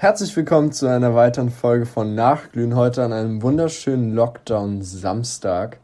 [0.00, 2.76] Herzlich willkommen zu einer weiteren Folge von Nachglühen.
[2.76, 5.80] Heute an einem wunderschönen Lockdown-Samstag.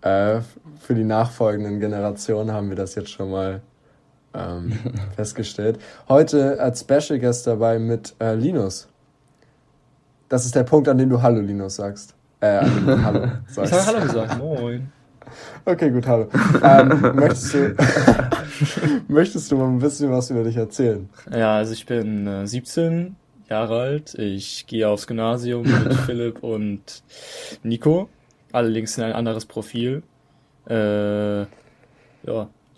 [0.00, 0.40] Äh,
[0.80, 3.60] für die nachfolgenden Generationen haben wir das jetzt schon mal
[4.34, 4.72] ähm,
[5.14, 5.78] festgestellt.
[6.08, 8.88] Heute als Special Guest dabei mit äh, Linus.
[10.28, 12.16] Das ist der Punkt, an dem du Hallo Linus sagst.
[12.40, 13.72] Äh, an dem du Hallo sagst.
[13.72, 14.38] Ich habe Hallo gesagt.
[14.38, 14.92] Moin.
[15.64, 16.26] Okay, gut, hallo.
[16.64, 17.76] Ähm, möchtest, du,
[19.06, 21.08] möchtest du mal ein bisschen was über dich erzählen?
[21.30, 23.14] Ja, also ich bin äh, 17
[23.54, 24.14] Alt.
[24.14, 27.02] Ich gehe aufs Gymnasium mit Philipp und
[27.62, 28.08] Nico.
[28.52, 30.02] Allerdings in ein anderes Profil.
[30.68, 31.46] Äh, ja,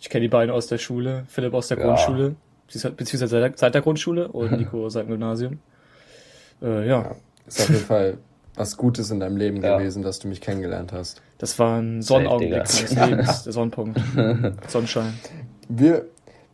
[0.00, 1.24] ich kenne die beiden aus der Schule.
[1.28, 1.84] Philipp aus der Ja.
[1.84, 5.58] Grundschule, beziehungsweise seit der, seit der Grundschule und Nico seit dem Gymnasium.
[6.62, 7.14] Äh, ja,
[7.46, 8.18] Ist auf jeden Fall
[8.54, 9.76] was Gutes in deinem Leben Ja.
[9.76, 11.20] gewesen, dass du mich kennengelernt hast.
[11.38, 14.00] das war ein Sonnenaugenblick meines Lebens, der Sonnenpunkt.
[14.68, 15.14] Sonnenschein.
[15.68, 16.04] Wir,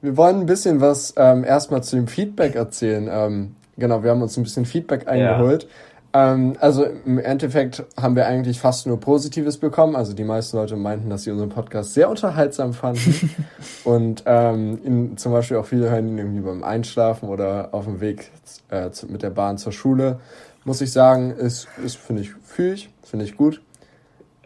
[0.00, 3.06] wir wollen ein bisschen was ähm, erstmal zu dem Feedback erzählen.
[3.12, 5.66] Ähm, genau, wir haben uns ein bisschen Feedback eingeholt.
[6.12, 9.97] Ähm, also im Endeffekt haben wir eigentlich fast nur Positives bekommen.
[9.97, 13.31] Also die meisten Leute meinten, dass sie unseren Podcast sehr unterhaltsam fanden.
[13.84, 18.01] Und ähm, ihn, zum Beispiel auch viele hören ihn irgendwie beim Einschlafen oder auf dem
[18.01, 18.31] Weg
[18.70, 20.20] äh, zu, mit der Bahn zur Schule.
[20.64, 23.62] Muss ich sagen, ist, ist finde ich, fühle ich, finde ich gut.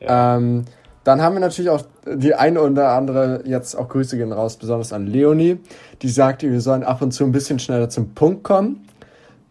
[0.00, 0.64] Ähm,
[1.02, 4.92] dann haben wir natürlich auch die eine oder andere, jetzt auch Grüße gehen raus, besonders
[4.92, 5.58] an Leonie,
[6.02, 8.86] die sagte, wir sollen ab und zu ein bisschen schneller zum Punkt kommen.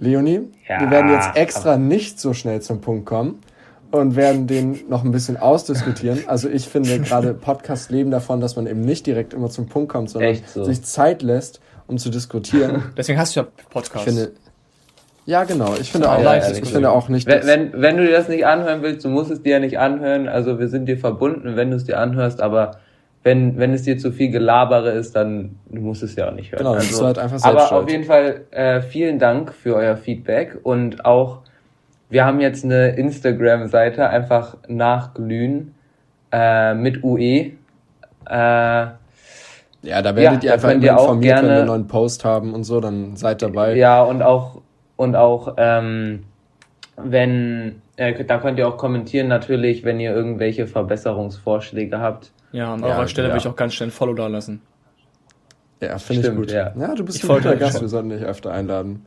[0.03, 3.39] Leonie, Ja, wir werden jetzt extra nicht so schnell zum Punkt kommen
[3.91, 6.23] und werden den noch ein bisschen ausdiskutieren.
[6.27, 9.89] Also ich finde gerade Podcast leben davon, dass man eben nicht direkt immer zum Punkt
[9.91, 10.63] kommt, sondern so.
[10.63, 12.83] sich Zeit lässt, um zu diskutieren.
[12.97, 14.05] Deswegen hast du ja Ich Podcast.
[14.05, 14.31] finde,
[15.25, 16.69] ja genau, ich finde Ja, auch, ja, ich ehrlich.
[16.71, 19.31] finde auch nicht, Wenn, dass- wenn, wenn du dir das nicht anhören willst, du musst
[19.31, 20.27] es dir ja nicht anhören.
[20.27, 22.79] Also wir sind dir verbunden, wenn du es dir anhörst, aber
[23.23, 26.51] wenn, wenn es dir zu viel Gelabere ist, dann du musst es ja auch nicht
[26.51, 26.59] hören.
[26.59, 27.83] Genau, dann also, bist du halt einfach aber selbst schuld.
[27.83, 31.39] auf jeden Fall äh, vielen Dank für euer Feedback und auch
[32.09, 35.73] wir haben jetzt eine Instagram-Seite, einfach nachglühen
[36.31, 37.23] äh, mit UE.
[37.25, 37.53] Äh,
[38.29, 42.53] Ja, da werdet Ja, ihr einfach immer informiert, wenn wir gerne- einen neuen Post haben
[42.53, 43.75] und so, dann seid dabei.
[43.75, 44.61] Ja, und auch,
[44.95, 46.23] und auch, ähm,
[46.97, 52.31] wenn, äh, da könnt ihr auch kommentieren natürlich, wenn ihr irgendwelche Verbesserungsvorschläge habt.
[52.51, 53.33] Ja, an Ja, eurer Stelle ja.
[53.33, 54.61] würde ich auch ganz schnell ein Follow da lassen.
[55.81, 56.51] Ja, finde ich gut.
[56.51, 56.69] ja.
[56.69, 59.05] du bist Ich ein guter Gast, wir sollten dich öfter einladen.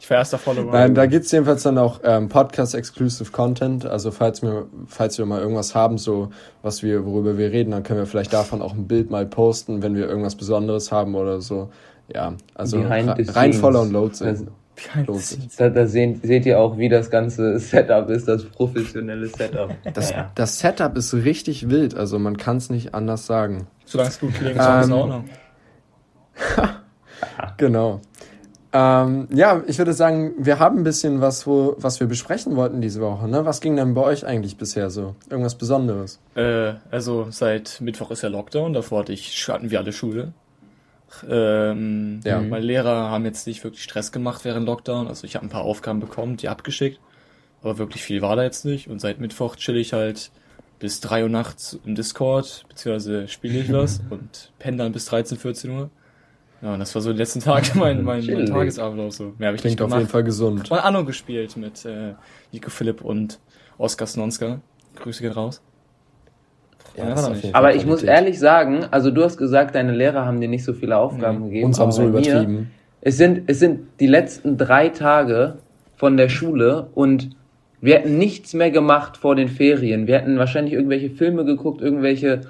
[0.00, 0.72] Ich war erster Follower.
[0.72, 3.84] Nein, da gibt's jedenfalls dann auch ähm, Podcast-Exclusive Content.
[3.84, 6.30] Also falls wir, falls wir mal irgendwas haben, so
[6.62, 9.82] was wir, worüber wir reden, dann können wir vielleicht davon auch ein Bild mal posten,
[9.82, 11.70] wenn wir irgendwas Besonderes haben oder so.
[12.08, 13.58] Ja, also rein scenes.
[13.58, 14.50] voller und load Also, the
[15.06, 15.30] Los.
[15.30, 15.56] scenes.
[15.56, 19.70] Da, da seht, seht ihr auch, wie das ganze Setup ist, das professionelle Setup.
[19.94, 20.30] Das, Ja.
[20.34, 23.66] das Setup ist richtig wild, also man kann es nicht anders sagen.
[23.84, 25.24] Solange es gut klingt, ist alles in Ähm, Ordnung.
[27.56, 28.00] Genau.
[28.72, 32.80] Ähm, ja, ich würde sagen, wir haben ein bisschen was, wo, was wir besprechen wollten
[32.80, 33.28] diese Woche.
[33.28, 33.44] Ne?
[33.44, 35.16] Was ging denn bei euch eigentlich bisher so?
[35.28, 36.20] Irgendwas Besonderes?
[36.36, 40.32] Äh, also seit Mittwoch ist ja Lockdown, davor hatte ich, hatten wir alle Schule.
[41.28, 42.40] Ähm, Ja.
[42.40, 45.08] Meine Lehrer haben jetzt nicht wirklich Stress gemacht während Lockdown.
[45.08, 47.00] Also ich habe ein paar Aufgaben bekommen, die abgeschickt.
[47.62, 48.88] Aber wirklich viel war da jetzt nicht.
[48.88, 50.30] Und seit Mittwoch chill ich halt
[50.78, 55.36] bis 3 Uhr nachts im Discord, beziehungsweise spiele ich was und penne dann bis 13,
[55.36, 55.90] 14 Uhr.
[56.62, 58.46] Ja, und das war so die letzten Tage mein, mein, mein.
[58.46, 59.34] Tagesablauf so.
[59.38, 60.00] Mehr habe ich nicht Klingt auf gemacht.
[60.00, 60.70] jeden Fall gesund.
[60.70, 62.14] Und Anno gespielt mit äh,
[62.52, 63.38] Nico Philipp und
[63.78, 64.60] Oskar Snonska.
[64.96, 65.60] Grüße gehen raus.
[65.62, 66.78] Ja, das war ist doch auf nicht.
[66.78, 70.48] jeden Fall Aber ich muss ehrlich sagen, also du hast gesagt, deine Lehrer haben dir
[70.48, 71.66] nicht so viele Aufgaben gegeben.
[71.66, 72.70] Uns haben so mir- übertrieben.
[73.02, 75.54] Es sind, es sind die letzten drei Tage
[75.96, 77.30] von der Schule und
[77.80, 80.06] wir hätten nichts mehr gemacht vor den Ferien.
[80.06, 82.42] Wir hätten wahrscheinlich irgendwelche Filme geguckt, irgendwelche,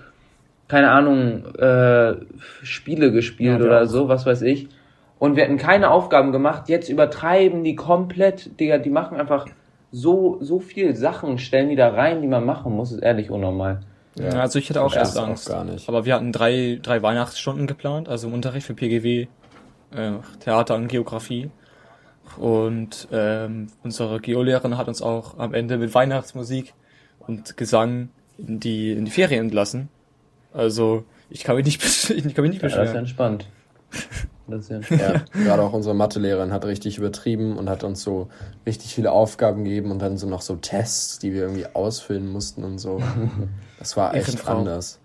[0.66, 2.14] keine Ahnung, äh,
[2.64, 3.86] Spiele gespielt Ja, oder auch.
[3.86, 4.68] so, was weiß ich.
[5.20, 6.68] Und wir hätten keine Aufgaben gemacht.
[6.68, 9.46] Jetzt übertreiben die komplett, Digga, die machen einfach
[9.92, 13.80] so, so viel Sachen, stellen die da rein, die man machen muss, ist ehrlich unnormal.
[14.22, 15.48] Ja, also ich hätte auch erst ist auch Angst.
[15.48, 15.88] gar nicht.
[15.88, 19.26] Aber wir hatten drei, drei Weihnachtsstunden geplant, also im Unterricht für PGW,
[19.94, 21.50] äh, Theater und Geografie.
[22.36, 26.74] Und ähm, unsere Geolehrerin hat uns auch am Ende mit Weihnachtsmusik
[27.26, 29.88] und Gesang in die, in die Ferien entlassen.
[30.52, 32.96] Also ich kann mich nicht, ich kann mich nicht Ja, das ist ja beschweren.
[32.98, 33.46] entspannt.
[34.50, 38.28] Das ist ja Ja, gerade auch unsere Mathelehrerin hat richtig übertrieben und hat uns so
[38.66, 42.64] richtig viele Aufgaben gegeben und dann so noch so Tests, die wir irgendwie ausfüllen mussten
[42.64, 43.04] und so.
[43.78, 45.00] Das war echt anders.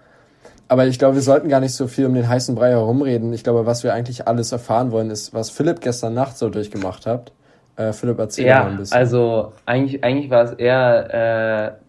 [0.67, 3.33] Aber ich glaube, wir sollten gar nicht so viel um den heißen Brei herumreden.
[3.33, 7.05] Ich glaube, was wir eigentlich alles erfahren wollen, ist, was Philipp gestern Nacht so durchgemacht
[7.05, 7.33] hat.
[7.77, 8.99] Äh, Philipp, erzähl mal ein Ja, bisschen.
[8.99, 11.79] also eigentlich, eigentlich war es eher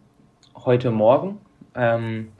[0.54, 1.40] äh, heute Morgen.
[1.74, 2.32] Ähm,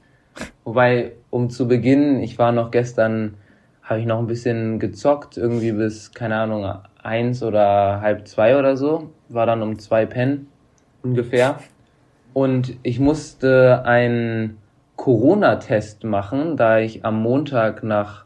[0.65, 3.39] wobei, um zu beginnen, ich war noch gestern,
[3.87, 6.69] habe ich noch ein bisschen gezockt, irgendwie bis, keine Ahnung,
[7.03, 10.49] eins oder halb zwei oder so, war dann um zwei pennen
[11.03, 11.61] ungefähr.
[12.33, 14.59] Und ich musste einen
[14.97, 18.25] Corona-Test machen, da ich am Montag nach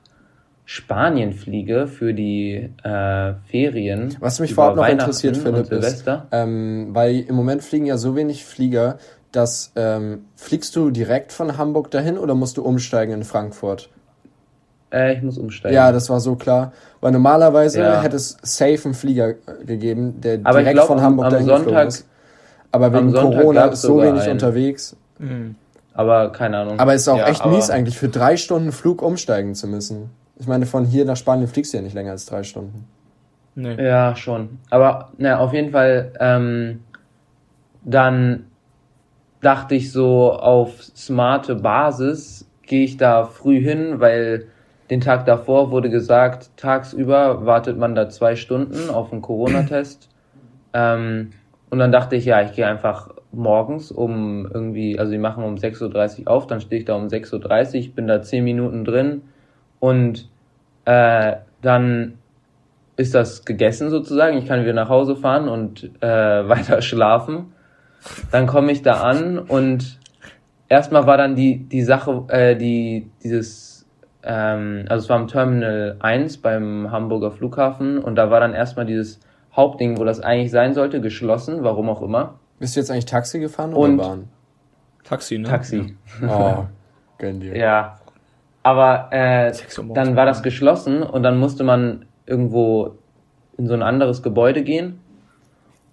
[0.64, 4.16] Spanien fliege für die äh, Ferien.
[4.20, 8.44] Was mich vorab noch interessiert, Philipp, ist, ähm, weil im Moment fliegen ja so wenig
[8.44, 8.98] Flieger,
[9.32, 13.90] dass ähm, fliegst du direkt von Hamburg dahin oder musst du umsteigen in Frankfurt?
[14.92, 15.74] Äh, ich muss umsteigen.
[15.74, 16.72] Ja, das war so klar.
[17.00, 18.02] Weil normalerweise ja.
[18.02, 19.34] hätte es safe einen Flieger
[19.64, 22.06] gegeben, der Aber direkt glaub, von Hamburg am, am dahin Sonntag, ist.
[22.72, 24.32] Aber wegen Corona ist so wenig einen.
[24.32, 24.96] unterwegs.
[25.18, 25.56] Mhm.
[25.94, 26.78] Aber keine Ahnung.
[26.78, 30.10] Aber es ist auch ja, echt mies eigentlich, für drei Stunden Flug umsteigen zu müssen.
[30.36, 32.86] Ich meine, von hier nach Spanien fliegst du ja nicht länger als drei Stunden.
[33.54, 33.82] Nee.
[33.82, 34.58] Ja, schon.
[34.70, 36.80] Aber na, auf jeden Fall, ähm,
[37.84, 38.44] dann
[39.40, 44.46] dachte ich so, auf smarte Basis gehe ich da früh hin, weil
[44.90, 50.08] den Tag davor wurde gesagt, tagsüber wartet man da zwei Stunden auf einen Corona-Test.
[50.72, 51.30] Ähm,
[51.68, 55.56] und dann dachte ich, ja, ich gehe einfach morgens um irgendwie, also die machen um
[55.56, 59.22] 6.30 Uhr auf, dann stehe ich da um 6.30 Uhr, bin da zehn Minuten drin
[59.80, 60.28] und
[60.84, 62.18] äh, dann
[62.96, 64.38] ist das gegessen sozusagen.
[64.38, 66.06] Ich kann wieder nach Hause fahren und äh,
[66.48, 67.52] weiter schlafen.
[68.30, 69.98] Dann komme ich da an und
[70.68, 73.69] erstmal war dann die, die Sache, äh, die, dieses,
[74.22, 78.86] ähm, also es war im Terminal 1 beim Hamburger Flughafen und da war dann erstmal
[78.86, 79.20] dieses
[79.54, 82.34] Hauptding, wo das eigentlich sein sollte, geschlossen, warum auch immer.
[82.58, 84.28] Bist du jetzt eigentlich Taxi gefahren oder und Bahn?
[85.04, 85.48] Taxi, ne?
[85.48, 85.96] Taxi.
[86.26, 86.64] Oh,
[87.18, 87.56] gönn dir.
[87.56, 87.98] Ja.
[88.62, 89.52] Aber äh,
[89.94, 92.98] dann war das geschlossen und dann musste man irgendwo
[93.56, 94.99] in so ein anderes Gebäude gehen.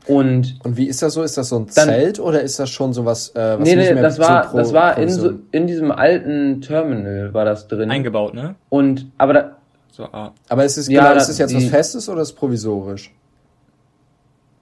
[0.08, 1.24] Und, und wie ist das so?
[1.24, 4.18] Ist das so ein Zelt oder ist das schon sowas, äh, was nee, nee, das
[4.20, 7.92] war, Pro das war in, so, in diesem alten Terminal war das drin.
[7.92, 8.56] Eingebaut, ne?
[8.70, 9.58] Und, aber da,
[9.92, 10.32] so, ah.
[10.48, 13.14] Aber ist es, ja, genau, ist es jetzt die, was Festes oder ist es provisorisch?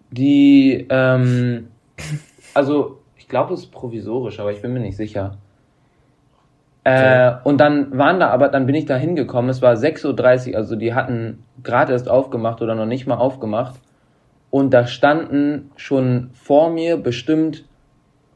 [0.10, 1.68] Die, ähm,
[2.54, 5.38] also ich glaube, es ist provisorisch, aber ich bin mir nicht sicher.
[6.86, 10.58] Äh, und dann waren da aber, dann bin ich da hingekommen, es war 6.30 Uhr,
[10.58, 13.76] also die hatten gerade erst aufgemacht oder noch nicht mal aufgemacht.
[14.56, 17.66] Und da standen schon vor mir bestimmt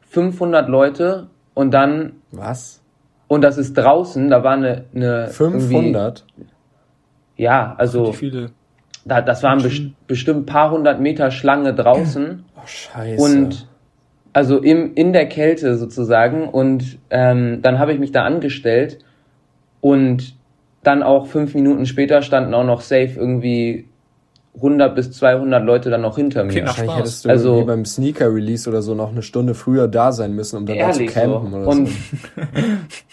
[0.09, 2.15] 500 Leute und dann.
[2.33, 2.83] Was?
[3.29, 4.83] Und das ist draußen, da war eine.
[4.93, 6.25] eine 500?
[7.37, 8.07] Ja, also.
[8.07, 8.51] Wie viele?
[9.05, 12.43] Da, das waren best, bestimmt paar hundert Meter Schlange draußen.
[12.53, 13.23] Oh, scheiße.
[13.23, 13.69] Und
[14.33, 16.49] also im, in der Kälte sozusagen.
[16.49, 18.99] Und ähm, dann habe ich mich da angestellt
[19.79, 20.35] und
[20.83, 23.88] dann auch fünf Minuten später standen auch noch safe irgendwie
[24.61, 26.65] 100 bis 200 Leute dann noch hinter mir.
[26.65, 30.57] Wahrscheinlich hättest du also, beim Sneaker-Release oder so noch eine Stunde früher da sein müssen,
[30.57, 31.57] um dann da zu campen so.
[31.57, 31.93] oder und, so.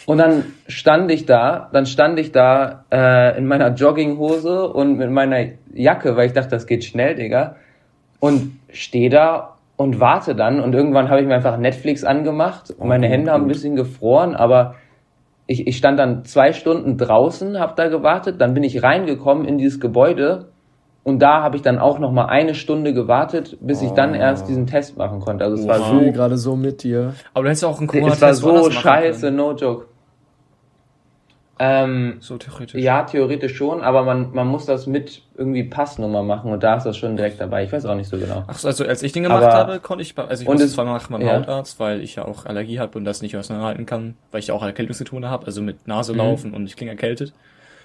[0.07, 5.11] und dann stand ich da, dann stand ich da äh, in meiner Jogginghose und mit
[5.11, 7.57] meiner Jacke, weil ich dachte, das geht schnell, Digga.
[8.19, 12.75] Und stehe da und warte dann und irgendwann habe ich mir einfach Netflix angemacht.
[12.79, 13.33] Oh, meine Hände gut.
[13.33, 14.75] haben ein bisschen gefroren, aber
[15.47, 19.59] ich, ich stand dann zwei Stunden draußen, habe da gewartet, dann bin ich reingekommen in
[19.59, 20.49] dieses Gebäude
[21.07, 24.49] und da habe ich dann auch noch mal eine Stunde gewartet, bis ich dann erst
[24.49, 25.45] diesen Test machen konnte.
[25.45, 25.69] Also es wow.
[25.69, 27.15] war so gerade so mit dir.
[27.33, 29.87] Aber du hättest auch einen Corona-Test Es war so scheiße, no joke.
[31.61, 32.83] Ähm, so theoretisch.
[32.83, 36.87] Ja, theoretisch schon, aber man, man muss das mit irgendwie Passnummer machen und da ist
[36.87, 37.63] das schon direkt dabei.
[37.63, 38.43] Ich weiß auch nicht so genau.
[38.49, 40.95] Ach so, also als ich den gemacht aber, habe, konnte ich, also ich musste zweimal
[40.95, 41.39] nach meinem ja.
[41.39, 44.55] Hautarzt, weil ich ja auch Allergie habe und das nicht auseinanderhalten kann, weil ich ja
[44.55, 46.19] auch Erkältungssymptome habe, also mit Nase mhm.
[46.19, 47.33] laufen und ich klinge erkältet.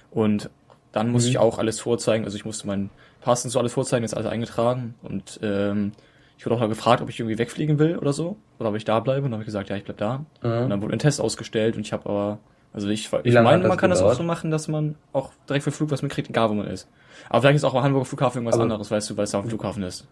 [0.10, 0.50] Und
[0.91, 1.29] dann muss mhm.
[1.29, 2.89] ich auch alles vorzeigen, also ich musste meinen
[3.22, 5.94] Pass und so alles vorzeigen, ist alles eingetragen und ähm,
[6.42, 8.84] ich wurde auch mal gefragt, ob ich irgendwie wegfliegen will oder so, oder ob ich
[8.84, 9.20] da bleibe.
[9.20, 10.25] Und dann habe ich gesagt, ja, ich bleib da.
[10.42, 10.63] Mhm.
[10.63, 12.40] Und dann wurde ein Test ausgestellt und ich habe aber,
[12.74, 15.72] also ich, ich meine, man kann das auch so machen, dass man auch direkt für
[15.72, 16.90] Flug was mitkriegt, egal wo man ist.
[17.30, 19.38] Aber vielleicht ist auch am Hamburger Flughafen irgendwas aber anderes, weißt du, weil es da
[19.38, 20.08] am Flughafen ist.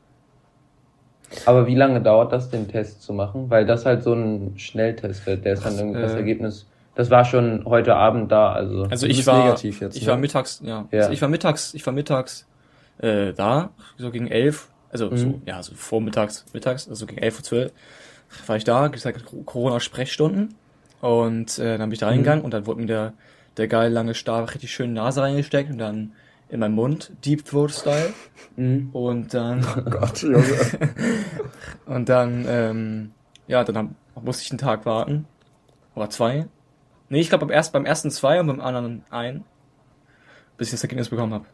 [1.48, 3.50] Aber wie lange dauert das, den Test zu machen?
[3.50, 6.68] Weil das halt so ein Schnelltest wird, der ist dann irgendwie das äh, Ergebnis.
[6.94, 8.84] Das war schon heute Abend da, also.
[8.84, 10.10] Also ich war, negativ jetzt, ich ne?
[10.10, 10.86] war mittags, ja.
[10.92, 11.00] ja.
[11.00, 12.46] Also ich war mittags, ich war mittags
[13.00, 15.18] äh, da, so gegen elf, also mhm.
[15.18, 17.72] so, ja, so vormittags, mittags, also gegen elf Uhr zwölf,
[18.48, 20.56] war ich da, gesagt, Corona-Sprechstunden.
[21.02, 22.12] Und äh, dann bin ich da mhm.
[22.12, 23.14] reingegangen und dann wurde mir der,
[23.58, 26.14] der geile lange Stab richtig schön Nase reingesteckt und dann
[26.50, 28.14] in meinen Mund, Deep Throat Style.
[28.56, 28.90] Mhm.
[28.92, 29.66] Und dann.
[29.78, 30.44] Oh Gott, Junge.
[31.86, 33.12] und dann, ähm,
[33.48, 35.26] ja, dann hab, musste ich einen Tag warten.
[35.96, 36.48] Oder zwei.
[37.10, 39.44] Nee, ich glaube beim, erst, beim ersten zwei und beim anderen ein.
[40.58, 41.46] Bis ich das Ergebnis bekommen habe.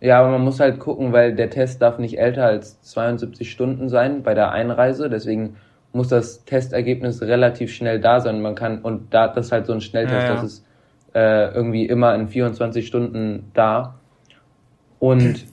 [0.00, 3.88] Ja, aber man muss halt gucken, weil der Test darf nicht älter als 72 Stunden
[3.88, 5.10] sein bei der Einreise.
[5.10, 5.56] Deswegen
[5.92, 8.40] muss das Testergebnis relativ schnell da sein.
[8.40, 10.34] Man kann, und da, das ist halt so ein Schnelltest, ja, ja.
[10.34, 10.64] das ist
[11.14, 13.96] äh, irgendwie immer in 24 Stunden da.
[15.00, 15.46] Und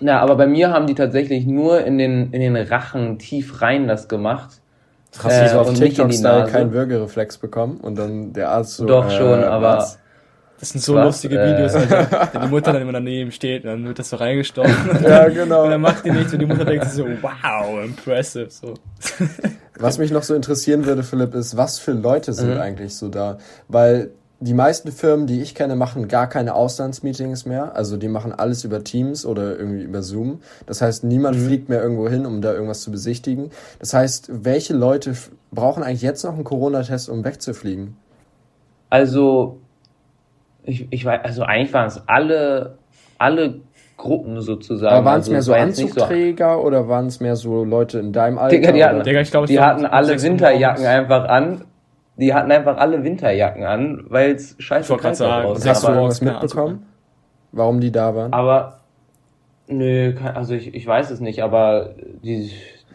[0.00, 3.88] Na, aber bei mir haben die tatsächlich nur in den, in den Rachen tief rein
[3.88, 4.60] das gemacht.
[5.20, 8.86] Hast du so auf TikTok-Style keinen Würgereflex bekommen und dann der Arzt so.
[8.86, 9.78] Doch schon, äh, aber.
[9.78, 9.98] Was?
[10.60, 11.88] Das sind so was, lustige äh, Videos, also,
[12.32, 14.74] wenn die Mutter dann immer daneben steht, dann wird das so reingestochen.
[15.02, 15.64] ja, genau.
[15.64, 18.74] Und dann macht die nichts und die Mutter denkt sich so, wow, impressive, so.
[19.78, 22.60] Was mich noch so interessieren würde, Philipp, ist, was für Leute sind mhm.
[22.60, 23.38] eigentlich so da?
[23.68, 24.10] Weil
[24.40, 27.74] die meisten Firmen, die ich kenne, machen gar keine Auslandsmeetings mehr.
[27.74, 30.40] Also die machen alles über Teams oder irgendwie über Zoom.
[30.66, 31.46] Das heißt, niemand mhm.
[31.46, 33.50] fliegt mehr irgendwo hin, um da irgendwas zu besichtigen.
[33.80, 35.14] Das heißt, welche Leute
[35.50, 37.96] brauchen eigentlich jetzt noch einen Corona-Test, um wegzufliegen?
[38.90, 39.58] Also,
[40.68, 42.78] ich, ich weiß, also eigentlich waren es alle,
[43.18, 43.60] alle
[43.96, 44.94] Gruppen sozusagen.
[44.94, 48.12] Aber waren es also, mehr so Anzugträger so oder waren es mehr so Leute in
[48.12, 48.56] deinem Alter?
[48.56, 51.64] Digga, die hatten, Digga, ich glaub, die hatten alle Winterjacken einfach an
[52.18, 55.70] die hatten einfach alle Winterjacken an, weil es scheiße kalt war draußen.
[55.70, 56.86] Hast du irgendwas mitbekommen?
[57.52, 58.32] Warum die da waren?
[58.32, 58.80] Aber,
[59.68, 62.50] nö, also ich, ich weiß es nicht, aber die,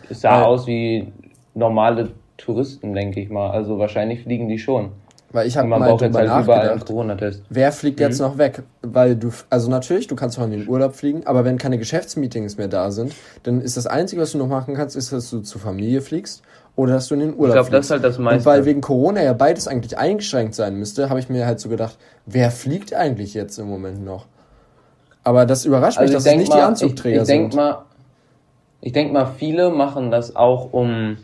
[0.09, 0.45] es sah ja.
[0.45, 1.07] aus wie
[1.53, 3.51] normale Touristen, denke ich mal.
[3.51, 4.91] Also wahrscheinlich fliegen die schon.
[5.33, 8.27] Weil ich habe mal drüber halt nachgedacht, wer fliegt jetzt mhm.
[8.27, 8.61] noch weg?
[8.83, 12.57] Weil du, also natürlich, du kannst auch in den Urlaub fliegen, aber wenn keine Geschäftsmeetings
[12.57, 15.39] mehr da sind, dann ist das Einzige, was du noch machen kannst, ist, dass du
[15.39, 16.43] zur Familie fliegst
[16.75, 18.37] oder dass du in den Urlaub Ich glaube, das ist halt das meiste.
[18.37, 21.67] Und weil wegen Corona ja beides eigentlich eingeschränkt sein müsste, habe ich mir halt so
[21.67, 21.97] gedacht,
[22.27, 24.27] wer fliegt eigentlich jetzt im Moment noch?
[25.23, 27.55] Aber das überrascht also mich, dass es nicht mal, die Anzugträger ich, ich denk sind.
[27.55, 27.85] Mal,
[28.81, 31.17] ich denke mal, viele machen das auch, um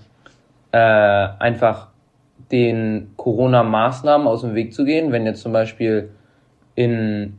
[0.71, 1.89] äh, einfach
[2.51, 5.11] den Corona-Maßnahmen aus dem Weg zu gehen.
[5.11, 6.09] Wenn jetzt zum Beispiel
[6.75, 7.37] in,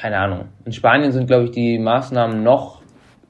[0.00, 2.82] keine Ahnung, in Spanien sind, glaube ich, die Maßnahmen noch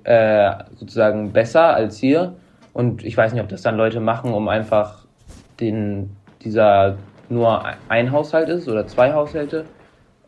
[0.05, 2.37] äh, sozusagen besser als hier.
[2.73, 5.05] Und ich weiß nicht, ob das dann Leute machen, um einfach
[5.61, 6.11] den,
[6.43, 6.97] dieser
[7.29, 9.65] nur ein Haushalt ist oder zwei Haushalte,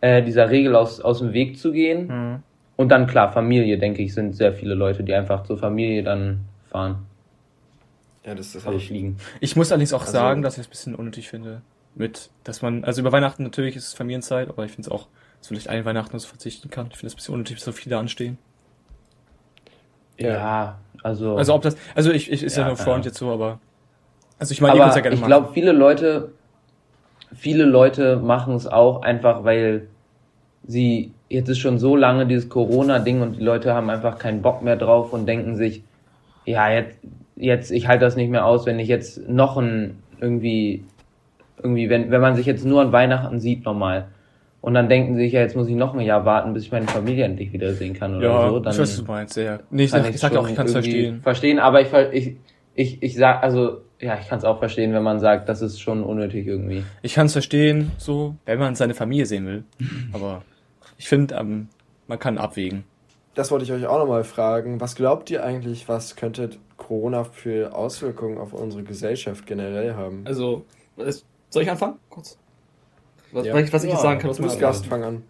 [0.00, 2.06] äh, dieser Regel aus, aus dem Weg zu gehen.
[2.06, 2.42] Mhm.
[2.76, 6.40] Und dann klar, Familie, denke ich, sind sehr viele Leute, die einfach zur Familie dann
[6.70, 7.06] fahren.
[8.26, 9.18] Ja, das ist also fliegen.
[9.40, 11.62] Ich muss allerdings auch also, sagen, dass ich es ein bisschen unnötig finde.
[11.94, 15.06] Mit, dass man, also über Weihnachten natürlich ist es Familienzeit, aber ich finde es auch,
[15.38, 16.88] dass man vielleicht ein Weihnachten so verzichten kann.
[16.90, 18.36] Ich finde es ein bisschen unnötig, dass so viele anstehen.
[20.18, 21.36] Ja, also.
[21.36, 23.10] Also ob das, also ich, ich ist ja, ja nur Front ja.
[23.10, 23.60] jetzt so, aber.
[24.38, 26.32] Also ich meine, ihr könnt ja gerne Ich glaube, viele Leute,
[27.32, 29.88] viele Leute machen es auch einfach, weil
[30.66, 34.62] sie, jetzt ist schon so lange dieses Corona-Ding und die Leute haben einfach keinen Bock
[34.62, 35.84] mehr drauf und denken sich,
[36.44, 36.98] ja, jetzt,
[37.36, 40.84] jetzt, ich halte das nicht mehr aus, wenn ich jetzt noch ein, irgendwie,
[41.62, 44.08] irgendwie, wenn, wenn man sich jetzt nur an Weihnachten sieht normal,
[44.66, 46.72] und dann denken sie sich, ja, jetzt muss ich noch ein Jahr warten, bis ich
[46.72, 48.58] meine Familie endlich wiedersehen kann oder ja, so.
[48.58, 49.60] Dann ich weiß, was du meinst, ja.
[49.70, 51.20] Nee, ich, sag, ich sag auch, ich kann es verstehen.
[51.22, 52.36] Verstehen, aber ich, ich,
[52.74, 55.80] ich, ich sag, also, ja, ich kann es auch verstehen, wenn man sagt, das ist
[55.80, 56.82] schon unnötig irgendwie.
[57.02, 59.62] Ich kann es verstehen, so, wenn man seine Familie sehen will.
[60.12, 60.42] aber
[60.98, 61.68] ich finde, ähm,
[62.08, 62.82] man kann abwägen.
[63.36, 64.80] Das wollte ich euch auch nochmal fragen.
[64.80, 66.50] Was glaubt ihr eigentlich, was könnte
[66.86, 70.22] Corona für Auswirkungen auf unsere Gesellschaft generell haben?
[70.24, 70.64] Also,
[71.50, 71.96] soll ich anfangen?
[72.08, 72.38] Kurz.
[73.32, 73.54] Was, ja.
[73.72, 75.22] was ich jetzt sagen kann, was man Gast, fang an.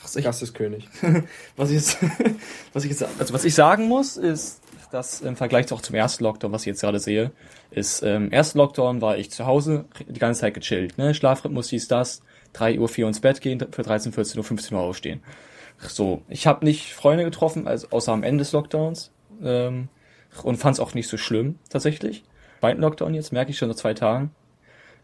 [0.00, 0.88] Was ich, Gast ist König.
[1.56, 1.98] was, ich jetzt,
[2.72, 4.60] was ich jetzt, also was ich sagen muss, ist,
[4.90, 7.30] dass im Vergleich auch zum ersten Lockdown, was ich jetzt gerade sehe,
[7.70, 11.12] ist, ähm, ersten Lockdown war ich zu Hause die ganze Zeit gechillt, ne?
[11.12, 12.22] Schlafrhythmus hieß das,
[12.54, 15.22] 3 Uhr, 4 Uhr ins Bett gehen, für 13, 14 Uhr, 15 Uhr aufstehen.
[15.78, 19.10] So, ich habe nicht Freunde getroffen, also außer am Ende des Lockdowns,
[19.42, 19.88] ähm,
[20.44, 22.24] und fand es auch nicht so schlimm, tatsächlich.
[22.60, 24.30] Zweiten Lockdown jetzt, merke ich schon nach zwei Tagen.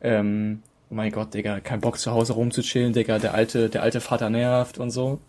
[0.01, 4.01] Ähm, oh mein Gott, Digga, kein Bock zu Hause rumzuchillen, Digga, der alte, der alte
[4.01, 5.21] Vater nervt und so.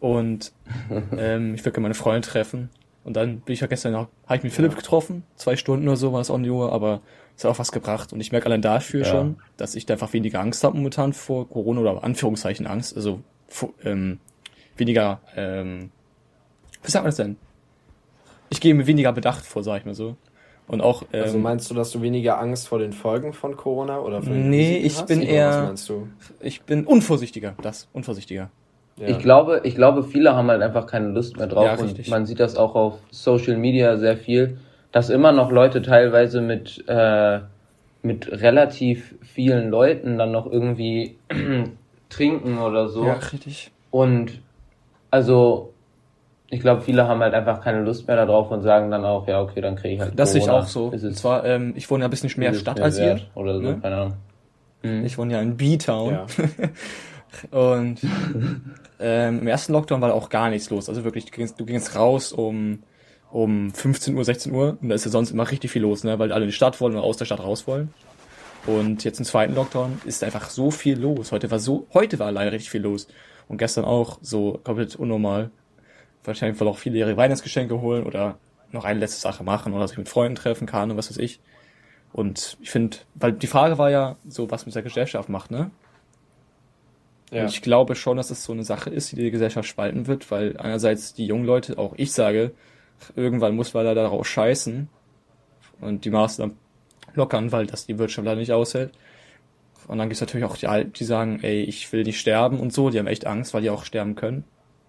[0.00, 0.52] Und
[1.16, 2.70] ähm, ich würde gerne meine Freunde treffen.
[3.04, 5.96] Und dann bin ich ja gestern noch, habe ich mit Philipp getroffen, zwei Stunden oder
[5.96, 7.02] so war es on die Uhr, aber
[7.36, 8.12] es hat auch was gebracht.
[8.12, 9.06] Und ich merke allein dafür ja.
[9.06, 12.96] schon, dass ich da einfach weniger Angst habe momentan vor Corona oder Anführungszeichen Angst.
[12.96, 13.20] Also
[13.84, 14.20] ähm,
[14.76, 15.90] weniger, ähm,
[16.82, 17.36] wie sagt man das denn?
[18.54, 20.14] Ich gehe mir weniger Bedacht vor, sag ich mal so.
[20.68, 21.02] Und auch.
[21.02, 24.22] Also ähm, also meinst du, dass du weniger Angst vor den Folgen von Corona oder
[24.22, 25.06] von den Nee, Risiken ich hast?
[25.06, 25.48] bin eher.
[25.48, 26.08] Was meinst du?
[26.38, 28.50] Ich bin unvorsichtiger, das, unvorsichtiger.
[28.96, 29.08] Ja.
[29.08, 32.26] Ich glaube, ich glaube, viele haben halt einfach keine Lust mehr drauf ja, und man
[32.26, 34.58] sieht das auch auf Social Media sehr viel,
[34.92, 37.40] dass immer noch Leute teilweise mit äh,
[38.02, 41.16] mit relativ vielen Leuten dann noch irgendwie
[42.08, 43.04] trinken oder so.
[43.04, 43.72] Ja, richtig.
[43.90, 44.40] Und
[45.10, 45.73] also
[46.54, 49.42] ich glaube, viele haben halt einfach keine Lust mehr darauf und sagen dann auch, ja,
[49.42, 50.12] okay, dann kriege ich halt.
[50.16, 50.90] Das sehe ich auch so.
[50.90, 53.20] Ist es, Zwar, ähm, ich wohne ja ein bisschen mehr Stadt als ihr.
[53.34, 53.78] Oder so, ne?
[53.82, 54.14] keine Ahnung.
[54.82, 55.04] Mhm.
[55.04, 56.12] Ich wohne ja in B-Town.
[56.12, 56.26] Ja.
[57.58, 57.98] und
[59.00, 60.88] ähm, im ersten Lockdown war da auch gar nichts los.
[60.88, 62.84] Also wirklich, du gingst, du gingst raus um,
[63.32, 66.20] um 15 Uhr, 16 Uhr und da ist ja sonst immer richtig viel los, ne?
[66.20, 67.92] weil alle in die Stadt wollen oder aus der Stadt raus wollen.
[68.66, 71.32] Und jetzt im zweiten Lockdown ist einfach so viel los.
[71.32, 73.08] Heute war so, heute war leider richtig viel los.
[73.48, 75.50] Und gestern auch so komplett unnormal
[76.24, 78.38] wahrscheinlich auch viele ihre Weihnachtsgeschenke holen oder
[78.70, 81.40] noch eine letzte Sache machen oder sich mit Freunden treffen kann und was weiß ich.
[82.12, 85.70] Und ich finde, weil die Frage war ja so, was mit der Gesellschaft macht, ne?
[87.30, 87.42] Ja.
[87.42, 90.30] Und ich glaube schon, dass es so eine Sache ist, die die Gesellschaft spalten wird,
[90.30, 92.52] weil einerseits die jungen Leute, auch ich sage,
[93.16, 94.88] irgendwann muss man da darauf scheißen
[95.80, 96.56] und die Maßnahmen
[97.14, 98.92] lockern, weil das die Wirtschaft leider nicht aushält.
[99.88, 102.60] Und dann gibt es natürlich auch die Alten, die sagen, ey, ich will nicht sterben
[102.60, 104.44] und so, die haben echt Angst, weil die auch sterben können.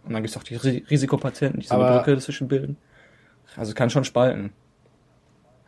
[0.05, 2.77] Und dann gibt es auch die Risikopatienten, die so eine Brücke dazwischen bilden.
[3.55, 4.53] Also kann schon spalten.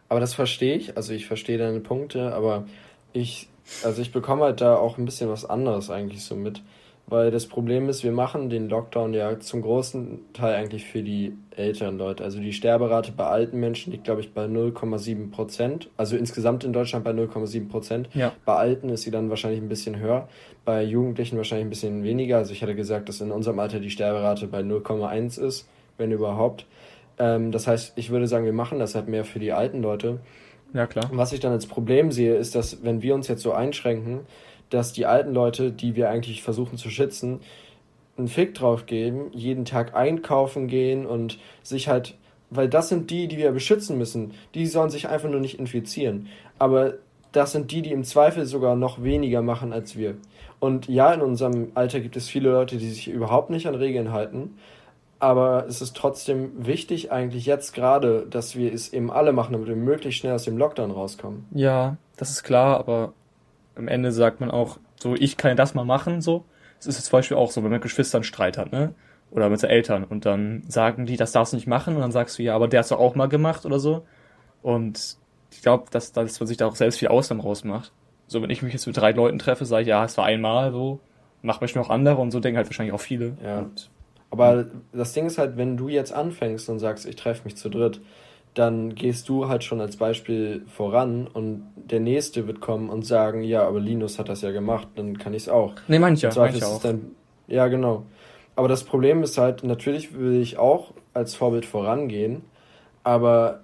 [0.09, 2.65] Aber das verstehe ich, also ich verstehe deine Punkte, aber
[3.13, 3.49] ich,
[3.83, 6.61] also ich bekomme halt da auch ein bisschen was anderes eigentlich so mit.
[7.09, 11.37] Weil das Problem ist, wir machen den Lockdown ja zum großen Teil eigentlich für die
[11.55, 12.21] älteren Leute.
[12.21, 15.89] Also die Sterberate bei alten Menschen liegt, glaube ich, bei 0,7 Prozent.
[15.95, 18.09] Also insgesamt in Deutschland bei 0,7 Prozent.
[18.13, 18.33] Ja.
[18.43, 20.27] Bei Alten ist sie dann wahrscheinlich ein bisschen höher.
[20.65, 22.39] Bei Jugendlichen wahrscheinlich ein bisschen weniger.
[22.39, 26.65] Also ich hatte gesagt, dass in unserem Alter die Sterberate bei 0,1 ist, wenn überhaupt.
[27.19, 30.19] Ähm, das heißt, ich würde sagen, wir machen das halt mehr für die alten Leute.
[30.73, 31.09] Ja, klar.
[31.13, 34.21] Was ich dann als Problem sehe, ist, dass wenn wir uns jetzt so einschränken,
[34.69, 37.39] dass die alten Leute, die wir eigentlich versuchen zu schützen,
[38.17, 42.15] einen Fick drauf geben, jeden Tag einkaufen gehen und sich halt,
[42.49, 46.27] weil das sind die, die wir beschützen müssen, die sollen sich einfach nur nicht infizieren.
[46.57, 46.95] Aber
[47.31, 50.15] das sind die, die im Zweifel sogar noch weniger machen als wir.
[50.59, 54.11] Und ja, in unserem Alter gibt es viele Leute, die sich überhaupt nicht an Regeln
[54.11, 54.57] halten.
[55.19, 59.67] Aber es ist trotzdem wichtig, eigentlich jetzt gerade, dass wir es eben alle machen, damit
[59.67, 61.45] wir möglichst schnell aus dem Lockdown rauskommen.
[61.51, 63.13] Ja, das ist klar, aber
[63.77, 66.45] am Ende sagt man auch, so, ich kann das mal machen, so.
[66.79, 68.93] Es ist zum Beispiel auch so, wenn man mit Geschwistern Streit hat, ne?
[69.29, 72.11] Oder mit den Eltern und dann sagen die, das darfst du nicht machen und dann
[72.11, 74.05] sagst du, ja, aber der hat's doch auch mal gemacht oder so.
[74.61, 75.17] Und
[75.51, 77.91] ich glaube, dass, dass man sich da auch selbst viel Ausnahmen rausmacht.
[78.27, 80.71] So, wenn ich mich jetzt mit drei Leuten treffe, sage ich, ja, es war einmal
[80.71, 80.99] so,
[81.41, 83.37] mach mich noch andere und so denken halt wahrscheinlich auch viele.
[83.43, 83.59] Ja.
[83.59, 83.89] Und,
[84.29, 87.69] aber das Ding ist halt, wenn du jetzt anfängst und sagst, ich treffe mich zu
[87.69, 88.01] dritt,
[88.57, 93.43] dann gehst du halt schon als Beispiel voran und der Nächste wird kommen und sagen,
[93.43, 95.73] ja, aber Linus hat das ja gemacht, dann kann ich es auch.
[95.87, 96.81] Nee, manche, manche auch.
[96.81, 97.11] Dann,
[97.47, 98.05] ja, genau.
[98.55, 102.41] Aber das Problem ist halt, natürlich will ich auch als Vorbild vorangehen,
[103.03, 103.61] aber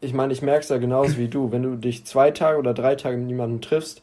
[0.00, 1.52] ich meine, ich merke es ja genauso wie du.
[1.52, 4.02] Wenn du dich zwei Tage oder drei Tage mit jemandem triffst,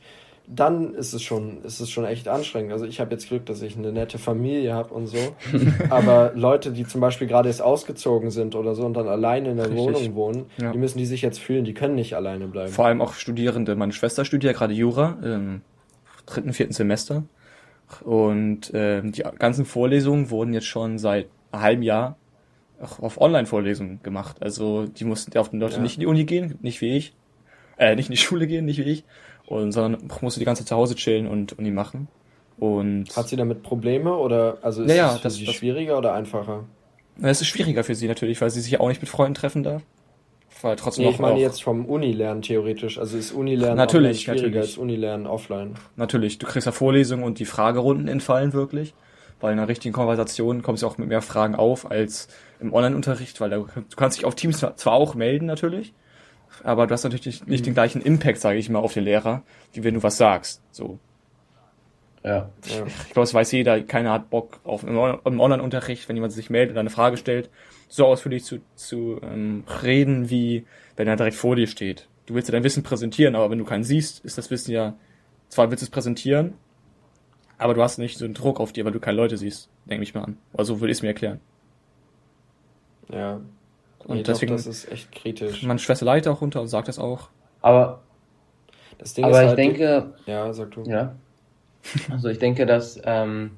[0.52, 2.72] dann ist es schon, ist es schon echt anstrengend.
[2.74, 5.18] Also ich habe jetzt Glück, dass ich eine nette Familie habe und so.
[5.92, 9.58] Aber Leute, die zum Beispiel gerade erst ausgezogen sind oder so und dann alleine in
[9.58, 9.86] der Richtig.
[9.86, 10.72] Wohnung wohnen, ja.
[10.72, 12.72] die müssen die sich jetzt fühlen, die können nicht alleine bleiben.
[12.72, 13.76] Vor allem auch Studierende.
[13.76, 15.62] Meine Schwester studiert gerade Jura im
[16.26, 17.24] dritten, vierten Semester.
[18.04, 22.18] Und äh, die ganzen Vorlesungen wurden jetzt schon seit einem halben Jahr
[22.80, 24.38] auf Online-Vorlesungen gemacht.
[24.40, 25.82] Also die mussten auf den Leute ja.
[25.82, 27.14] nicht in die Uni gehen, nicht wie ich.
[27.78, 29.04] Äh, nicht in die Schule gehen, nicht wie ich
[29.50, 32.08] und, sondern musste die ganze Zeit zu Hause chillen und Uni machen.
[32.60, 35.98] Und Hat sie damit Probleme oder also ist ja, es für das, sie das, schwieriger
[35.98, 36.66] oder einfacher?
[37.22, 39.82] Es ist schwieriger für sie natürlich, weil sie sich auch nicht mit Freunden treffen darf.
[40.62, 43.00] Weil trotzdem nee, ich meine jetzt vom Unilernen theoretisch.
[43.00, 44.62] Also ist Unilernen natürlich, schwieriger natürlich.
[44.62, 45.76] als Unilernen offline.
[45.96, 48.94] Natürlich, du kriegst ja Vorlesungen und die Fragerunden entfallen wirklich.
[49.40, 52.28] Weil in einer richtigen Konversation kommst du auch mit mehr Fragen auf als
[52.60, 55.94] im Online-Unterricht, weil du kannst dich auf Teams zwar auch melden natürlich,
[56.64, 59.84] aber du hast natürlich nicht den gleichen Impact, sage ich mal, auf den Lehrer, wie
[59.84, 60.62] wenn du was sagst.
[60.72, 61.00] So.
[62.24, 62.50] Ja.
[62.66, 66.76] Ich, glaube, es weiß jeder, keiner hat Bock auf im Online-Unterricht, wenn jemand sich meldet
[66.76, 67.50] und eine Frage stellt,
[67.88, 72.08] so ausführlich zu, zu ähm, reden, wie wenn er direkt vor dir steht.
[72.26, 74.96] Du willst ja dein Wissen präsentieren, aber wenn du keinen siehst, ist das Wissen ja,
[75.48, 76.54] zwar willst du es präsentieren,
[77.58, 80.04] aber du hast nicht so einen Druck auf dir, weil du keine Leute siehst, denke
[80.04, 80.38] ich mal an.
[80.54, 81.40] Also würde ich es mir erklären.
[83.12, 83.42] Ja,
[84.10, 85.62] und nee, deswegen, das ist echt kritisch.
[85.64, 87.30] Meine Schwester leidet auch runter und sagt das auch.
[87.62, 88.02] Aber,
[88.98, 90.84] das Ding aber ich halt, denke, ja, sag du.
[90.84, 91.16] Ja.
[92.12, 93.52] Also ich denke, dass, ähm,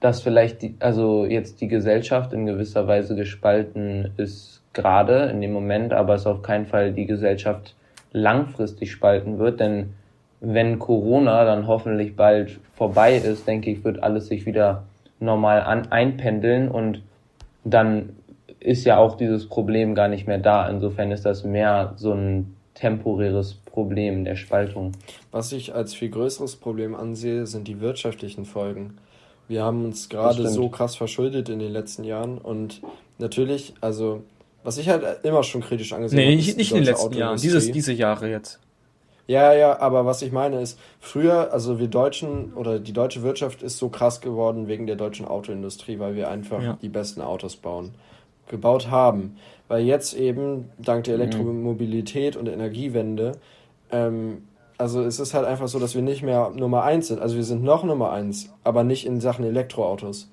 [0.00, 5.52] dass vielleicht die, also jetzt die Gesellschaft in gewisser Weise gespalten ist gerade in dem
[5.52, 7.74] Moment, aber es auf keinen Fall die Gesellschaft
[8.12, 9.94] langfristig spalten wird, denn
[10.40, 14.84] wenn Corona dann hoffentlich bald vorbei ist, denke ich, wird alles sich wieder
[15.18, 17.02] normal an, einpendeln und
[17.64, 18.10] dann
[18.64, 20.68] ist ja auch dieses Problem gar nicht mehr da.
[20.68, 24.92] Insofern ist das mehr so ein temporäres Problem der Spaltung.
[25.30, 28.96] Was ich als viel größeres Problem ansehe, sind die wirtschaftlichen Folgen.
[29.48, 32.80] Wir haben uns gerade so krass verschuldet in den letzten Jahren und
[33.18, 34.22] natürlich, also
[34.64, 36.30] was ich halt immer schon kritisch angesehen nee, habe.
[36.30, 38.60] Nee, nicht, nicht in den letzten Jahren, dieses, diese Jahre jetzt.
[39.26, 43.62] Ja, ja, aber was ich meine ist, früher, also wir Deutschen oder die deutsche Wirtschaft
[43.62, 46.78] ist so krass geworden wegen der deutschen Autoindustrie, weil wir einfach ja.
[46.80, 47.92] die besten Autos bauen
[48.48, 49.36] gebaut haben.
[49.68, 51.22] Weil jetzt eben dank der mhm.
[51.22, 53.32] Elektromobilität und der Energiewende,
[53.90, 54.42] ähm,
[54.76, 57.20] also es ist halt einfach so, dass wir nicht mehr Nummer eins sind.
[57.20, 60.30] Also wir sind noch Nummer eins, aber nicht in Sachen Elektroautos.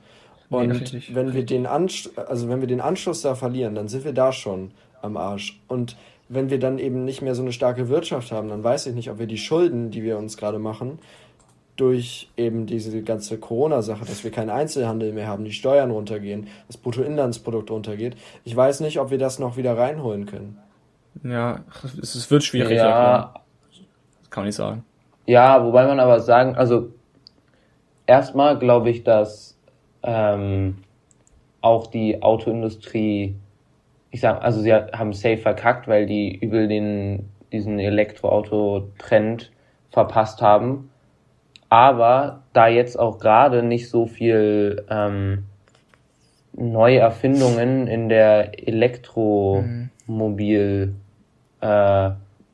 [0.50, 4.04] Und nee, wenn wir den Ansch also wenn wir den Anschluss da verlieren, dann sind
[4.04, 4.72] wir da schon
[5.02, 5.62] am Arsch.
[5.68, 5.96] Und
[6.28, 9.10] wenn wir dann eben nicht mehr so eine starke Wirtschaft haben, dann weiß ich nicht,
[9.10, 11.00] ob wir die Schulden, die wir uns gerade machen,
[11.76, 16.78] durch eben diese ganze Corona-Sache, dass wir keinen Einzelhandel mehr haben, die Steuern runtergehen, das
[16.78, 18.16] Bruttoinlandsprodukt runtergeht.
[18.44, 20.60] Ich weiß nicht, ob wir das noch wieder reinholen können.
[21.24, 21.62] Ja,
[22.02, 22.78] es wird schwierig.
[22.78, 23.34] Ja,
[24.30, 24.84] kann man nicht sagen.
[25.26, 26.92] Ja, wobei man aber sagen, also
[28.06, 29.58] erstmal glaube ich, dass
[30.04, 30.78] ähm,
[31.62, 33.36] auch die Autoindustrie,
[34.10, 39.52] ich sag, also sie haben safe verkackt, weil die übel den diesen Elektroauto-Trend
[39.90, 40.91] verpasst haben.
[41.72, 45.46] Aber da jetzt auch gerade nicht so viel ähm,
[46.52, 50.94] neue Erfindungen in der Elektromobil
[51.62, 52.10] äh,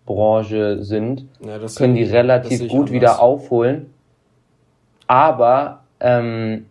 [0.06, 3.92] Branche sind, ja, können die relativ gut wieder aufholen.
[5.08, 6.68] Aber ähm,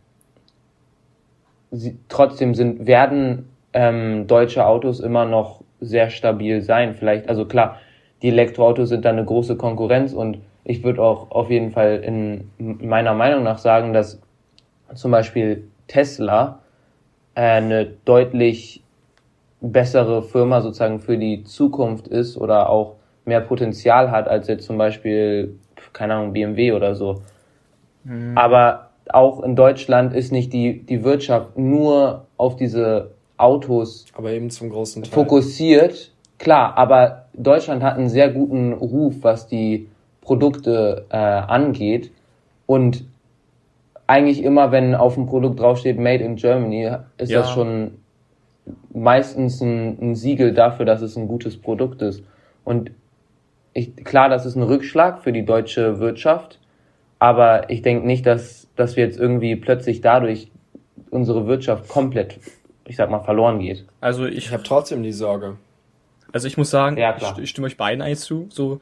[1.72, 6.94] sie, trotzdem sind, werden ähm, deutsche Autos immer noch sehr stabil sein.
[6.94, 7.80] Vielleicht, also klar,
[8.22, 12.50] die Elektroautos sind da eine große Konkurrenz und ich würde auch auf jeden Fall in
[12.58, 14.20] meiner Meinung nach sagen, dass
[14.94, 16.58] zum Beispiel Tesla
[17.34, 18.82] äh, eine deutlich
[19.60, 24.76] bessere Firma sozusagen für die Zukunft ist oder auch mehr Potenzial hat als jetzt zum
[24.76, 25.56] Beispiel,
[25.92, 27.22] keine Ahnung, BMW oder so.
[28.04, 28.36] Mhm.
[28.36, 34.50] Aber auch in Deutschland ist nicht die, die Wirtschaft nur auf diese Autos aber eben
[34.50, 35.12] zum großen Teil.
[35.12, 36.12] fokussiert.
[36.38, 39.88] Klar, aber Deutschland hat einen sehr guten Ruf, was die
[40.26, 42.10] Produkte äh, angeht.
[42.66, 43.04] Und
[44.08, 47.40] eigentlich immer, wenn auf dem Produkt draufsteht Made in Germany, ist ja.
[47.40, 47.92] das schon
[48.92, 52.24] meistens ein, ein Siegel dafür, dass es ein gutes Produkt ist.
[52.64, 52.90] Und
[53.72, 56.58] ich, klar, das ist ein Rückschlag für die deutsche Wirtschaft,
[57.20, 60.50] aber ich denke nicht, dass, dass wir jetzt irgendwie plötzlich dadurch
[61.10, 62.38] unsere Wirtschaft komplett,
[62.84, 63.84] ich sag mal, verloren geht.
[64.00, 65.56] Also ich, ich habe trotzdem die Sorge.
[66.32, 68.48] Also ich muss sagen, ja, ich, ich stimme euch beiden eigentlich zu.
[68.50, 68.80] So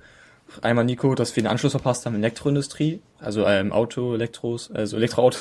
[0.62, 4.96] einmal Nico, dass wir den Anschluss verpasst haben in Elektroindustrie, also ähm, Auto, Elektros, also
[4.96, 5.38] Elektroauto,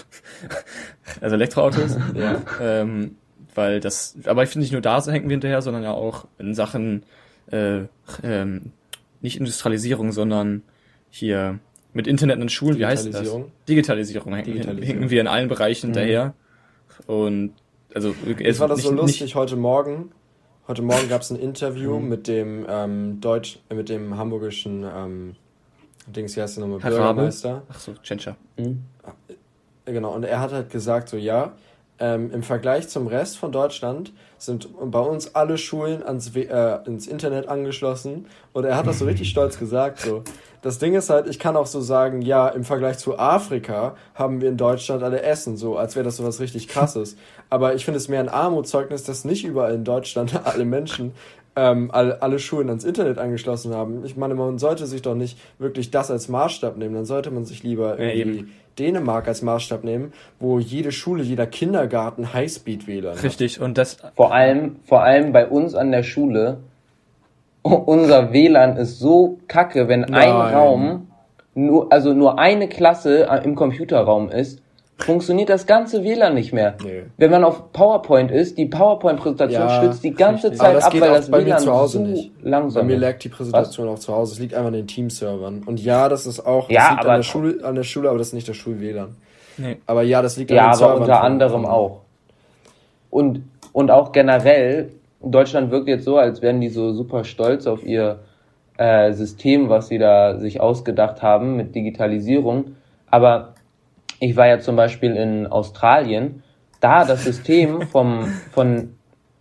[1.22, 1.98] also Elektroautos.
[2.16, 2.42] ja.
[2.60, 3.18] Ähm,
[3.56, 6.56] weil das, aber ich finde nicht nur da hängen wir hinterher, sondern ja auch in
[6.56, 7.04] Sachen
[7.52, 7.82] äh,
[8.24, 8.72] ähm,
[9.22, 10.64] nicht Industrialisierung, sondern
[11.10, 11.60] hier
[11.94, 13.32] mit Internet in Schulen, wie heißt das?
[13.70, 14.34] Digitalisierung.
[14.44, 14.82] Digitalisierung.
[14.82, 15.94] Hinken wir in allen Bereichen mhm.
[15.94, 16.34] hinterher.
[17.06, 17.54] Und
[17.94, 20.12] also es war das nicht, so lustig heute Morgen.
[20.68, 22.10] Heute Morgen gab es ein Interview mhm.
[22.10, 25.36] mit dem ähm, Deutsch, äh, mit dem hamburgischen ähm,
[26.08, 26.80] Dings, wie heißt der nochmal?
[26.80, 27.64] Bürgermeister.
[27.70, 28.38] Ach so, Tschentscher.
[28.58, 28.84] Mhm.
[29.86, 31.54] Genau, und er hat halt gesagt, so ja,
[32.00, 34.12] ähm, Im Vergleich zum Rest von Deutschland
[34.46, 38.28] sind bei uns alle Schulen ans, äh, ins Internet angeschlossen.
[38.52, 40.00] Und er hat das so richtig stolz gesagt.
[40.00, 40.24] So.
[40.62, 44.42] Das Ding ist halt, ich kann auch so sagen, ja, im Vergleich zu Afrika haben
[44.42, 47.18] wir in Deutschland alle Essen, so als wäre das so was richtig krasses.
[47.50, 51.14] Aber ich finde es mehr ein Armutszeugnis, dass nicht überall in Deutschland alle Menschen
[51.56, 54.04] ähm, alle, alle Schulen ans Internet angeschlossen haben.
[54.06, 56.96] Ich meine, man sollte sich doch nicht wirklich das als Maßstab nehmen.
[56.96, 58.46] Dann sollte man sich lieber irgendwie ja,
[58.80, 63.98] Dänemark als Maßstab nehmen, wo jede Schule, jeder Kindergarten Highspeed-WLAN Richtig, und das...
[64.16, 66.60] Vor allem, vor allem bei uns an der Schule,
[67.62, 70.14] unser WLAN ist so kacke, wenn Nein.
[70.14, 71.08] ein Raum,
[71.56, 74.63] nur, also nur eine Klasse im Computerraum ist,
[74.98, 76.76] funktioniert das ganze WLAN nicht mehr.
[76.84, 77.04] Nee.
[77.18, 80.62] Wenn man auf PowerPoint ist, die PowerPoint-Präsentation ja, stürzt die ganze richtig.
[80.62, 82.32] Zeit ab, weil das bei WLAN mir zu Hause so nicht.
[82.42, 83.94] langsam Bei mir laggt die Präsentation Was?
[83.94, 84.34] auch zu Hause.
[84.34, 85.64] Es liegt einfach an den Team-Servern.
[85.66, 88.18] Und ja, das ist auch das ja, liegt an der, Schule, an der Schule, aber
[88.18, 89.16] das ist nicht der Schul-WLAN.
[89.58, 89.78] Nee.
[89.86, 90.90] Aber ja, das liegt ja, an den Servern.
[90.90, 92.02] Ja, aber unter anderem auch.
[93.10, 94.90] Und, und auch generell,
[95.22, 98.20] Deutschland wirkt jetzt so, als wären die so super stolz auf ihr
[98.78, 102.76] äh, System, was sie da sich ausgedacht haben mit Digitalisierung.
[103.10, 103.54] Aber
[104.24, 106.44] ich war ja zum Beispiel in Australien,
[106.80, 108.96] da das System vom, von,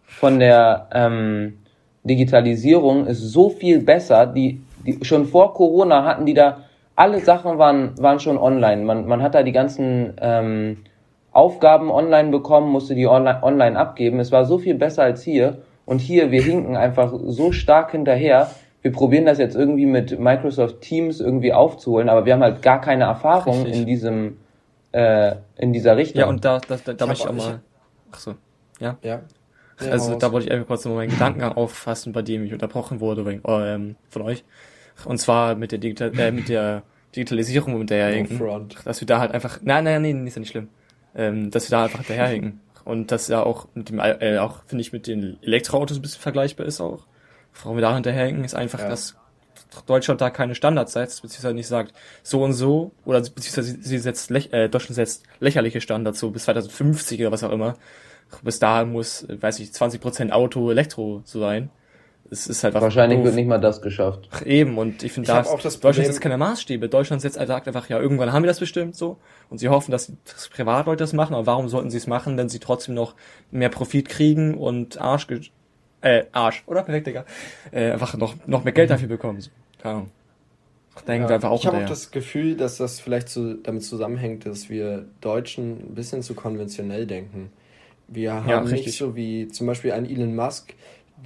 [0.05, 1.59] von der ähm,
[2.03, 4.27] Digitalisierung ist so viel besser.
[4.27, 6.65] Die, die, schon vor Corona hatten die da,
[6.97, 8.83] alle Sachen waren, waren schon online.
[8.83, 10.79] Man, man hat da die ganzen ähm,
[11.31, 14.19] Aufgaben online bekommen, musste die online, online abgeben.
[14.19, 15.59] Es war so viel besser als hier.
[15.85, 18.51] Und hier, wir hinken einfach so stark hinterher.
[18.83, 22.81] Wir probieren das jetzt irgendwie mit Microsoft Teams irgendwie aufzuholen, aber wir haben halt gar
[22.81, 23.81] keine Erfahrung Richtig.
[23.81, 24.37] in diesem
[24.93, 26.21] äh, in dieser Richtung.
[26.21, 27.61] Ja, und da, da, da, da möchte ich auch mal.
[28.13, 28.35] Ach so,
[28.79, 28.99] ja.
[29.03, 29.23] Ja.
[29.79, 33.27] also da wollte ich einfach kurz noch meinen Gedankengang auffassen, bei dem ich unterbrochen wurde
[33.27, 34.45] wegen, ähm, von euch.
[35.05, 36.83] Und zwar mit der, Digital äh, mit der
[37.17, 38.69] Digitalisierung, mit der hinken.
[38.85, 39.61] Dass wir da halt einfach.
[39.63, 40.69] Nein, nein, nein, ist ja nicht schlimm.
[41.15, 42.61] Ähm, dass wir da einfach hinterherhinken.
[42.85, 46.21] Und das ja auch mit dem, äh, auch finde ich mit den Elektroautos ein bisschen
[46.21, 47.07] vergleichbar ist auch.
[47.63, 48.89] Warum wir da hinterherhinken, ist einfach, ja.
[48.89, 49.17] dass
[49.87, 54.31] Deutschland da keine Standards setzt, beziehungsweise nicht sagt, so und so, oder beziehungsweise sie setzt,
[54.31, 57.77] äh, Deutschland setzt lächerliche Standards, so bis 2050 oder was auch immer.
[58.43, 61.71] Bis dahin muss, weiß ich, 20% Auto Elektro so sein.
[62.31, 63.27] Es ist halt Wahrscheinlich doof.
[63.27, 64.29] wird nicht mal das geschafft.
[64.31, 66.89] Ach, eben, und ich finde, da Deutschland setzt keine Maßstäbe.
[66.89, 69.19] Deutschland setzt sagt einfach, ja, irgendwann haben wir das bestimmt so.
[69.51, 72.49] Und sie hoffen, dass, dass Privatleute das machen, aber warum sollten sie es machen, wenn
[72.49, 73.17] sie trotzdem noch
[73.51, 75.27] mehr Profit kriegen und Arsch,
[76.03, 76.83] äh, Arsch, oder?
[76.83, 77.25] Perfekt, Digga.
[77.71, 79.43] Äh, einfach noch, noch mehr Geld dafür bekommen.
[79.81, 80.11] Keine Ahnung.
[81.07, 83.83] Denken ja, wir einfach auch ich habe auch das Gefühl, dass das vielleicht so damit
[83.83, 87.51] zusammenhängt, dass wir Deutschen ein bisschen zu konventionell denken.
[88.09, 90.75] Wir haben ja, nicht so wie zum Beispiel ein Elon Musk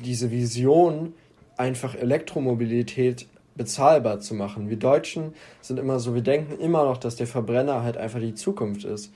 [0.05, 1.15] diese Vision,
[1.57, 4.69] einfach Elektromobilität bezahlbar zu machen.
[4.69, 8.35] Wir Deutschen sind immer so, wir denken immer noch, dass der Verbrenner halt einfach die
[8.35, 9.13] Zukunft ist.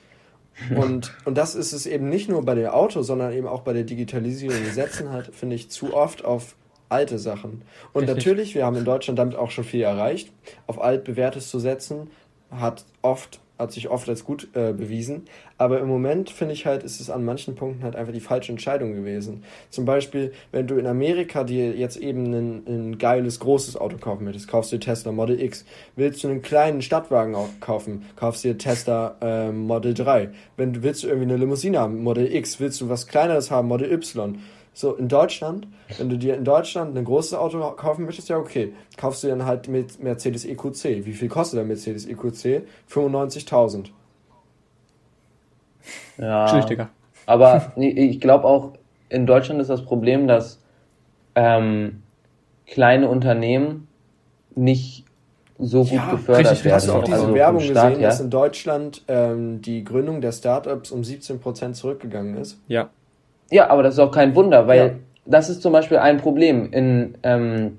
[0.77, 3.73] Und, und das ist es eben nicht nur bei den Autos, sondern eben auch bei
[3.73, 4.57] der Digitalisierung.
[4.63, 6.57] Wir setzen halt, finde ich, zu oft auf
[6.89, 7.63] alte Sachen.
[7.93, 8.17] Und Richtig.
[8.17, 10.33] natürlich, wir haben in Deutschland damit auch schon viel erreicht.
[10.67, 12.11] Auf altbewährtes zu setzen,
[12.51, 15.27] hat oft hat sich oft als gut äh, bewiesen.
[15.59, 18.51] Aber im Moment finde ich halt, ist es an manchen Punkten halt einfach die falsche
[18.51, 19.44] Entscheidung gewesen.
[19.68, 24.25] Zum Beispiel, wenn du in Amerika dir jetzt eben ein, ein geiles, großes Auto kaufen
[24.25, 25.64] möchtest, kaufst du dir Tesla Model X.
[25.96, 30.31] Willst du einen kleinen Stadtwagen kaufen, kaufst du dir Tesla äh, Model 3.
[30.57, 32.59] Wenn du willst du irgendwie eine Limousine haben, Model X.
[32.59, 34.38] Willst du was kleineres haben, Model Y
[34.73, 35.67] so, in Deutschland,
[35.99, 39.45] wenn du dir in Deutschland ein großes Auto kaufen möchtest, ja okay, kaufst du dann
[39.45, 41.05] halt mit Mercedes EQC.
[41.05, 42.63] Wie viel kostet der Mercedes EQC?
[42.91, 43.87] 95.000.
[46.19, 46.49] Ja.
[46.49, 46.89] Schlichtiger.
[47.27, 48.73] Aber ich glaube auch,
[49.09, 50.61] in Deutschland ist das Problem, dass
[51.35, 52.03] ähm,
[52.67, 53.89] kleine Unternehmen
[54.55, 55.05] nicht
[55.59, 56.75] so gut ja, gefördert richtig, werden.
[56.75, 58.09] Hast du auch diese also Werbung Staat, gesehen, ja?
[58.09, 62.59] dass in Deutschland ähm, die Gründung der Startups um 17% zurückgegangen ist?
[62.67, 62.91] Ja.
[63.51, 64.91] Ja, aber das ist auch kein Wunder, weil ja.
[65.27, 66.73] das ist zum Beispiel ein Problem.
[66.73, 67.79] In ähm,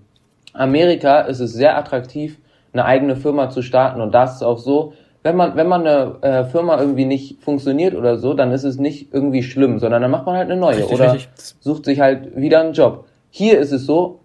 [0.54, 2.38] Amerika ist es sehr attraktiv,
[2.74, 5.86] eine eigene Firma zu starten und da ist es auch so, wenn man, wenn man
[5.86, 10.02] eine äh, Firma irgendwie nicht funktioniert oder so, dann ist es nicht irgendwie schlimm, sondern
[10.02, 11.30] dann macht man halt eine neue richtig, oder richtig.
[11.60, 13.06] sucht sich halt wieder einen Job.
[13.30, 14.20] Hier ist es so,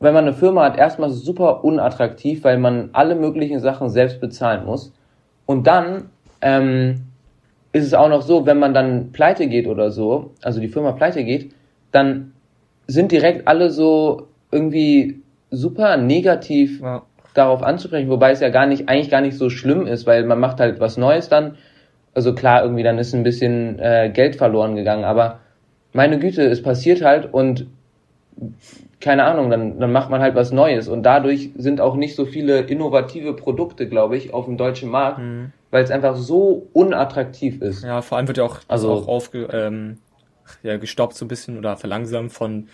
[0.00, 4.64] wenn man eine Firma hat, erstmal super unattraktiv, weil man alle möglichen Sachen selbst bezahlen
[4.64, 4.92] muss.
[5.44, 7.07] Und dann ähm,
[7.72, 10.92] ist es auch noch so, wenn man dann pleite geht oder so, also die Firma
[10.92, 11.52] pleite geht,
[11.92, 12.32] dann
[12.86, 17.02] sind direkt alle so irgendwie super negativ ja.
[17.34, 20.40] darauf anzusprechen, wobei es ja gar nicht, eigentlich gar nicht so schlimm ist, weil man
[20.40, 21.56] macht halt was Neues dann.
[22.14, 25.40] Also klar, irgendwie dann ist ein bisschen äh, Geld verloren gegangen, aber
[25.92, 27.66] meine Güte, es passiert halt und
[29.00, 32.24] keine Ahnung, dann, dann macht man halt was Neues und dadurch sind auch nicht so
[32.24, 37.60] viele innovative Produkte, glaube ich, auf dem deutschen Markt, mhm weil es einfach so unattraktiv
[37.60, 37.84] ist.
[37.84, 39.98] Ja, vor allem wird ja auch, also, auch aufge, ähm,
[40.62, 42.68] ja, gestoppt so ein bisschen oder verlangsamt von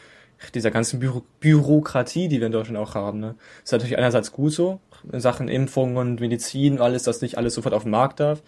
[0.55, 3.21] dieser ganzen Büro Bürokratie, die wir in Deutschland auch haben.
[3.21, 3.35] Ne?
[3.63, 4.81] Ist natürlich einerseits gut so,
[5.11, 8.43] in Sachen Impfungen und Medizin, alles, dass nicht alles sofort auf den Markt darf.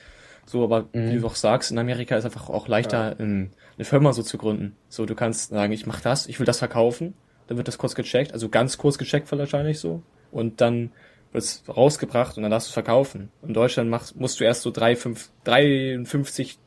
[0.45, 1.13] So, aber mhm.
[1.13, 3.25] wie du auch sagst, in Amerika ist einfach auch leichter, ja.
[3.25, 4.77] eine Firma so zu gründen.
[4.89, 7.15] So, du kannst sagen, ich mach das, ich will das verkaufen,
[7.49, 10.03] dann wird das kurz gecheckt, also ganz kurz gecheckt wahrscheinlich so.
[10.31, 10.93] Und dann
[11.33, 13.31] wird's rausgebracht und dann darfst du verkaufen.
[13.43, 16.59] In Deutschland machst, musst du erst so drei, fünf, 53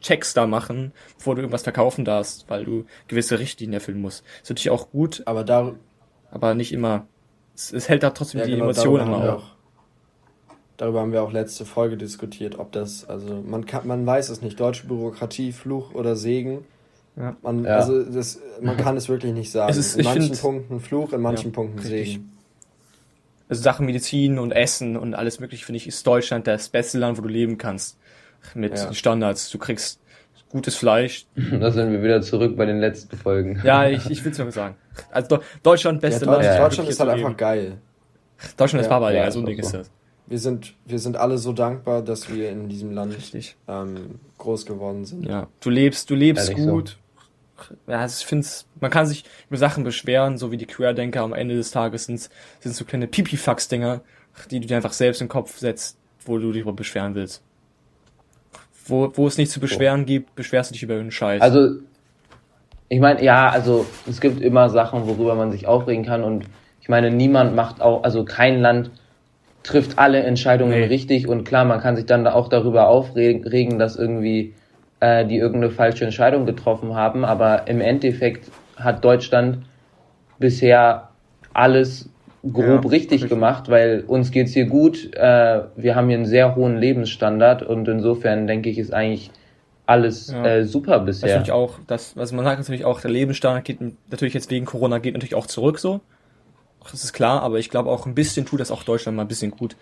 [0.00, 4.24] Checks da machen, bevor du irgendwas verkaufen darfst, weil du gewisse Richtlinien erfüllen musst.
[4.42, 5.74] ist natürlich auch gut, aber da,
[6.30, 7.06] aber nicht immer.
[7.54, 9.44] Es, es hält da trotzdem ja, die genau, Emotionen immer auch.
[10.76, 14.42] Darüber haben wir auch letzte Folge diskutiert, ob das, also man kann, man weiß es
[14.42, 16.66] nicht, deutsche Bürokratie, Fluch oder Segen.
[17.16, 17.34] Ja.
[17.40, 17.76] Man, ja.
[17.76, 19.72] Also das, man kann es wirklich nicht sagen.
[19.72, 22.12] Ist, in manchen find, Punkten Fluch, in manchen ja, Punkten richtig.
[22.14, 22.35] Segen
[23.48, 27.18] also Sachen Medizin und Essen und alles mögliche, finde ich, ist Deutschland das beste Land,
[27.18, 27.98] wo du leben kannst.
[28.54, 28.92] Mit ja.
[28.92, 29.50] Standards.
[29.50, 30.00] Du kriegst
[30.48, 31.26] gutes Fleisch.
[31.60, 33.60] Da sind wir wieder zurück bei den letzten Folgen.
[33.64, 34.76] Ja, ich, ich will es nur sagen.
[35.10, 36.44] Also Deutschland, beste ja, Land.
[36.44, 37.78] Ja, Deutschland ist halt einfach geil.
[38.56, 39.90] Deutschland ist Baba, ja, so ein Ding ist das.
[40.26, 43.16] Wir sind, wir sind alle so dankbar, dass wir in diesem Land
[43.68, 45.24] ähm, groß geworden sind.
[45.24, 46.88] Ja, du lebst, du lebst gut.
[46.90, 47.05] So
[47.86, 48.46] ja, ich finde
[48.80, 52.28] man kann sich über Sachen beschweren, so wie die Querdenker am Ende des Tages sind,
[52.60, 54.00] sind so kleine Pipifax-Dinger,
[54.50, 57.42] die du dir einfach selbst in den Kopf setzt, wo du dich über beschweren willst.
[58.86, 60.06] Wo, wo es nichts zu beschweren oh.
[60.06, 61.42] gibt, beschwerst du dich über irgendeinen Scheiß.
[61.42, 61.80] Also,
[62.88, 66.44] ich meine, ja, also es gibt immer Sachen, worüber man sich aufregen kann und
[66.80, 68.92] ich meine, niemand macht auch, also kein Land
[69.64, 70.84] trifft alle Entscheidungen nee.
[70.84, 74.54] richtig und klar, man kann sich dann auch darüber aufregen, dass irgendwie
[75.00, 77.24] äh, die irgendeine falsche Entscheidung getroffen haben.
[77.24, 79.58] Aber im Endeffekt hat Deutschland
[80.38, 81.08] bisher
[81.52, 82.08] alles
[82.52, 85.14] grob ja, richtig, richtig, gemacht, weil uns geht's hier gut.
[85.14, 89.30] Äh, wir haben hier einen sehr hohen Lebensstandard und insofern denke ich, ist eigentlich
[89.86, 90.44] alles ja.
[90.44, 91.28] äh, super bisher.
[91.28, 93.78] Natürlich auch, das, was man sagt natürlich auch, der Lebensstandard geht
[94.10, 96.00] natürlich jetzt wegen Corona geht natürlich auch zurück so.
[96.90, 99.28] das ist klar, aber ich glaube auch ein bisschen tut das auch Deutschland mal ein
[99.28, 99.76] bisschen gut.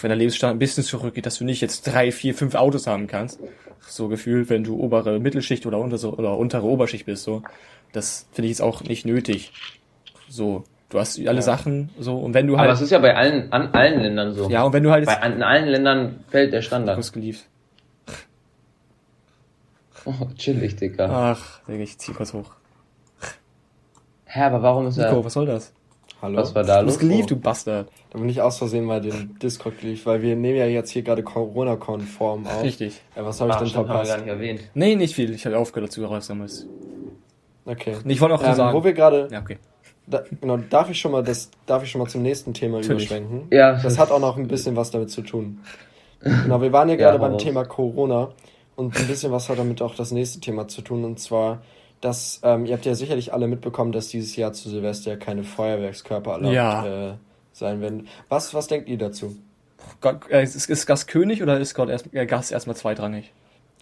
[0.00, 3.06] Wenn der Lebensstandard ein bisschen zurückgeht, dass du nicht jetzt drei, vier, fünf Autos haben
[3.06, 3.40] kannst.
[3.80, 7.42] So gefühlt, wenn du obere Mittelschicht oder, untere, oder untere Oberschicht bist, so.
[7.92, 9.52] Das finde ich jetzt auch nicht nötig.
[10.28, 10.64] So.
[10.90, 11.42] Du hast alle ja.
[11.42, 12.64] Sachen so und wenn du halt.
[12.64, 14.48] Aber es ist ja bei allen, an allen Ländern so.
[14.48, 15.04] Ja, und wenn du halt.
[15.04, 16.98] Bei, in allen Ländern fällt der Standard.
[16.98, 17.44] Du geliebt.
[20.06, 21.08] Oh, chillig, Digga.
[21.32, 22.52] Ach, Digga, ich zieh kurz hoch.
[24.24, 25.10] Hä, aber warum ist er.
[25.10, 25.74] Nico, was soll das?
[26.20, 26.38] Hallo?
[26.38, 26.80] Was war da los?
[26.80, 27.88] Du bist geliebt, du Bastard.
[28.10, 31.02] Da bin ich aus Versehen mal den Discord geliebt, weil wir nehmen ja jetzt hier
[31.02, 32.62] gerade Corona-konform auf.
[32.62, 33.00] Richtig.
[33.14, 34.10] Ja, was habe ich denn verpasst?
[34.12, 34.70] Haben wir gar nicht erwähnt.
[34.74, 35.32] Nee, nicht viel.
[35.32, 36.66] Ich habe aufgehört dazu raus damals.
[37.64, 37.96] Okay.
[38.04, 38.76] Ich wollte auch ähm, sagen.
[38.76, 39.28] Wo wir gerade.
[39.30, 39.58] Ja, okay.
[40.06, 43.10] Da, genau, darf ich schon mal das, darf ich schon mal zum nächsten Thema Natürlich.
[43.10, 43.46] überschwenken?
[43.50, 43.72] Ja.
[43.72, 45.60] Das, das hat auch noch ein bisschen was damit zu tun.
[46.20, 48.30] Genau, wir waren ja gerade ja, beim Thema Corona
[48.74, 51.60] und ein bisschen was hat damit auch das nächste Thema zu tun und zwar
[52.00, 56.32] dass ähm, ihr habt ja sicherlich alle mitbekommen, dass dieses Jahr zu Silvester keine Feuerwerkskörper
[56.32, 57.10] erlaubt ja.
[57.10, 57.14] äh,
[57.52, 58.08] sein werden.
[58.28, 59.36] Was, was denkt ihr dazu?
[60.00, 63.32] Gott, äh, ist, ist Gas König oder ist Gott erst, äh, Gas erstmal zweitrangig?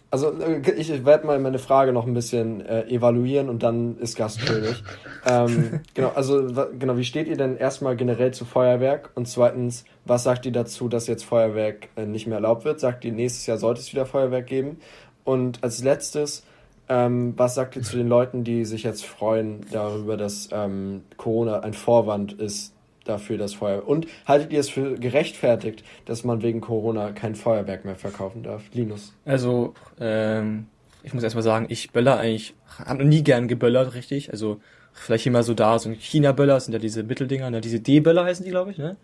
[0.09, 4.15] Also äh, ich werde mal meine Frage noch ein bisschen äh, evaluieren und dann ist
[4.15, 4.83] Gastkönig.
[5.25, 6.47] ähm, genau, also
[6.79, 9.11] genau, wie steht ihr denn erstmal generell zu Feuerwerk?
[9.15, 12.79] Und zweitens, was sagt ihr dazu, dass jetzt Feuerwerk äh, nicht mehr erlaubt wird?
[12.79, 14.79] Sagt ihr, nächstes Jahr sollte es wieder Feuerwerk geben?
[15.25, 16.45] Und als letztes,
[16.89, 21.59] ähm, was sagt ihr zu den Leuten, die sich jetzt freuen darüber, dass ähm, Corona
[21.59, 22.73] ein Vorwand ist
[23.03, 23.87] dafür, das Feuerwerk?
[23.87, 28.63] Und haltet ihr es für gerechtfertigt, dass man wegen Corona kein Feuerwerk mehr verkaufen darf?
[28.73, 29.13] Linus?
[29.25, 30.67] Also, ähm,
[31.03, 34.31] ich muss erstmal sagen, ich böller eigentlich, habe noch nie gern geböllert, richtig.
[34.31, 34.61] Also,
[34.93, 37.61] vielleicht immer so da, so ein China-Böller, sind ja diese Mitteldinger, ne?
[37.61, 38.95] diese D-Böller heißen die, glaube ich, ne?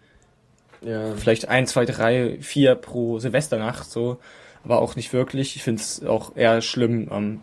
[0.82, 1.16] Ja.
[1.16, 4.18] Vielleicht ein, zwei, drei, vier pro Silvesternacht, so.
[4.64, 5.56] Aber auch nicht wirklich.
[5.56, 7.42] Ich finde es auch eher schlimm, am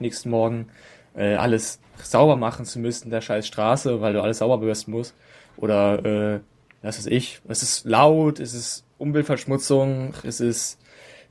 [0.00, 0.68] nächsten Morgen
[1.14, 5.14] äh, alles sauber machen zu müssen, der scheiß Straße, weil du alles sauber bürsten musst.
[5.56, 6.40] Oder, äh,
[6.82, 10.78] was weiß ich, es ist laut, es ist Umweltverschmutzung, es ist,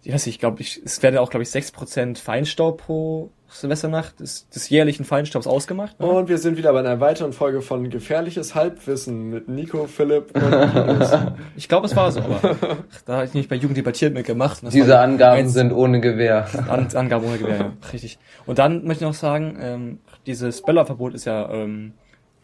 [0.03, 3.31] ich weiß nicht, ich glaube, ich, es werden auch, glaube ich, sechs Prozent Feinstaub pro
[3.49, 5.99] Silvesternacht des, des jährlichen Feinstaubs ausgemacht.
[5.99, 6.05] Ne?
[6.05, 10.43] Und wir sind wieder bei einer weiteren Folge von Gefährliches Halbwissen mit Nico, Philipp und
[11.55, 12.57] Ich glaube, es war so, aber
[13.05, 14.59] da habe ich nicht bei Jugend debattiert mitgemacht.
[14.71, 16.47] Diese Angaben sind ohne Gewehr.
[16.67, 18.19] An, Angaben ohne Gewehr, ja, richtig.
[18.45, 21.93] Und dann möchte ich noch sagen, ähm, dieses Böllerverbot ist ja ähm,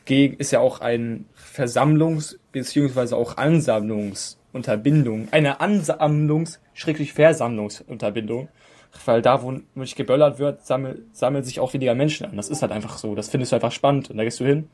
[0.05, 8.49] gegen, ist ja auch ein Versammlungs- beziehungsweise auch Ansammlungsunterbindung, eine Ansammlungs-Versammlungsunterbindung
[9.05, 12.37] weil da, wo nicht geböllert wird, sammel, sammeln sich auch weniger Menschen an.
[12.37, 13.15] Das ist halt einfach so.
[13.15, 14.69] Das findest du einfach spannend und da gehst du hin.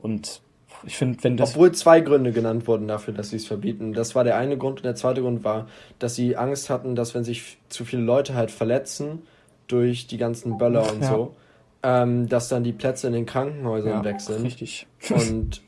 [0.00, 0.42] Und
[0.84, 1.50] ich finde, wenn das.
[1.50, 3.92] Obwohl zwei Gründe genannt wurden dafür, dass sie es verbieten.
[3.92, 5.68] Das war der eine Grund und der zweite Grund war,
[5.98, 9.22] dass sie Angst hatten, dass wenn sich zu viele Leute halt verletzen
[9.66, 11.10] durch die ganzen Böller und ja.
[11.10, 11.34] so,
[11.82, 14.42] ähm, dass dann die Plätze in den Krankenhäusern ja, weg sind.
[14.44, 14.86] Richtig.
[15.10, 15.62] Und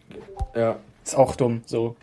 [0.55, 0.77] ja.
[1.05, 1.97] Ist auch dumm, so.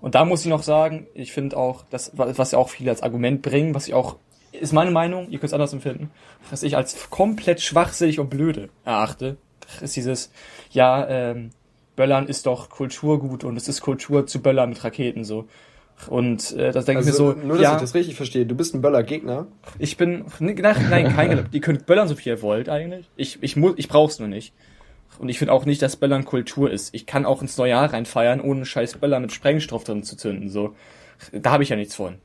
[0.00, 3.02] Und da muss ich noch sagen, ich finde auch, das, was ja auch viele als
[3.02, 4.16] Argument bringen, was ich auch
[4.52, 6.10] ist meine Meinung, ihr könnt es anders empfinden,
[6.50, 9.36] was ich als komplett schwachsinnig und blöde erachte,
[9.80, 10.30] ist dieses,
[10.70, 11.50] ja, ähm,
[11.96, 15.46] Böllern ist doch Kulturgut und es ist Kultur zu böllern mit Raketen so.
[16.08, 17.46] Und äh, das denke also, ich mir so.
[17.46, 18.46] Nur, dass ja, ich das richtig verstehe.
[18.46, 19.48] Du bist ein Böller-Gegner.
[19.78, 20.24] Ich bin.
[20.38, 20.56] Nein,
[20.88, 23.06] nein kein Ihr könnt böllern, so viel ihr wollt eigentlich.
[23.16, 24.54] Ich, ich, muss, ich brauch's nur nicht.
[25.18, 26.94] Und ich finde auch nicht, dass Böllern Kultur ist.
[26.94, 30.48] Ich kann auch ins neue Jahr reinfeiern, ohne scheiß Böller mit Sprengstoff drin zu zünden.
[30.48, 30.74] So.
[31.32, 32.16] Da habe ich ja nichts von.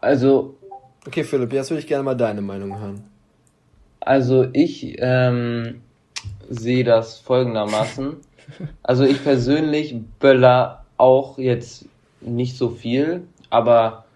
[0.00, 0.56] Also,
[1.08, 3.02] Okay, Philipp, jetzt würde ich gerne mal deine Meinung hören.
[4.00, 5.80] Also ich ähm,
[6.50, 8.16] sehe das folgendermaßen.
[8.82, 11.84] Also ich persönlich böller auch jetzt
[12.22, 14.06] nicht so viel, aber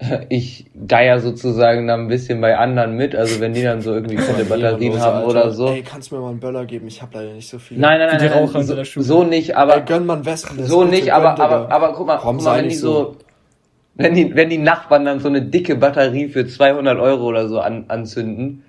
[0.28, 4.16] ich geier sozusagen dann ein bisschen bei anderen mit, also wenn die dann so irgendwie
[4.16, 5.28] fette Batterien haben Alter.
[5.28, 5.68] oder so.
[5.68, 6.88] Ey, kannst du mir mal einen Böller geben?
[6.88, 7.78] Ich habe leider nicht so viel.
[7.78, 10.64] Nein, nein, nein, nein, nein so, so, nicht, aber Ey, gönn man Wespen.
[10.64, 13.16] So nicht, aber, aber, aber guck mal, guck mal wenn die so, so
[13.98, 17.60] wenn die, wenn die Nachbarn dann so eine dicke Batterie für 200 Euro oder so
[17.60, 18.64] an, anzünden,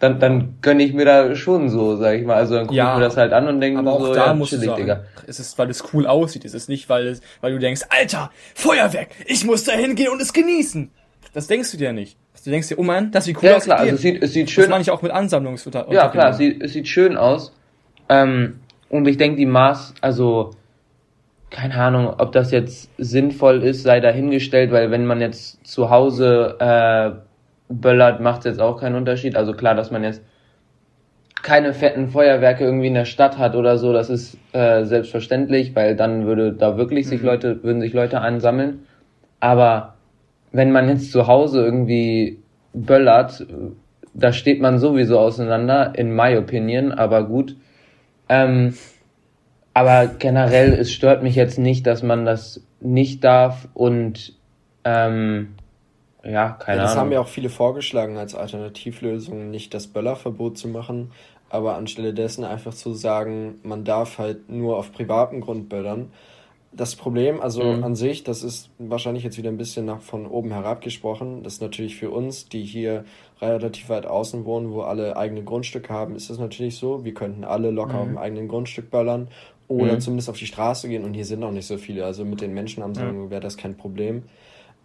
[0.00, 2.34] dann, dann gönne ich mir da schon so, sag ich mal.
[2.34, 4.26] Also dann gucke ja, ich mir das halt an und denke aber so, auch da
[4.26, 5.04] ja, musst chillig, du sagen, Digga.
[5.26, 6.44] Es ist, weil es cool aussieht.
[6.44, 10.20] Es ist nicht, weil, es, weil du denkst, Alter, Feuerwerk, ich muss da hingehen und
[10.20, 10.90] es genießen.
[11.32, 12.18] Das denkst du dir nicht.
[12.44, 13.66] Du denkst dir, oh man, das sieht cool ja, aus.
[13.66, 14.62] Ja klar, also es sieht, es sieht schön.
[14.62, 17.52] Das meine ich auch mit Ansammlungsunter Ja klar, es sieht, es sieht schön aus.
[18.08, 20.52] Ähm, und ich denke, die Maß, also
[21.50, 26.56] keine Ahnung, ob das jetzt sinnvoll ist, sei dahingestellt, weil wenn man jetzt zu Hause
[26.58, 27.10] äh,
[27.68, 29.36] böllert, macht es jetzt auch keinen Unterschied.
[29.36, 30.22] Also klar, dass man jetzt
[31.42, 35.94] keine fetten Feuerwerke irgendwie in der Stadt hat oder so, das ist äh, selbstverständlich, weil
[35.94, 37.10] dann würde da wirklich mhm.
[37.10, 38.80] sich Leute, würden sich Leute ansammeln.
[39.38, 39.94] Aber
[40.50, 42.40] wenn man jetzt zu Hause irgendwie
[42.72, 43.46] böllert,
[44.14, 47.54] da steht man sowieso auseinander, in my opinion, aber gut.
[48.28, 48.74] Ähm,
[49.76, 54.32] aber generell, es stört mich jetzt nicht, dass man das nicht darf und
[54.84, 55.54] ähm,
[56.24, 57.00] ja, keine ja, das Ahnung.
[57.00, 61.12] haben ja auch viele vorgeschlagen als Alternativlösung, nicht das Böllerverbot zu machen,
[61.50, 66.10] aber anstelle dessen einfach zu sagen, man darf halt nur auf privatem Grund böllern.
[66.72, 67.84] Das Problem, also mhm.
[67.84, 71.42] an sich, das ist wahrscheinlich jetzt wieder ein bisschen nach von oben herab gesprochen.
[71.42, 73.04] Das ist natürlich für uns, die hier
[73.40, 77.04] relativ weit außen wohnen, wo alle eigene Grundstücke haben, ist das natürlich so.
[77.04, 77.98] Wir könnten alle locker mhm.
[77.98, 79.28] auf dem eigenen Grundstück böllern
[79.68, 80.00] oder mhm.
[80.00, 82.04] zumindest auf die Straße gehen und hier sind noch nicht so viele.
[82.04, 83.30] Also mit den Menschenansammlungen ja.
[83.30, 84.22] wäre das kein Problem.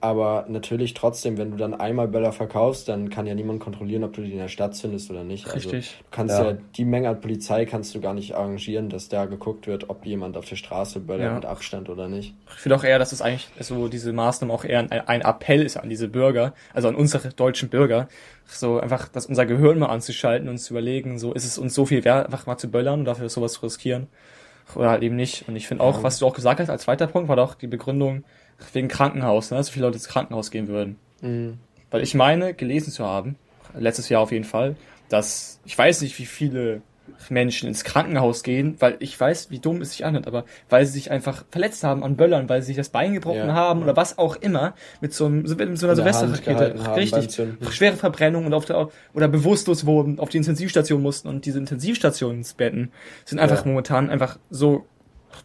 [0.01, 4.13] Aber natürlich trotzdem, wenn du dann einmal Böller verkaufst, dann kann ja niemand kontrollieren, ob
[4.13, 5.45] du die in der Stadt zündest oder nicht.
[5.45, 5.73] Also Richtig.
[5.73, 6.51] Also, du kannst ja.
[6.51, 6.57] ja.
[6.75, 10.37] die Menge an Polizei kannst du gar nicht arrangieren, dass da geguckt wird, ob jemand
[10.37, 11.33] auf der Straße Böller ja.
[11.35, 12.33] mit Abstand oder nicht.
[12.47, 15.61] Ich finde auch eher, dass es eigentlich so diese Maßnahme auch eher ein, ein Appell
[15.61, 18.07] ist an diese Bürger, also an unsere deutschen Bürger,
[18.47, 21.85] so einfach, dass unser Gehirn mal anzuschalten und zu überlegen, so ist es uns so
[21.85, 24.07] viel wert, einfach mal zu böllern und dafür sowas zu riskieren
[24.75, 25.47] oder halt eben nicht.
[25.47, 26.03] Und ich finde auch, ja.
[26.03, 28.23] was du auch gesagt hast als zweiter Punkt, war doch die Begründung
[28.73, 29.63] wegen Krankenhaus, ne?
[29.63, 30.97] so viele Leute ins Krankenhaus gehen würden.
[31.21, 31.57] Mhm.
[31.89, 33.35] Weil ich meine, gelesen zu haben,
[33.77, 34.75] letztes Jahr auf jeden Fall,
[35.09, 36.81] dass ich weiß nicht, wie viele
[37.29, 40.93] Menschen ins Krankenhaus gehen, weil ich weiß, wie dumm es sich anhört, aber weil sie
[40.93, 43.53] sich einfach verletzt haben an Böllern, weil sie sich das Bein gebrochen ja.
[43.53, 46.95] haben oder was auch immer, mit so, einem, mit so einer Silvesterrakete.
[46.95, 47.41] Richtig.
[47.69, 52.91] Schwere Verbrennung und auf der, oder bewusstlos wurden, auf die Intensivstation mussten und diese Intensivstationsbetten
[53.25, 53.67] sind einfach ja.
[53.67, 54.85] momentan einfach so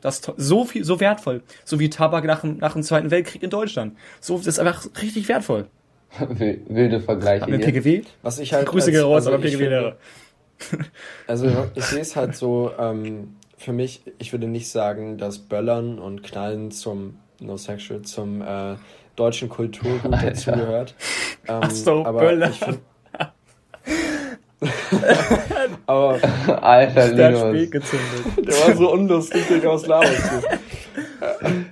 [0.01, 1.43] das so viel, so wertvoll.
[1.65, 3.97] So wie Tabak nach, nach dem Zweiten Weltkrieg in Deutschland.
[4.21, 5.67] So, das ist einfach richtig wertvoll.
[6.19, 7.51] Wilde Vergleiche.
[7.51, 8.03] Mit PGW?
[8.23, 8.67] Was ich halt.
[8.67, 9.97] Grüße gehen raus, also aber PGW-Lehrer.
[11.27, 15.99] Also ich sehe es halt so, ähm, für mich, ich würde nicht sagen, dass Böllern
[15.99, 18.77] und Knallen zum No Sexual, zum äh,
[19.17, 20.95] deutschen Kulturgut dazugehört.
[21.47, 22.55] Ähm, Ach so, aber Böllern.
[25.87, 26.19] Aber
[26.63, 28.09] Alter, der hat Spät gezündet.
[28.47, 30.07] Der war so unlustig, den aus Laos.
[31.21, 31.67] ähm,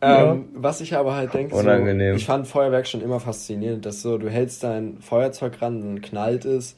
[0.00, 0.38] ja.
[0.54, 4.30] Was ich aber halt denke, so, ich fand Feuerwerk schon immer faszinierend, dass so, du
[4.30, 6.76] hältst dein Feuerzeug ran und knallt es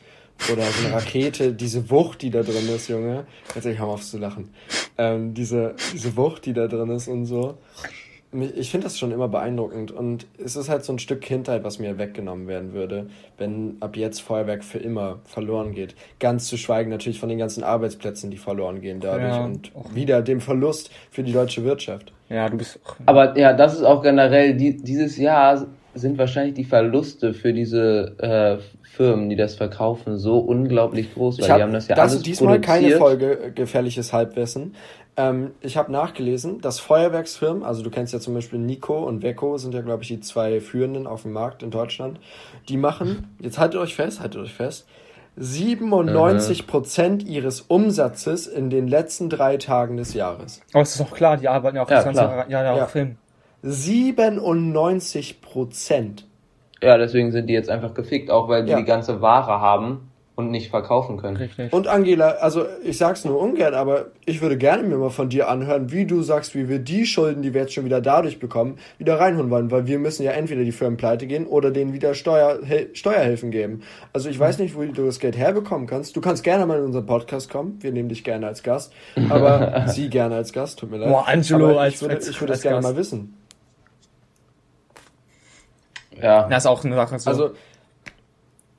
[0.50, 3.26] oder so eine Rakete, diese Wucht, die da drin ist, Junge.
[3.54, 4.50] Jetzt ich hör mal auf zu lachen.
[4.98, 7.58] Ähm, diese, diese Wucht, die da drin ist und so.
[8.32, 11.78] Ich finde das schon immer beeindruckend und es ist halt so ein Stück Kindheit, was
[11.78, 15.94] mir weggenommen werden würde, wenn ab jetzt Feuerwerk für immer verloren geht.
[16.18, 19.44] Ganz zu schweigen natürlich von den ganzen Arbeitsplätzen, die verloren gehen dadurch ja.
[19.44, 22.12] und wieder dem Verlust für die deutsche Wirtschaft.
[22.30, 22.80] Ja, du bist.
[23.04, 28.14] Aber ja, das ist auch generell die, dieses Jahr sind wahrscheinlich die Verluste für diese
[28.18, 32.02] äh, Firmen, die das verkaufen, so unglaublich groß, weil hab, die haben das ja das
[32.02, 32.82] alles ist diesmal produziert.
[32.82, 34.74] keine Folge äh, gefährliches Halbwissen.
[35.16, 39.58] Ähm, ich habe nachgelesen, dass Feuerwerksfirmen, also du kennst ja zum Beispiel Nico und Weco,
[39.58, 42.18] sind ja glaube ich die zwei führenden auf dem Markt in Deutschland,
[42.68, 44.86] die machen, jetzt haltet euch fest, haltet euch fest,
[45.36, 50.60] 97 Prozent ihres Umsatzes in den letzten drei Tagen des Jahres.
[50.72, 52.84] Aber es ist doch klar, die arbeiten ja auch ja, das ganze Jahr ja, ja,
[52.84, 53.16] auf Film.
[53.62, 56.26] 97 Prozent.
[56.82, 58.78] Ja, deswegen sind die jetzt einfach gefickt, auch weil die ja.
[58.78, 61.36] die ganze Ware haben und nicht verkaufen können.
[61.36, 61.72] Richtig.
[61.72, 65.48] Und Angela, also ich sag's nur ungern, aber ich würde gerne mir mal von dir
[65.48, 68.78] anhören, wie du sagst, wie wir die Schulden, die wir jetzt schon wieder dadurch bekommen,
[68.98, 72.14] wieder reinholen wollen, weil wir müssen ja entweder die Firmen pleite gehen oder denen wieder
[72.14, 72.58] Steuer,
[72.94, 73.82] Steuerhilfen geben.
[74.12, 76.16] Also ich weiß nicht, wo du das Geld herbekommen kannst.
[76.16, 77.78] Du kannst gerne mal in unseren Podcast kommen.
[77.80, 78.92] Wir nehmen dich gerne als Gast,
[79.28, 80.78] aber sie gerne als Gast.
[80.78, 81.08] Tut mir leid.
[81.10, 83.36] Boah, Angelo aber als ich würde, ich würde es gerne mal wissen.
[86.20, 86.48] Ja.
[86.48, 87.18] Das ist auch eine Sache.
[87.18, 87.30] So.
[87.30, 87.50] Also,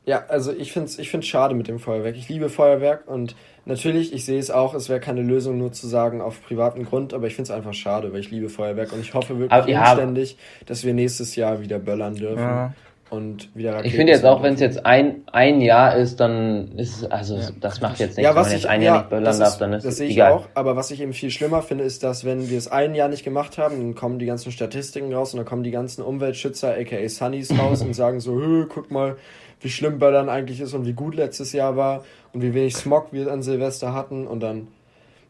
[0.05, 2.17] ja, also ich finde es ich find's schade mit dem Feuerwerk.
[2.17, 5.87] Ich liebe Feuerwerk und natürlich, ich sehe es auch, es wäre keine Lösung nur zu
[5.87, 8.99] sagen auf privaten Grund, aber ich finde es einfach schade, weil ich liebe Feuerwerk und
[8.99, 12.39] ich hoffe wirklich aber, ja, inständig, dass wir nächstes Jahr wieder böllern dürfen.
[12.39, 12.73] Ja
[13.13, 16.77] und wieder Raketen Ich finde jetzt auch, wenn es jetzt ein, ein Jahr ist, dann
[16.77, 17.49] ist es, also ja.
[17.61, 18.23] das macht jetzt nichts.
[18.23, 20.15] Ja, was wenn man jetzt ein Jahr nicht böllern darf, dann ist das sehe ich
[20.15, 20.31] egal.
[20.31, 23.09] auch, aber was ich eben viel schlimmer finde, ist, dass wenn wir es ein Jahr
[23.09, 26.75] nicht gemacht haben, dann kommen die ganzen Statistiken raus und dann kommen die ganzen Umweltschützer,
[26.75, 29.15] aka Sunnies raus und sagen so, guck mal,
[29.61, 32.03] wie schlimm Böllern eigentlich ist und wie gut letztes Jahr war
[32.33, 34.67] und wie wenig Smog wir an Silvester hatten und dann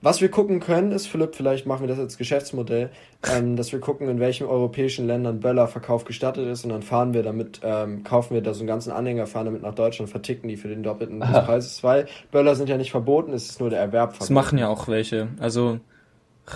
[0.04, 2.90] was wir gucken können, ist, Philipp, vielleicht machen wir das als Geschäftsmodell,
[3.32, 7.24] ähm, dass wir gucken, in welchen europäischen Ländern Böllerverkauf gestattet ist und dann fahren wir
[7.24, 10.58] damit, ähm, kaufen wir da so einen ganzen Anhänger, fahren damit nach Deutschland, verticken die
[10.58, 13.80] für den doppelten des Preises, weil Böller sind ja nicht verboten, es ist nur der
[13.80, 14.20] Erwerb verboten.
[14.20, 15.30] Das machen ja auch welche.
[15.40, 15.80] Also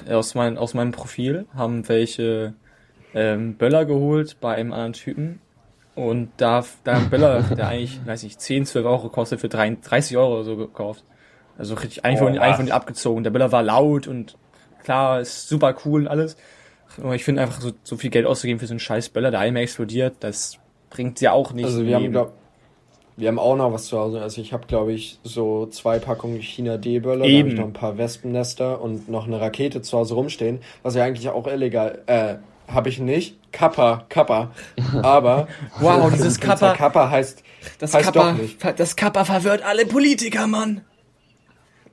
[0.09, 2.53] aus, mein, aus meinem Profil haben welche
[3.13, 5.39] ähm, Böller geholt bei einem anderen Typen
[5.95, 10.33] und da, da Böller, der eigentlich, weiß ich, 10, 12 Euro kostet, für 30 Euro
[10.33, 11.05] oder so gekauft.
[11.57, 13.23] Also richtig, eigentlich, oh, von, eigentlich von abgezogen.
[13.23, 14.37] Der Böller war laut und
[14.83, 16.37] klar, ist super cool und alles.
[17.01, 19.39] Aber ich finde einfach so, so viel Geld auszugeben für so einen scheiß Böller, der
[19.39, 20.57] einmal explodiert, das
[20.89, 21.65] bringt ja auch nicht.
[21.65, 22.33] Also wir haben, glaub,
[23.17, 24.21] wir haben auch noch was zu Hause.
[24.21, 27.73] Also ich habe, glaube ich, so zwei Packungen China D-Böller, da habe ich noch ein
[27.73, 32.35] paar Wespennester und noch eine Rakete zu Hause rumstehen, was ja eigentlich auch illegal, äh,
[32.67, 33.37] habe ich nicht.
[33.51, 34.51] Kappa, Kappa.
[35.01, 35.47] Aber
[35.79, 36.73] wow, dieses Kappa.
[36.73, 37.43] Kappa heißt
[37.79, 38.63] das heißt Kappa, doch nicht.
[38.77, 40.81] Das Kappa verwirrt alle Politiker, Mann.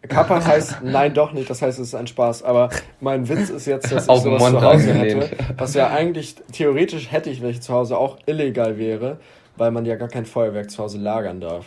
[0.09, 2.42] Kappa heißt nein doch nicht, das heißt es ist ein Spaß.
[2.42, 7.11] Aber mein Witz ist jetzt, dass ich sowas zu Hause hätte, was ja eigentlich theoretisch
[7.11, 9.18] hätte ich welche zu Hause auch illegal wäre,
[9.57, 11.66] weil man ja gar kein Feuerwerk zu Hause lagern darf.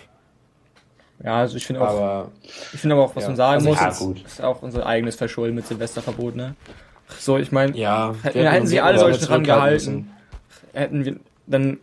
[1.23, 2.31] Ja, also ich finde auch, aber,
[2.73, 3.29] ich finde aber auch, was ja.
[3.29, 6.55] man sagen also, muss, ja, ist, ist, auch unser eigenes Verschulden mit Silvesterverbot, ne?
[7.17, 10.11] So, ich meine, ja, hätten, hätten sie alle solche dran gehalten,
[10.73, 11.15] hätten wir,
[11.47, 11.79] dann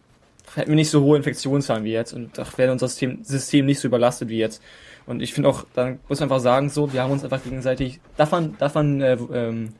[0.55, 3.80] hätten wir nicht so hohe Infektionszahlen wie jetzt und da wäre unser System, System nicht
[3.80, 4.62] so überlastet wie jetzt.
[5.07, 8.00] Und ich finde auch, dann muss man einfach sagen, so, wir haben uns einfach gegenseitig,
[8.16, 9.74] darf man, darf man äh, ähm,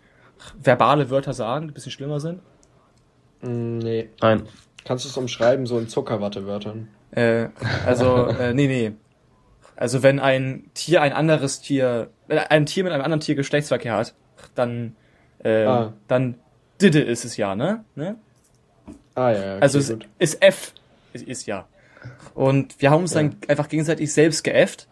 [0.63, 2.41] verbale Wörter sagen, die ein bisschen schlimmer sind?
[3.41, 4.11] Mm, nee.
[4.21, 4.43] Nein.
[4.85, 6.89] Kannst du es umschreiben, so in Zuckerwattewörtern?
[7.13, 7.49] Äh,
[7.87, 8.93] also, äh, nee, nee.
[9.77, 13.97] Also wenn ein Tier ein anderes Tier, wenn ein Tier mit einem anderen Tier Geschlechtsverkehr
[13.97, 14.15] hat,
[14.55, 14.95] dann,
[15.43, 15.93] äh, ah.
[16.07, 16.37] dann
[16.81, 17.85] Didde ist es ja, ne?
[17.95, 18.17] ne?
[19.15, 20.75] Ah ja, okay, Also es ist F,
[21.13, 21.67] ist, ist ja.
[22.35, 23.23] Und wir haben uns ja.
[23.23, 24.87] dann einfach gegenseitig selbst geäfft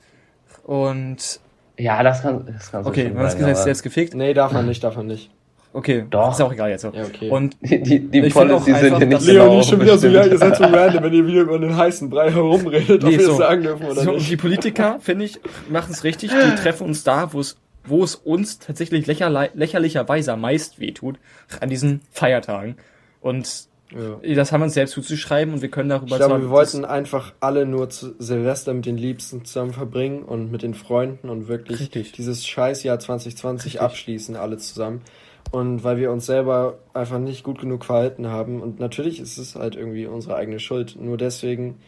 [0.64, 1.40] und
[1.78, 4.14] ja, das kann, das kann so Okay, man hat es selbst gefickt.
[4.14, 5.30] Nee, darf man nicht, darf man nicht.
[5.74, 6.32] Okay, Doch.
[6.32, 6.90] ist auch egal jetzt so.
[6.90, 7.30] Ja, okay.
[7.30, 10.36] Und die, die, die Policy sind ja nicht Leon ist schon wieder so, ja, ihr
[10.36, 13.32] seid so random, wenn ihr wieder über den heißen Brei herumredet, nee, ob wir so.
[13.32, 14.20] es sagen dürfen oder so, nicht.
[14.20, 15.40] Und die Politiker, finde ich,
[15.70, 20.40] machen es richtig, die treffen uns da, wo es wo es uns tatsächlich lächerlicherweise am
[20.40, 21.18] meist wehtut,
[21.60, 22.76] an diesen Feiertagen.
[23.20, 24.34] Und ja.
[24.34, 27.32] Das haben wir uns selbst zuzuschreiben und wir können darüber Ich glaube, wir wollten einfach
[27.40, 31.80] alle nur zu Silvester mit den Liebsten zusammen verbringen und mit den Freunden und wirklich
[31.80, 32.12] Richtig.
[32.12, 33.80] dieses Scheißjahr 2020 Richtig.
[33.80, 35.02] abschließen, alle zusammen.
[35.50, 38.62] Und weil wir uns selber einfach nicht gut genug verhalten haben.
[38.62, 40.96] Und natürlich ist es halt irgendwie unsere eigene Schuld.
[40.98, 41.78] Nur deswegen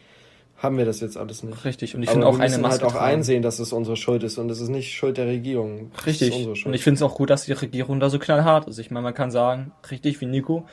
[0.65, 1.63] haben wir das jetzt alles nicht.
[1.63, 1.95] Richtig.
[1.95, 3.15] Und ich finde auch eine Maske halt auch tragen.
[3.15, 5.91] einsehen, dass es unsere Schuld ist und es ist nicht Schuld der Regierung.
[6.05, 6.65] Richtig.
[6.65, 8.77] Und ich finde es auch gut, dass die Regierung da so knallhart ist.
[8.79, 10.65] Ich meine, man kann sagen, richtig wie Nico,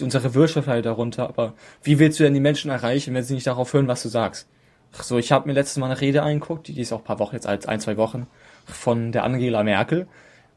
[0.00, 3.46] unsere Wirtschaft halt darunter, aber wie willst du denn die Menschen erreichen, wenn sie nicht
[3.46, 4.48] darauf hören, was du sagst?
[4.92, 7.34] So, ich habe mir letztes Mal eine Rede eingeguckt, die ist auch ein paar Wochen
[7.34, 8.26] jetzt als ein, zwei Wochen
[8.66, 10.06] von der Angela Merkel.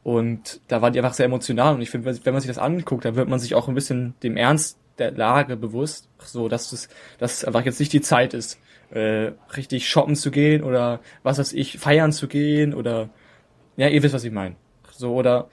[0.04, 1.74] Und da war die einfach sehr emotional.
[1.74, 4.14] Und ich finde, wenn man sich das anguckt, dann wird man sich auch ein bisschen
[4.22, 6.88] dem Ernst der Lage bewusst, so dass es,
[7.18, 8.58] dass es einfach jetzt nicht die Zeit ist,
[8.92, 13.08] äh, richtig shoppen zu gehen oder was weiß ich, feiern zu gehen oder
[13.76, 14.56] ja, ihr wisst, was ich meine.
[14.92, 15.48] So, oder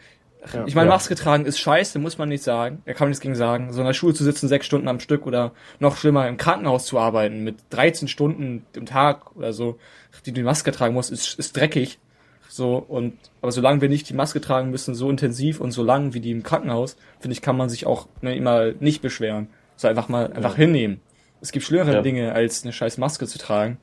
[0.53, 0.95] ja, ich meine, ja.
[0.95, 2.81] Maske tragen ist scheiße, muss man nicht sagen.
[2.85, 3.73] Da kann man nichts gegen sagen.
[3.73, 6.85] So in der Schule zu sitzen, sechs Stunden am Stück oder noch schlimmer im Krankenhaus
[6.85, 9.77] zu arbeiten mit 13 Stunden im Tag oder so,
[10.25, 11.99] die du die Maske tragen musst, ist, ist dreckig.
[12.47, 16.13] So, und, aber solange wir nicht die Maske tragen müssen, so intensiv und so lang
[16.13, 19.49] wie die im Krankenhaus, finde ich, kann man sich auch ne, immer nicht beschweren.
[19.75, 20.65] So einfach mal, einfach ja.
[20.65, 21.01] hinnehmen.
[21.41, 22.01] Es gibt schlimmere ja.
[22.01, 23.77] Dinge, als eine scheiß Maske zu tragen.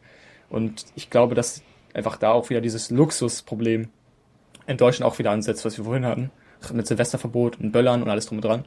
[0.51, 1.63] Und ich glaube, dass
[1.95, 3.89] einfach da auch wieder dieses Luxusproblem
[4.67, 6.31] in Deutschland auch wieder ansetzt, was wir vorhin hatten.
[6.73, 8.65] Mit Silvesterverbot und Böllern und alles drum und dran.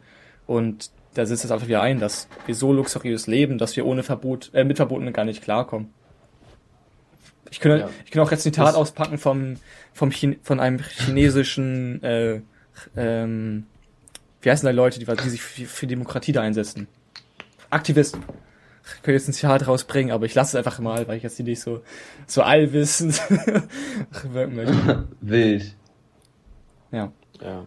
[0.48, 4.04] Und da setzt es einfach wieder ein, dass wir so luxuriös leben, dass wir ohne
[4.04, 5.94] Verbot, äh, mit Verboten gar nicht klarkommen.
[7.52, 7.90] Ich könnte, ja.
[8.06, 9.56] ich könnte auch jetzt ein Zitat auspacken vom,
[9.94, 12.42] vom Chine, von einem chinesischen, äh,
[12.96, 13.66] ähm,
[14.42, 16.88] wie heißen da Leute, die, die sich für, für Demokratie da einsetzen?
[17.72, 18.24] Aktivisten
[18.98, 21.62] könnte jetzt ein Zitat rausbringen, aber ich lasse es einfach mal, weil ich jetzt nicht
[21.62, 21.82] so,
[22.28, 23.22] so allwissend
[24.32, 25.08] wirken möchte.
[25.22, 25.76] Wild.
[26.92, 27.12] Ja.
[27.42, 27.66] Ja.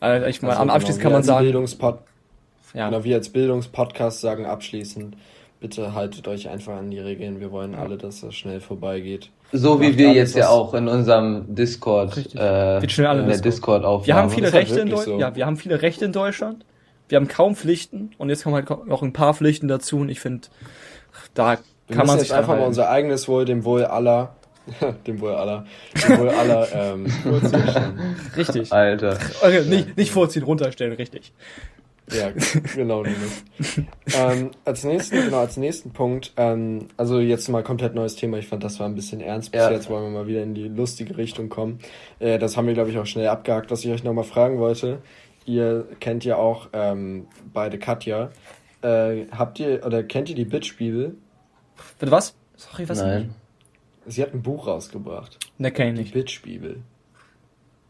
[0.00, 1.44] Also ich mal, also, am Abschluss genau, kann man sagen.
[1.44, 1.98] Bildungspod
[2.74, 2.90] ja.
[2.90, 5.16] Genau, wir als Bildungspodcast sagen abschließend,
[5.60, 7.40] bitte haltet euch einfach an die Regeln.
[7.40, 9.30] Wir wollen alle, dass das schnell vorbeigeht.
[9.52, 14.06] So wie wir jetzt ja auch in unserem Discord, äh, in der Discord aufnehmen.
[14.06, 15.18] Wir haben viele Rechte in Deutschland.
[15.18, 15.20] So.
[15.20, 16.64] Ja, wir haben viele Rechte in Deutschland
[17.14, 20.18] wir haben kaum Pflichten und jetzt kommen halt noch ein paar Pflichten dazu und ich
[20.18, 20.48] finde,
[21.32, 24.34] da wir kann man sich jetzt einfach mal unser eigenes Wohl, dem Wohl aller,
[25.06, 25.64] dem Wohl aller,
[26.08, 27.06] dem Wohl aller, ähm,
[28.36, 28.72] Richtig.
[28.72, 29.16] Alter.
[29.42, 31.32] Okay, nicht, nicht vorziehen, runterstellen, richtig.
[32.12, 32.32] Ja,
[32.74, 33.04] genau.
[33.04, 38.38] ähm, als nächsten, genau, als nächsten Punkt, ähm, also jetzt mal komplett neues Thema.
[38.38, 39.52] Ich fand, das war ein bisschen ernst.
[39.52, 39.70] Bis ja.
[39.70, 41.78] jetzt wollen wir mal wieder in die lustige Richtung kommen.
[42.18, 43.70] Äh, das haben wir, glaube ich, auch schnell abgehakt.
[43.70, 44.98] Was ich euch nochmal fragen wollte,
[45.44, 48.30] ihr kennt ja auch ähm, beide Katja.
[48.82, 51.16] Äh, habt ihr oder kennt ihr die Bitch-Bibel?
[51.98, 52.34] Bitte was?
[52.56, 53.00] Sorry, was?
[53.00, 53.34] Nein.
[54.06, 55.38] Sie hat ein Buch rausgebracht.
[55.58, 56.14] Ne, kenn ich nicht.
[56.14, 56.82] Die Bitch-Bibel.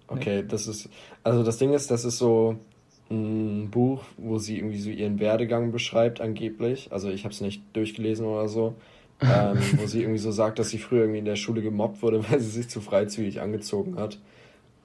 [0.07, 0.49] Okay, nee.
[0.49, 0.89] das ist.
[1.23, 2.57] Also das Ding ist, das ist so
[3.11, 6.93] ein Buch, wo sie irgendwie so ihren Werdegang beschreibt, angeblich.
[6.93, 8.75] Also ich habe es nicht durchgelesen oder so.
[9.21, 12.25] ähm, wo sie irgendwie so sagt, dass sie früher irgendwie in der Schule gemobbt wurde,
[12.31, 14.19] weil sie sich zu freizügig angezogen hat.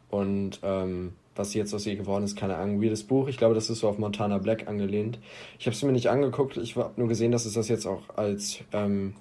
[0.10, 2.82] Und ähm, was jetzt aus ihr geworden ist, keine Ahnung.
[2.82, 3.28] Weirdes Buch.
[3.28, 5.20] Ich glaube, das ist so auf Montana Black angelehnt.
[5.58, 6.58] Ich habe es mir nicht angeguckt.
[6.58, 9.14] Ich habe nur gesehen, dass es das jetzt auch als ähm,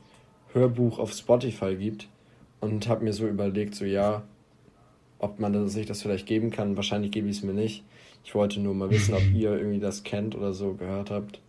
[0.52, 2.08] Hörbuch auf Spotify gibt
[2.60, 4.22] und habe mir so überlegt, so ja,
[5.18, 6.76] ob man sich das vielleicht geben kann.
[6.76, 7.84] Wahrscheinlich gebe ich es mir nicht.
[8.24, 11.40] Ich wollte nur mal wissen, ob ihr irgendwie das kennt oder so gehört habt.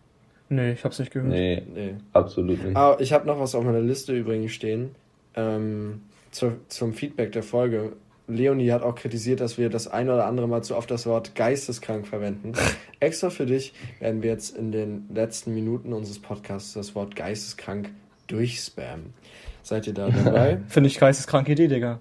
[0.48, 1.30] Nee, ich hab's nicht gehört.
[1.30, 1.94] Nee, nee.
[2.12, 2.76] absolut nicht.
[2.76, 4.90] Ah, ich habe noch was auf meiner Liste übrigens stehen.
[5.34, 6.02] Ähm,
[6.32, 7.92] zu, zum Feedback der Folge.
[8.34, 11.34] Leonie hat auch kritisiert, dass wir das ein oder andere Mal zu oft das Wort
[11.34, 12.52] geisteskrank verwenden.
[13.00, 17.90] Extra für dich werden wir jetzt in den letzten Minuten unseres Podcasts das Wort geisteskrank
[18.26, 19.14] durchspammen.
[19.62, 20.60] Seid ihr da dabei?
[20.68, 22.00] Finde ich geisteskranke Idee, Digga.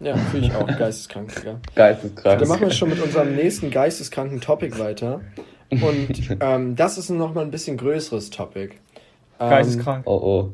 [0.00, 1.60] Ja, finde ich auch geisteskrank, Digga.
[1.74, 2.38] Geisteskrank.
[2.40, 5.20] Dann machen wir schon mit unserem nächsten geisteskranken Topic weiter.
[5.70, 8.74] Und ähm, das ist nochmal ein bisschen größeres Topic.
[9.40, 10.06] Ähm, Geisteskrank.
[10.06, 10.52] Oh oh.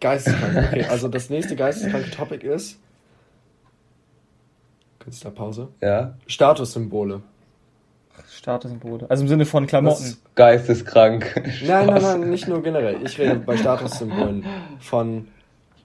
[0.00, 0.84] Geisteskrank, okay.
[0.84, 2.78] Also das nächste geisteskranke Topic ist.
[5.04, 5.68] Künstlerpause.
[5.82, 6.14] Ja.
[6.26, 7.20] Statussymbole.
[8.30, 9.06] Statussymbole.
[9.10, 10.16] Also im Sinne von Klamotten.
[10.34, 11.42] Geisteskrank.
[11.66, 13.04] Nein, nein, nein, nicht nur generell.
[13.04, 14.46] Ich rede bei Statussymbolen
[14.80, 15.28] von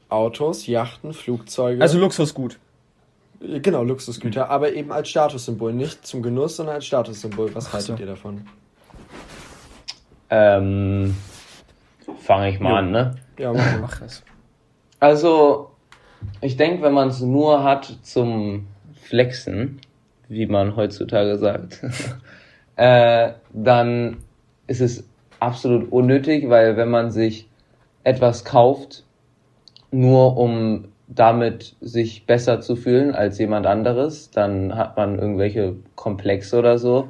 [0.07, 1.81] Autos, Yachten, Flugzeuge.
[1.81, 2.57] Also Luxusgut.
[3.41, 4.51] Genau, Luxusgüter, mhm.
[4.51, 7.53] aber eben als Statussymbol, nicht zum Genuss, sondern als Statussymbol.
[7.55, 8.01] Was haltet so.
[8.01, 8.45] ihr davon?
[10.29, 11.15] Ähm,
[12.19, 12.75] fange ich mal jo.
[12.75, 13.15] an, ne?
[13.37, 14.23] Ja, mach, mach es.
[14.99, 15.71] Also,
[16.41, 18.67] ich denke, wenn man es nur hat zum
[19.09, 19.81] Flexen,
[20.27, 21.81] wie man heutzutage sagt,
[22.75, 24.17] äh, dann
[24.67, 27.47] ist es absolut unnötig, weil wenn man sich
[28.03, 29.03] etwas kauft,
[29.91, 36.59] nur um damit sich besser zu fühlen als jemand anderes, dann hat man irgendwelche Komplexe
[36.59, 37.09] oder so,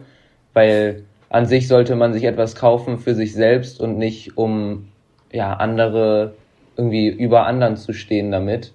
[0.53, 4.87] weil an sich sollte man sich etwas kaufen für sich selbst und nicht um
[5.33, 6.33] ja andere
[6.77, 8.71] irgendwie über anderen zu stehen damit.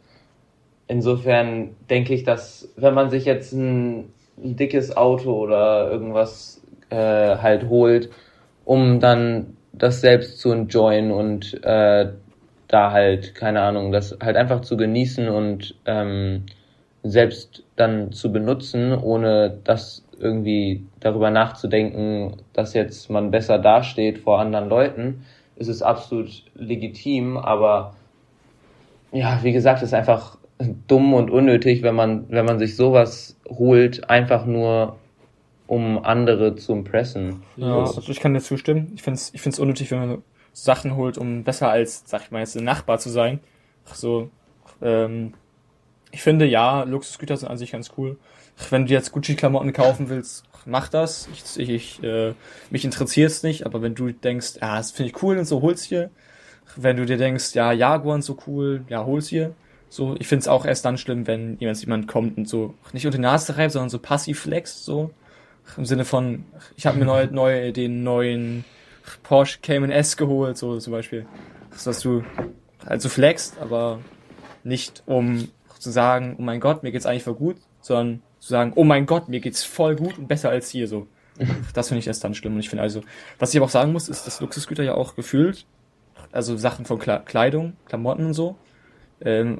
[0.87, 6.97] Insofern denke ich, dass wenn man sich jetzt ein, ein dickes Auto oder irgendwas äh,
[7.37, 8.11] halt holt,
[8.64, 12.09] um dann das selbst zu enjoyen und äh,
[12.68, 16.45] da halt, keine Ahnung, das halt einfach zu genießen und ähm,
[17.03, 24.41] selbst dann zu benutzen, ohne das irgendwie darüber nachzudenken, dass jetzt man besser dasteht vor
[24.41, 25.24] anderen Leuten,
[25.57, 27.95] ist es absolut legitim, aber
[29.12, 34.09] ja, wie gesagt, ist einfach dumm und unnötig, wenn man, wenn man sich sowas holt,
[34.09, 34.96] einfach nur
[35.66, 37.42] um andere zu impressen.
[37.57, 38.92] Ja, also ich kann dir zustimmen.
[38.94, 42.30] Ich finde es ich find's unnötig, wenn man Sachen holt, um besser als, sag ich
[42.30, 43.40] mal, jetzt ein Nachbar zu sein.
[43.90, 44.30] Ach so,
[44.82, 45.34] ähm,
[46.12, 48.18] ich finde ja, Luxusgüter sind an sich ganz cool.
[48.70, 51.28] Wenn du jetzt Gucci-Klamotten kaufen willst, mach das.
[51.32, 52.34] Ich, ich, ich äh,
[52.70, 55.82] mich interessiert's nicht, aber wenn du denkst, ja, das finde ich cool und so, hol's
[55.82, 56.11] hier.
[56.76, 59.55] Wenn du dir denkst, ja, Jaguar und so cool, ja, hol's hier.
[59.95, 63.16] So, ich find's auch erst dann schlimm, wenn jemand, jemand kommt und so nicht unter
[63.16, 65.12] die Nase reibt, sondern so passiv flext, so.
[65.76, 68.64] Im Sinne von, ich habe mir neu, neu den neuen
[69.22, 71.26] Porsche Cayman S geholt, so zum Beispiel.
[71.70, 72.24] Das, dass du
[72.84, 74.01] halt so flexst, aber
[74.64, 75.47] nicht um
[75.78, 79.07] zu sagen, oh mein Gott, mir geht's eigentlich voll gut, sondern zu sagen, oh mein
[79.07, 81.07] Gott, mir geht's voll gut und besser als hier so.
[81.72, 82.55] Das finde ich erst dann schlimm.
[82.55, 83.03] Und ich finde also,
[83.38, 85.66] was ich aber auch sagen muss, ist, dass Luxusgüter ja auch gefühlt,
[86.32, 88.57] also Sachen von Kleidung, Klamotten und so,
[89.21, 89.59] ähm,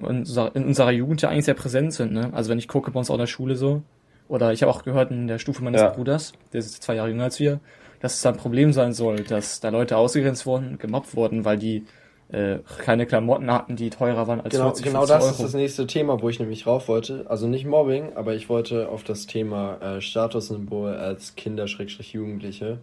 [0.55, 2.13] in unserer Jugend ja eigentlich sehr präsent sind.
[2.13, 2.31] Ne?
[2.33, 3.83] Also wenn ich gucke bei uns auch in der Schule so,
[4.29, 5.91] oder ich habe auch gehört in der Stufe meines ja.
[5.91, 7.61] Bruders, der ist zwei Jahre jünger als wir,
[8.01, 11.59] dass es da ein Problem sein soll, dass da Leute ausgegrenzt wurden, gemobbt wurden, weil
[11.59, 11.85] die
[12.29, 15.33] äh, keine Klamotten hatten, die teurer waren als genau, 40, Genau das Euro.
[15.33, 17.27] ist das nächste Thema, wo ich nämlich rauf wollte.
[17.29, 22.79] Also nicht Mobbing, aber ich wollte auf das Thema äh, Statussymbol als Kinder-Jugendliche,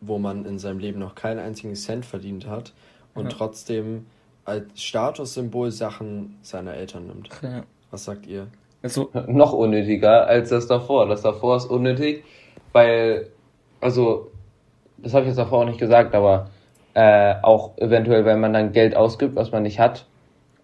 [0.00, 2.72] wo man in seinem Leben noch keinen einzigen Cent verdient hat
[3.14, 3.30] und ja.
[3.30, 4.06] trotzdem
[4.44, 7.28] als Statussymbol Sachen seiner Eltern nimmt.
[7.42, 7.62] Ja.
[7.90, 8.48] Was sagt ihr?
[8.82, 11.06] Also, noch unnötiger als das davor.
[11.06, 12.24] Das davor ist unnötig,
[12.72, 13.28] weil,
[13.80, 14.30] also
[14.98, 16.50] das habe ich jetzt davor auch nicht gesagt, aber
[16.94, 20.06] äh, auch eventuell, wenn man dann Geld ausgibt, was man nicht hat.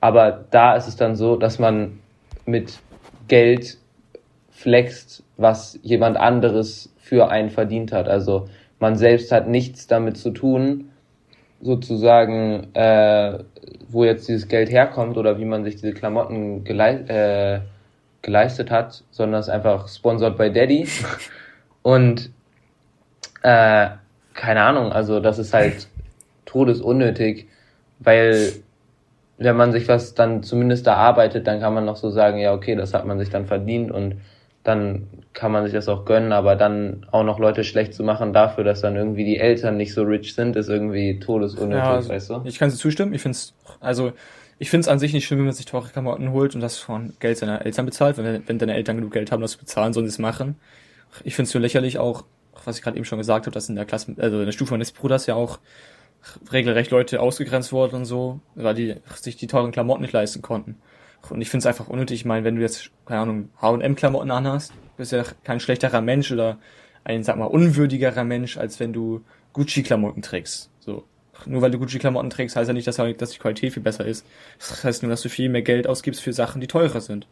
[0.00, 2.00] Aber da ist es dann so, dass man
[2.46, 2.80] mit
[3.28, 3.78] Geld
[4.50, 8.08] flext, was jemand anderes für einen verdient hat.
[8.08, 8.48] Also
[8.80, 10.90] man selbst hat nichts damit zu tun,
[11.60, 13.38] sozusagen, äh,
[13.88, 17.60] wo jetzt dieses Geld herkommt oder wie man sich diese Klamotten gelei äh,
[18.22, 20.88] geleistet hat, sondern es ist einfach sponsored by Daddy.
[21.82, 22.30] Und
[23.42, 23.88] äh,
[24.34, 25.88] keine Ahnung, also das ist halt
[26.44, 27.48] todesunnötig,
[27.98, 28.52] weil
[29.38, 32.74] wenn man sich was dann zumindest erarbeitet, dann kann man noch so sagen, ja, okay,
[32.74, 34.16] das hat man sich dann verdient und
[34.68, 38.34] dann kann man sich das auch gönnen, aber dann auch noch Leute schlecht zu machen
[38.34, 42.08] dafür, dass dann irgendwie die Eltern nicht so rich sind, ist irgendwie todesunnötig, ja, also,
[42.10, 42.42] weißt du?
[42.44, 44.12] Ich kann sie zustimmen, ich finde es, also
[44.58, 46.76] ich finde es an sich nicht schlimm, wenn man sich teure Klamotten holt und das
[46.76, 49.94] von Geld seiner Eltern bezahlt, wenn, wenn deine Eltern genug Geld haben, das zu bezahlen,
[49.94, 50.56] sollen sie es machen.
[51.24, 52.24] Ich finde es so lächerlich auch,
[52.64, 54.74] was ich gerade eben schon gesagt habe, dass in der Klasse, also in der Stufe
[54.74, 55.60] meines Bruders ja auch
[56.52, 60.76] regelrecht Leute ausgegrenzt wurden und so, weil die sich die teuren Klamotten nicht leisten konnten.
[61.30, 62.20] Und ich finde es einfach unnötig.
[62.20, 66.30] Ich meine, wenn du jetzt, keine Ahnung, H&M-Klamotten anhast, bist du ja kein schlechterer Mensch
[66.32, 66.58] oder
[67.04, 70.70] ein, sag mal, unwürdigerer Mensch, als wenn du Gucci-Klamotten trägst.
[70.80, 71.04] So.
[71.46, 74.26] Nur weil du Gucci-Klamotten trägst, heißt ja nicht, dass, dass die Qualität viel besser ist.
[74.58, 77.26] Das heißt nur, dass du viel mehr Geld ausgibst für Sachen, die teurer sind.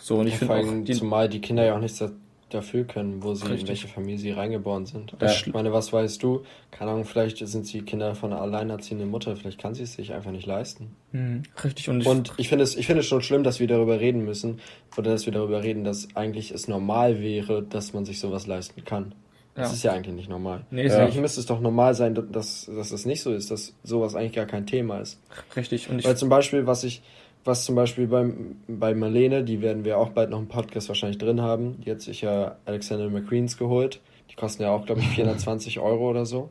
[0.00, 2.02] So, und ich finde auch, die, zumal die Kinder ja auch nichts
[2.48, 3.62] dafür können, wo sie, Richtig.
[3.62, 5.16] in welche Familie sie reingeboren sind.
[5.20, 5.30] Ja.
[5.30, 6.44] Ich meine, was weißt du?
[6.70, 10.12] Keine Ahnung, vielleicht sind sie Kinder von einer alleinerziehenden Mutter, vielleicht kann sie es sich
[10.12, 10.94] einfach nicht leisten.
[11.12, 11.42] Mhm.
[11.64, 11.88] Richtig.
[11.88, 14.24] Und ich, und ich finde es, ich finde es schon schlimm, dass wir darüber reden
[14.24, 14.60] müssen,
[14.96, 18.84] oder dass wir darüber reden, dass eigentlich es normal wäre, dass man sich sowas leisten
[18.84, 19.14] kann.
[19.56, 19.62] Ja.
[19.62, 20.66] Das ist ja eigentlich nicht normal.
[20.70, 20.98] Nee, ja.
[20.98, 24.34] Eigentlich müsste es doch normal sein, dass, dass das nicht so ist, dass sowas eigentlich
[24.34, 25.18] gar kein Thema ist.
[25.56, 25.88] Richtig.
[25.88, 27.02] Und ich Weil zum Beispiel, was ich,
[27.46, 31.18] was zum Beispiel beim, bei Marlene, die werden wir auch bald noch im Podcast wahrscheinlich
[31.18, 34.00] drin haben, die hat sich ja Alexander McQueens geholt.
[34.30, 36.50] Die kosten ja auch, glaube ich, 420 Euro oder so.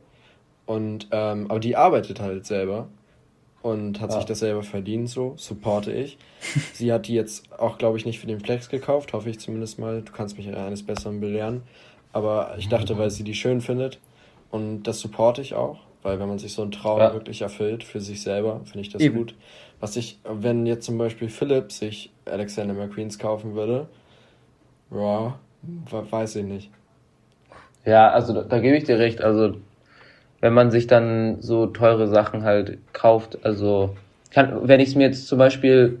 [0.64, 2.88] Und, ähm, aber die arbeitet halt selber
[3.62, 4.16] und hat ja.
[4.16, 6.18] sich das selber verdient, so, supporte ich.
[6.72, 9.78] Sie hat die jetzt auch, glaube ich, nicht für den Flex gekauft, hoffe ich zumindest
[9.78, 10.02] mal.
[10.02, 11.62] Du kannst mich eines Besseren belehren.
[12.12, 14.00] Aber ich dachte, weil sie die schön findet
[14.50, 17.12] und das supporte ich auch, weil wenn man sich so einen Traum ja.
[17.12, 19.16] wirklich erfüllt für sich selber, finde ich das Eben.
[19.16, 19.34] gut.
[19.80, 23.88] Was ich, wenn jetzt zum Beispiel Philipp sich Alexander McQueens kaufen würde,
[24.92, 25.34] ja,
[25.90, 26.70] weiß ich nicht.
[27.84, 29.20] Ja, also da, da gebe ich dir recht.
[29.20, 29.56] Also
[30.40, 33.96] wenn man sich dann so teure Sachen halt kauft, also
[34.30, 35.98] kann, wenn ich es mir jetzt zum Beispiel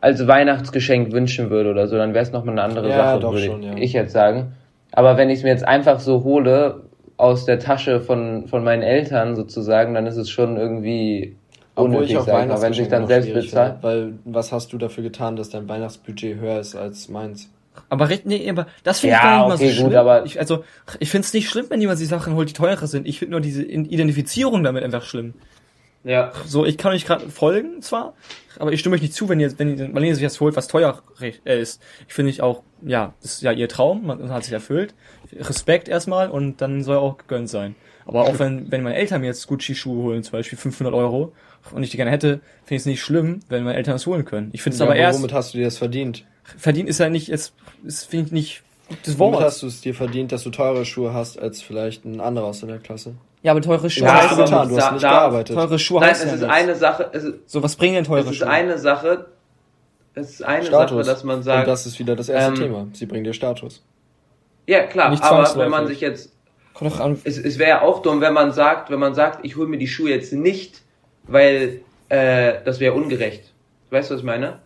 [0.00, 3.44] als Weihnachtsgeschenk wünschen würde oder so, dann wäre es nochmal eine andere ja, Sache, würde
[3.44, 3.76] schon, ja.
[3.76, 4.54] ich jetzt sagen.
[4.90, 6.82] Aber wenn ich es mir jetzt einfach so hole
[7.16, 11.36] aus der Tasche von, von meinen Eltern sozusagen, dann ist es schon irgendwie
[11.74, 13.76] unnötig, ich auch sag mal, wenn sich dann selbst bezahlt.
[13.82, 17.50] Weil was hast du dafür getan, dass dein Weihnachtsbudget höher ist als meins?
[17.88, 19.86] Aber, nee, aber das finde ja, ich gar nicht okay, mal so schlimm.
[19.88, 20.64] Gut, aber ich, also,
[21.00, 23.06] ich finde es nicht schlimm, wenn jemand sich Sachen holt, die teurer sind.
[23.06, 25.34] Ich finde nur diese Identifizierung damit einfach schlimm.
[26.04, 26.32] Ja.
[26.46, 28.14] So, ich kann euch gerade folgen zwar,
[28.58, 30.68] aber ich stimme euch nicht zu, wenn ihr, wenn ihr, Marlene sich das holt, was
[30.68, 31.82] teuer äh, ist.
[32.06, 34.94] Ich finde ich auch, ja, das ist ja ihr Traum, man hat sich erfüllt.
[35.32, 37.74] Respekt erstmal und dann soll auch gegönnt sein.
[38.06, 41.32] Aber auch wenn, wenn meine Eltern mir jetzt Gucci-Schuhe holen, zum Beispiel 500 Euro,
[41.72, 44.26] und ich die gerne hätte, finde ich es nicht schlimm, wenn meine Eltern das holen
[44.26, 44.50] können.
[44.52, 45.18] Ich finde es ja, aber erst.
[45.18, 46.26] Womit hast du dir das verdient?
[46.58, 48.62] Verdient ist ja nicht, jetzt, ist, finde ich nicht
[49.04, 49.32] das Wort.
[49.32, 52.46] Womit hast du es dir verdient, dass du teure Schuhe hast als vielleicht ein anderer
[52.46, 53.14] aus deiner Klasse?
[53.44, 55.54] Ja, aber teure Schuhe ja, hast du getan, du hast nicht da, gearbeitet.
[55.54, 57.10] Teure Schuhe Nein, es ist ja eine Sache.
[57.12, 58.30] Es ist, so, was bringen denn teure Schuhe?
[58.30, 59.26] Es ist eine Sache,
[60.14, 61.04] es ist eine Status.
[61.04, 61.66] Sache, dass man sagt.
[61.66, 62.86] Und das ist wieder das erste ähm, Thema.
[62.94, 63.84] Sie bringen dir Status.
[64.66, 66.32] Ja, klar, nicht aber wenn man sich jetzt.
[67.24, 69.76] Es, es wäre ja auch dumm, wenn man sagt, wenn man sagt, ich hole mir
[69.76, 70.80] die Schuhe jetzt nicht,
[71.24, 73.52] weil äh, das wäre ungerecht.
[73.90, 74.60] Weißt du, was ich meine?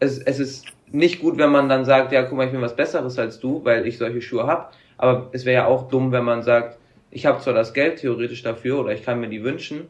[0.00, 2.74] Es, es ist nicht gut, wenn man dann sagt, ja, guck mal, ich bin was
[2.74, 4.72] Besseres als du, weil ich solche Schuhe hab.
[4.96, 6.78] Aber es wäre ja auch dumm, wenn man sagt,
[7.10, 9.82] ich habe zwar das Geld theoretisch dafür oder ich kann mir die wünschen,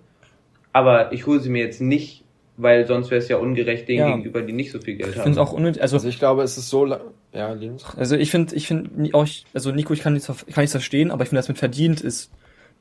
[0.72, 2.24] aber ich hole sie mir jetzt nicht,
[2.56, 4.10] weil sonst wäre es ja ungerecht denen ja.
[4.10, 5.38] gegenüber, die nicht so viel Geld ich haben.
[5.38, 6.86] Auch unnötig, also, also ich glaube, es ist so,
[7.32, 7.84] ja, Linus.
[7.96, 11.22] Also ich finde, ich finde auch, also Nico, ich kann nichts, kann nichts verstehen, aber
[11.22, 12.30] ich finde, das mit verdient ist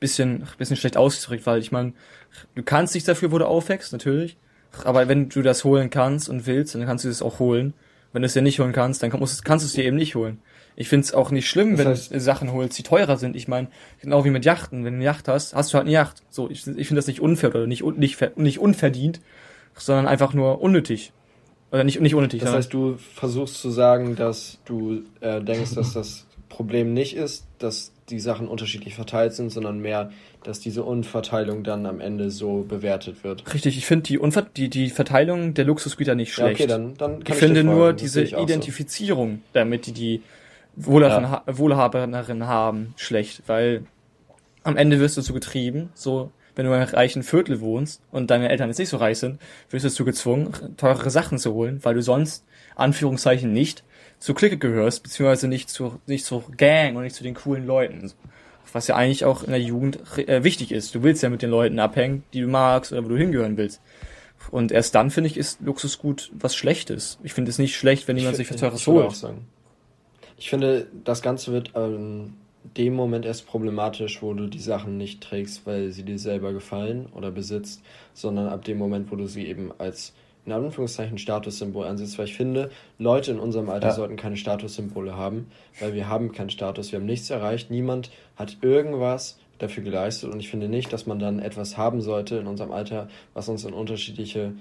[0.00, 1.92] bisschen, bisschen schlecht ausgedrückt, weil ich meine,
[2.54, 4.36] du kannst dich dafür, wo du aufwächst, natürlich,
[4.84, 7.74] aber wenn du das holen kannst und willst, dann kannst du es auch holen.
[8.12, 10.40] Wenn du es dir nicht holen kannst, dann kannst du es dir eben nicht holen.
[10.80, 13.34] Ich finde es auch nicht schlimm, das heißt, wenn du Sachen holst, die teurer sind.
[13.34, 13.66] Ich meine,
[14.00, 14.84] genau wie mit Yachten.
[14.84, 16.22] Wenn du eine Yacht hast, hast du halt eine Yacht.
[16.30, 19.20] So, ich, ich finde das nicht unfair oder nicht, nicht, nicht unverdient,
[19.76, 21.12] sondern einfach nur unnötig.
[21.72, 22.42] Oder nicht, nicht unnötig.
[22.42, 27.48] Das heißt, du versuchst zu sagen, dass du äh, denkst, dass das Problem nicht ist,
[27.58, 30.12] dass die Sachen unterschiedlich verteilt sind, sondern mehr,
[30.44, 33.52] dass diese Unverteilung dann am Ende so bewertet wird.
[33.52, 34.20] Richtig, ich finde die,
[34.56, 36.60] die, die Verteilung der Luxusgüter nicht schlecht.
[36.60, 39.40] Ja, okay, dann, dann kann ich, ich finde nur diese Identifizierung, so.
[39.54, 40.22] damit die die
[40.78, 41.42] ja.
[41.46, 43.84] Wohlhaberinnen haben, schlecht, weil
[44.62, 48.30] am Ende wirst du dazu getrieben, so wenn du in einem reichen Viertel wohnst und
[48.30, 51.78] deine Eltern jetzt nicht so reich sind, wirst du dazu gezwungen, teurere Sachen zu holen,
[51.84, 53.84] weil du sonst, Anführungszeichen, nicht
[54.18, 58.10] zur Clique gehörst, beziehungsweise nicht zur, nicht zur Gang und nicht zu den coolen Leuten.
[58.72, 60.94] Was ja eigentlich auch in der Jugend äh, wichtig ist.
[60.94, 63.80] Du willst ja mit den Leuten abhängen, die du magst oder wo du hingehören willst.
[64.50, 67.18] Und erst dann, finde ich, ist Luxusgut was Schlechtes.
[67.22, 69.24] Ich finde es nicht schlecht, wenn jemand sich was Teures holt.
[70.38, 72.34] Ich finde, das Ganze wird in
[72.76, 77.06] dem Moment erst problematisch, wo du die Sachen nicht trägst, weil sie dir selber gefallen
[77.14, 77.82] oder besitzt,
[78.14, 80.14] sondern ab dem Moment, wo du sie eben als
[80.46, 83.94] in Anführungszeichen Statussymbol ansetzt, weil ich finde, Leute in unserem Alter ja.
[83.94, 88.56] sollten keine Statussymbole haben, weil wir haben keinen Status, wir haben nichts erreicht, niemand hat
[88.62, 90.32] irgendwas dafür geleistet.
[90.32, 93.64] Und ich finde nicht, dass man dann etwas haben sollte in unserem Alter, was uns
[93.64, 94.52] in unterschiedliche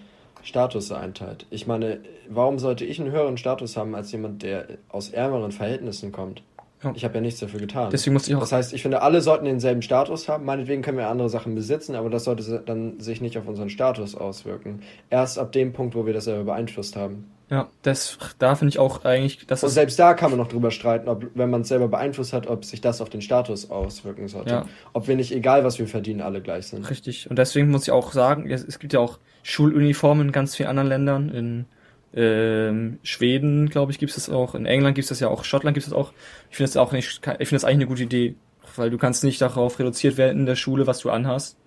[0.47, 1.45] Status einteilt.
[1.49, 6.11] Ich meine, warum sollte ich einen höheren Status haben als jemand, der aus ärmeren Verhältnissen
[6.13, 6.41] kommt?
[6.83, 6.93] Ja.
[6.95, 7.89] Ich habe ja nichts dafür getan.
[7.91, 8.39] Deswegen muss ich auch.
[8.39, 10.45] Das heißt, ich finde, alle sollten denselben Status haben.
[10.45, 14.15] Meinetwegen können wir andere Sachen besitzen, aber das sollte dann sich nicht auf unseren Status
[14.15, 14.81] auswirken.
[15.09, 17.29] Erst ab dem Punkt, wo wir das selber beeinflusst haben.
[17.49, 20.69] Ja, das, da finde ich auch eigentlich, dass Und selbst da kann man noch drüber
[20.69, 24.27] streiten, ob, wenn man es selber beeinflusst hat, ob sich das auf den Status auswirken
[24.27, 24.49] sollte.
[24.49, 24.65] Ja.
[24.91, 26.89] Ob wir nicht, egal was wir verdienen, alle gleich sind.
[26.89, 27.29] Richtig.
[27.29, 30.89] Und deswegen muss ich auch sagen, es gibt ja auch Schuluniformen in ganz vielen anderen
[30.89, 31.29] Ländern.
[31.29, 31.65] In
[32.13, 34.53] ähm, Schweden, glaube ich, gibt es das auch.
[34.53, 35.45] In England gibt es das ja auch.
[35.45, 36.11] Schottland gibt es das auch.
[36.49, 38.35] Ich finde das auch nicht, ich finde das eigentlich eine gute Idee.
[38.75, 41.57] Weil du kannst nicht darauf reduziert werden in der Schule, was du anhast.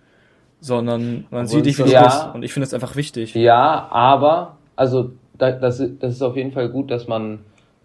[0.60, 2.34] Sondern man sieht dich, wie du ja, bist.
[2.34, 3.34] Und ich finde das einfach wichtig.
[3.34, 7.40] Ja, aber, also das, das ist auf jeden Fall gut, dass man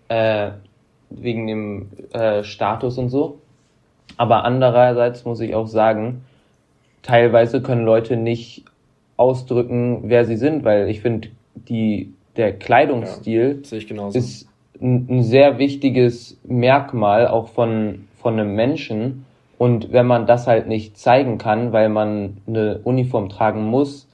[0.10, 0.52] äh,
[1.10, 3.40] wegen dem äh, Status und so.
[4.18, 6.24] Aber andererseits muss ich auch sagen,
[7.02, 8.64] teilweise können Leute nicht
[9.18, 14.48] ausdrücken, wer sie sind, weil ich finde, die der Kleidungsstil ja, ist
[14.82, 19.26] ein, ein, sehr wichtiges Merkmal auch von von einem Menschen.
[19.58, 24.08] Und wenn man das halt nicht zeigen kann, weil man eine Uniform tragen muss,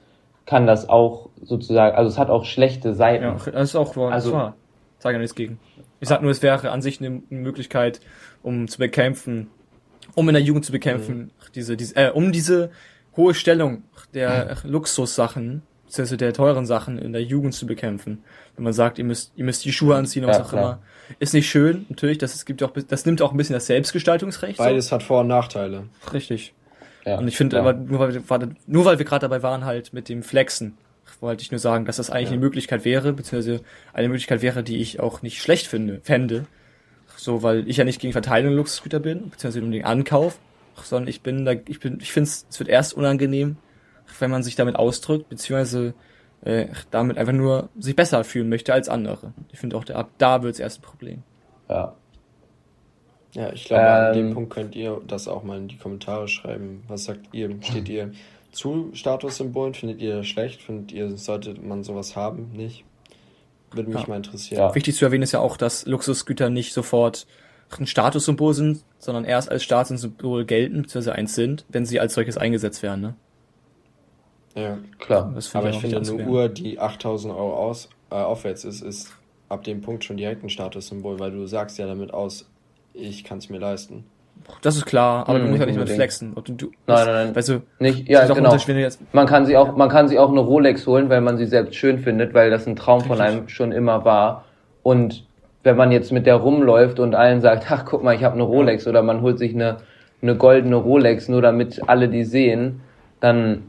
[0.44, 3.24] kann das auch sozusagen, also es hat auch schlechte Seiten.
[3.24, 4.12] Ja, das ist auch wahr.
[4.12, 4.56] Also, wahr.
[4.98, 5.58] Sag ja nichts gegen.
[6.00, 8.00] Ich sag nur, es wäre an sich eine Möglichkeit,
[8.42, 9.48] um zu bekämpfen,
[10.14, 11.30] um in der Jugend zu bekämpfen, mhm.
[11.54, 12.70] diese, diese, äh, um diese
[13.16, 13.82] hohe Stellung
[14.14, 14.70] der mhm.
[14.70, 18.22] Luxussachen, beziehungsweise der teuren Sachen in der Jugend zu bekämpfen.
[18.56, 20.62] Wenn man sagt, ihr müsst, ihr müsst die Schuhe anziehen, was ja, auch klar.
[20.62, 20.78] immer.
[21.18, 24.58] Ist nicht schön, natürlich, das, es gibt auch, das nimmt auch ein bisschen das Selbstgestaltungsrecht.
[24.58, 24.92] Beides so.
[24.92, 25.84] hat Vor- und Nachteile.
[26.12, 26.54] Richtig.
[27.04, 28.22] Ja, und ich finde, aber nur weil wir,
[28.66, 30.78] nur weil wir gerade dabei waren, halt mit dem Flexen,
[31.22, 32.32] wollte ich nur sagen, dass das eigentlich ja.
[32.32, 33.62] eine Möglichkeit wäre, beziehungsweise
[33.92, 36.46] eine Möglichkeit wäre, die ich auch nicht schlecht finde, fände.
[37.16, 40.38] So, weil ich ja nicht gegen Verteilung Luxusgüter bin, beziehungsweise um den Ankauf,
[40.82, 43.56] sondern ich bin da, ich bin, ich finde es wird erst unangenehm,
[44.18, 45.94] wenn man sich damit ausdrückt, beziehungsweise
[46.42, 49.32] äh, damit einfach nur sich besser fühlen möchte als andere.
[49.52, 51.22] Ich finde auch, ab da wird es erst ein Problem.
[51.68, 51.94] Ja.
[53.34, 54.34] Ja, ich glaube, ähm, an dem ähm.
[54.34, 56.82] Punkt könnt ihr das auch mal in die Kommentare schreiben.
[56.88, 57.56] Was sagt ihr?
[57.62, 58.12] Steht ihr
[58.52, 59.74] zu Statussymbolen?
[59.74, 60.62] Findet ihr schlecht?
[60.62, 62.52] Findet ihr, sollte man sowas haben?
[62.52, 62.84] Nicht?
[63.72, 64.08] Würde mich ja.
[64.08, 64.60] mal interessieren.
[64.60, 64.74] Ja.
[64.74, 67.26] Wichtig zu erwähnen ist ja auch, dass Luxusgüter nicht sofort
[67.78, 72.36] ein Statussymbol sind, sondern erst als Statussymbol gelten, beziehungsweise eins sind, wenn sie als solches
[72.36, 73.00] eingesetzt werden.
[73.00, 73.14] Ne?
[74.54, 75.34] Ja, klar.
[75.54, 79.12] Aber ich finde, eine Uhr, die 8000 Euro aus, äh, aufwärts ist, ist
[79.48, 82.48] ab dem Punkt schon direkt ein Statussymbol, weil du sagst ja damit aus,
[82.92, 84.04] ich kann es mir leisten.
[84.62, 86.34] Das ist klar, aber hm, du musst ja nicht mit flexen.
[86.34, 87.36] Du, du, nein, nein, nein.
[87.36, 88.56] Weißt du, nicht, ja, genau.
[89.12, 91.74] Man kann sie auch, man kann sie auch eine Rolex holen, weil man sie selbst
[91.76, 94.44] schön findet, weil das ein Traum von einem schon immer war.
[94.82, 95.24] Und
[95.62, 98.44] wenn man jetzt mit der rumläuft und allen sagt, ach guck mal, ich habe eine
[98.44, 99.78] Rolex, oder man holt sich eine,
[100.20, 102.80] eine goldene Rolex, nur damit alle die sehen,
[103.20, 103.64] dann,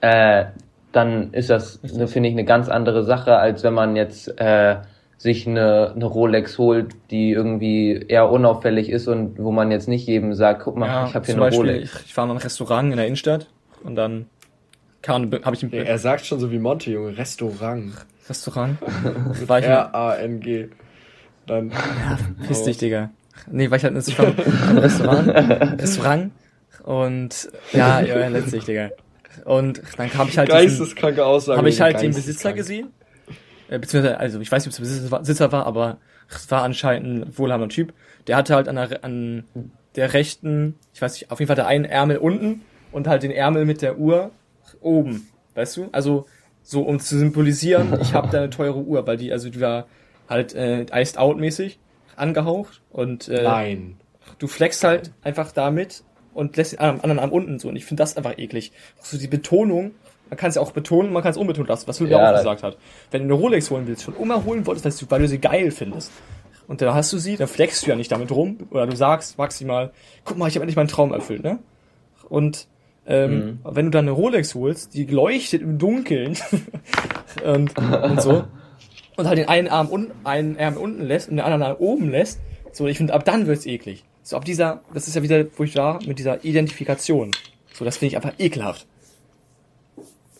[0.00, 0.46] äh,
[0.92, 4.76] dann ist das, finde ich, eine ganz andere Sache, als wenn man jetzt äh,
[5.22, 10.04] sich eine, eine Rolex holt, die irgendwie eher unauffällig ist und wo man jetzt nicht
[10.08, 11.94] jedem sagt, guck mal, ja, ich habe hier eine Beispiel, Rolex.
[11.94, 13.46] Ich, ich war in einem Restaurant in der Innenstadt
[13.84, 14.26] und dann
[15.00, 15.62] kam, habe ich...
[15.62, 17.92] Ja, er sagt schon so wie Monte, Junge, Restaurant.
[18.28, 18.78] Restaurant?
[19.48, 20.70] R-A-N-G.
[21.46, 21.70] Dann...
[21.70, 22.18] Ja,
[22.48, 23.10] piss dich, Digga.
[23.48, 25.28] Nee, weil ich halt ich war im Restaurant,
[25.80, 26.32] Restaurant
[26.82, 28.90] und ja, ja, letztlich, Digga.
[29.44, 30.48] Und dann kam ich halt...
[30.48, 31.58] Geisteskranke Aussage.
[31.58, 32.88] Habe ich halt den Besitzer gesehen
[33.72, 35.98] äh, beziehungsweise, also ich weiß nicht, ob es Besitzer war, aber
[36.28, 37.94] es war anscheinend ein wohlhabender Typ.
[38.26, 39.44] Der hatte halt an der, an
[39.96, 42.62] der rechten, ich weiß nicht, auf jeden Fall der einen Ärmel unten
[42.92, 44.30] und halt den Ärmel mit der Uhr
[44.80, 45.88] oben, weißt du?
[45.92, 46.26] Also
[46.62, 49.86] so um zu symbolisieren, ich habe da eine teure Uhr, weil die, also die war
[50.28, 51.78] halt äh, iced out mäßig
[52.14, 53.96] angehaucht und äh, Nein.
[54.38, 56.04] du flexst halt einfach damit
[56.34, 58.72] und lässt den anderen Arm unten so und ich finde das einfach eklig.
[59.00, 59.92] So die Betonung
[60.32, 62.38] man kann es ja auch betonen, man kann es unbetont lassen, was Julia ja, auch
[62.38, 62.78] gesagt hat.
[63.10, 66.10] Wenn du eine Rolex holen willst, schon immer holen wolltest, weil du sie geil findest.
[66.66, 68.56] Und dann hast du sie, dann flexst du ja nicht damit rum.
[68.70, 69.92] Oder du sagst maximal,
[70.24, 71.58] guck mal, ich habe endlich meinen Traum erfüllt, ne?
[72.30, 72.66] Und
[73.06, 73.58] ähm, mhm.
[73.62, 76.38] wenn du dann eine Rolex holst, die leuchtet im Dunkeln
[77.44, 78.44] und, und so,
[79.18, 82.10] und halt den einen Arm unten, einen Arm unten lässt und den anderen Arm oben
[82.10, 82.40] lässt,
[82.72, 84.02] so, ich finde, ab dann wird's eklig.
[84.22, 87.32] So, ab dieser, das ist ja wieder, wo ich da, mit dieser Identifikation.
[87.74, 88.86] So, das finde ich einfach ekelhaft.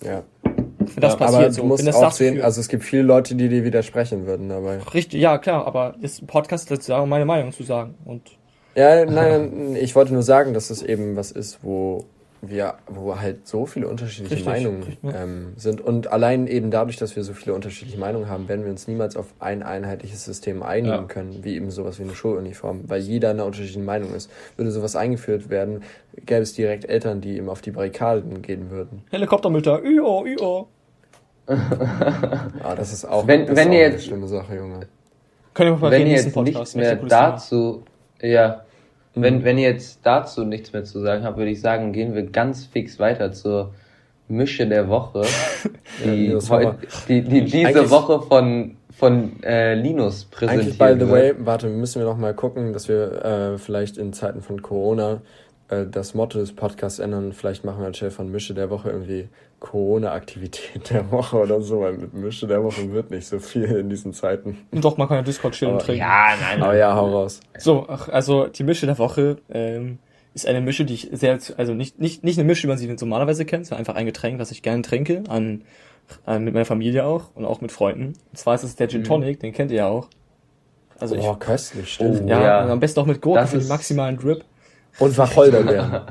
[0.05, 0.23] Ja.
[0.43, 1.63] Wenn das ja, passiert aber so.
[1.63, 4.79] Du musst auch sehen, also es gibt viele Leute, die dir widersprechen würden dabei.
[4.95, 8.23] Richtig, ja klar, aber ist ein Podcast sozusagen meine Meinung zu sagen und.
[8.75, 12.07] Ja, nein, ich wollte nur sagen, dass es eben was ist, wo
[12.45, 15.81] wir, wo halt so viele unterschiedliche Richtig, Meinungen ähm, sind.
[15.81, 19.17] Und allein eben dadurch, dass wir so viele unterschiedliche Meinungen haben, werden wir uns niemals
[19.17, 21.03] auf ein einheitliches System einigen ja.
[21.05, 24.29] können, wie eben sowas wie eine Schuluniform, weil jeder einer unterschiedlichen Meinung ist.
[24.57, 25.85] Würde sowas eingeführt werden,
[26.27, 29.05] gäbe es direkt Eltern, die ihm auf die Barrikaden gehen würden.
[29.11, 30.67] Helikoptermütter, io, io.
[31.47, 34.81] ah, das ist auch, wenn, das wenn ist auch ihr jetzt, schlimme Sache, Junge.
[35.55, 37.85] Können wir mal wenn ihr jetzt Podcast, nicht mehr dazu
[38.21, 38.63] Ja.
[39.15, 39.23] Mhm.
[39.23, 42.25] Wenn, wenn ihr jetzt dazu nichts mehr zu sagen habt, würde ich sagen, gehen wir
[42.25, 43.75] ganz fix weiter zur
[44.29, 45.23] Mische der Woche,
[46.05, 46.77] die, ja, heut,
[47.09, 51.69] die, die diese Eigentlich Woche von, von äh, Linus präsentiert Eigentlich, by the way, warte,
[51.69, 55.21] müssen wir noch mal gucken, dass wir äh, vielleicht in Zeiten von Corona
[55.69, 57.33] äh, das Motto des Podcasts ändern.
[57.33, 59.29] Vielleicht machen wir anstelle von Mische der Woche irgendwie
[59.63, 63.89] Corona-Aktivität der Woche oder so, weil mit Mische der Woche wird nicht so viel in
[63.89, 64.59] diesen Zeiten.
[64.73, 66.01] Doch, man kann ja Discord chillen und trinken.
[66.01, 66.63] Ja, nein, nein.
[66.63, 67.41] Aber ja, hau raus.
[67.57, 70.01] So, ach, also die Mische der Woche ähm,
[70.35, 72.89] ist eine Mische, die ich sehr, also nicht, nicht, nicht eine Mische, wie man sie
[72.89, 75.63] normalerweise kennt, sondern einfach ein Getränk, was ich gerne trinke, an,
[76.27, 78.15] an mit meiner Familie auch und auch mit Freunden.
[78.31, 79.05] Und zwar ist es der Gin mhm.
[79.05, 79.43] Tonic, mhm.
[79.43, 80.09] den kennt ihr ja auch.
[80.99, 82.23] Also oh, ich, köstlich, stimmt.
[82.25, 82.69] Oh, ja, ja.
[82.69, 84.45] am besten auch mit Gurken für den maximalen Drip.
[84.99, 86.03] Und Wacholderbeeren.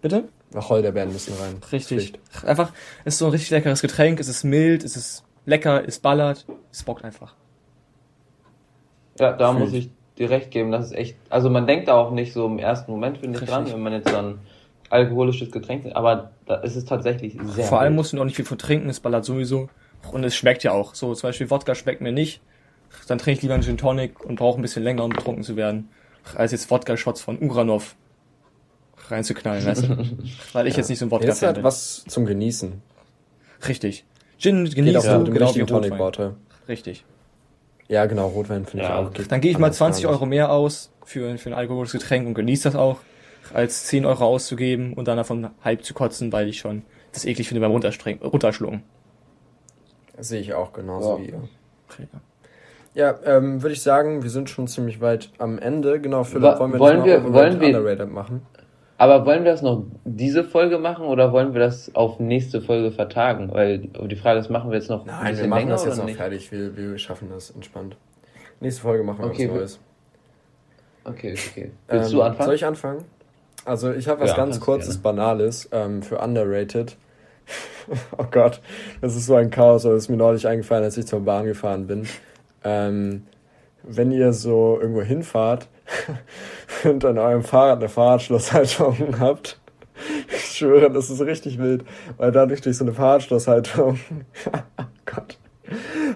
[0.00, 0.24] Bitte?
[0.54, 1.56] Wacholderbeeren müssen rein.
[1.70, 2.12] Richtig.
[2.12, 2.44] Pflicht.
[2.44, 2.72] Einfach,
[3.04, 6.82] ist so ein richtig leckeres Getränk, es ist mild, es ist lecker, es ballert, es
[6.82, 7.34] bockt einfach.
[9.18, 9.60] Ja, da Fühlt.
[9.64, 12.46] muss ich dir recht geben, das ist echt, also man denkt da auch nicht so
[12.46, 14.38] im ersten Moment, finde ich, dran, wenn man jetzt so ein
[14.90, 18.44] alkoholisches Getränk, aber da ist es tatsächlich sehr Vor allem musst du auch nicht viel
[18.44, 19.68] von trinken, es ballert sowieso
[20.12, 20.94] und es schmeckt ja auch.
[20.94, 22.42] So, zum Beispiel Wodka schmeckt mir nicht,
[23.08, 25.56] dann trinke ich lieber einen Gin Tonic und brauche ein bisschen länger, um betrunken zu
[25.56, 25.88] werden,
[26.36, 27.96] als jetzt Wodka-Shots von Uranov
[29.12, 29.88] reinzuknallen, weißt du?
[30.52, 30.78] Weil ich ja.
[30.78, 32.82] jetzt nicht so ein Wodka Jetzt halt was zum Genießen.
[33.68, 34.04] Richtig.
[34.38, 36.34] Gin genießen, ja, genau wie Tonic Water.
[36.68, 37.04] Richtig.
[37.88, 39.00] Ja, genau, Rotwein finde ja.
[39.00, 39.12] ich auch.
[39.12, 42.34] Geht Dann gehe ich mal 20 Euro mehr aus für, für ein alkoholisches Getränk und
[42.34, 43.00] genieße das auch,
[43.52, 46.82] als 10 Euro auszugeben und dann davon halb zu kotzen, weil ich schon
[47.12, 48.82] das eklig finde beim Runterschlucken.
[50.18, 51.22] Sehe ich auch genauso ja.
[51.22, 51.48] wie ihr.
[51.90, 52.08] Okay.
[52.94, 56.00] Ja, ähm, würde ich sagen, wir sind schon ziemlich weit am Ende.
[56.00, 58.42] Genau, Philipp, wollen wir wollen wir, wollen wir, machen?
[59.02, 62.92] Aber wollen wir das noch diese Folge machen oder wollen wir das auf nächste Folge
[62.92, 63.52] vertagen?
[63.52, 66.18] Weil die Frage ist, machen wir jetzt noch Nein, wir machen das jetzt noch nicht?
[66.18, 66.52] fertig.
[66.52, 67.96] Wir, wir schaffen das entspannt.
[68.60, 69.80] Nächste Folge machen wir okay, was Neues.
[71.02, 71.72] Okay, okay.
[71.88, 72.46] Willst ähm, du anfangen?
[72.46, 73.04] Soll ich anfangen?
[73.64, 76.96] Also ich habe was ja, ganz kurzes, Banales ähm, für Underrated.
[78.18, 78.60] oh Gott,
[79.00, 81.46] das ist so ein Chaos, aber das ist mir neulich eingefallen, als ich zur Bahn
[81.46, 82.06] gefahren bin.
[82.62, 83.26] Ähm,
[83.82, 85.66] wenn ihr so irgendwo hinfahrt
[86.84, 89.58] und an eurem Fahrrad eine Fahrradschlosshalterung habt.
[90.28, 91.84] Ich schwöre, das ist richtig wild,
[92.16, 94.00] weil dadurch durch so eine Fahrradschlosshalterung,
[94.46, 95.38] oh Gott,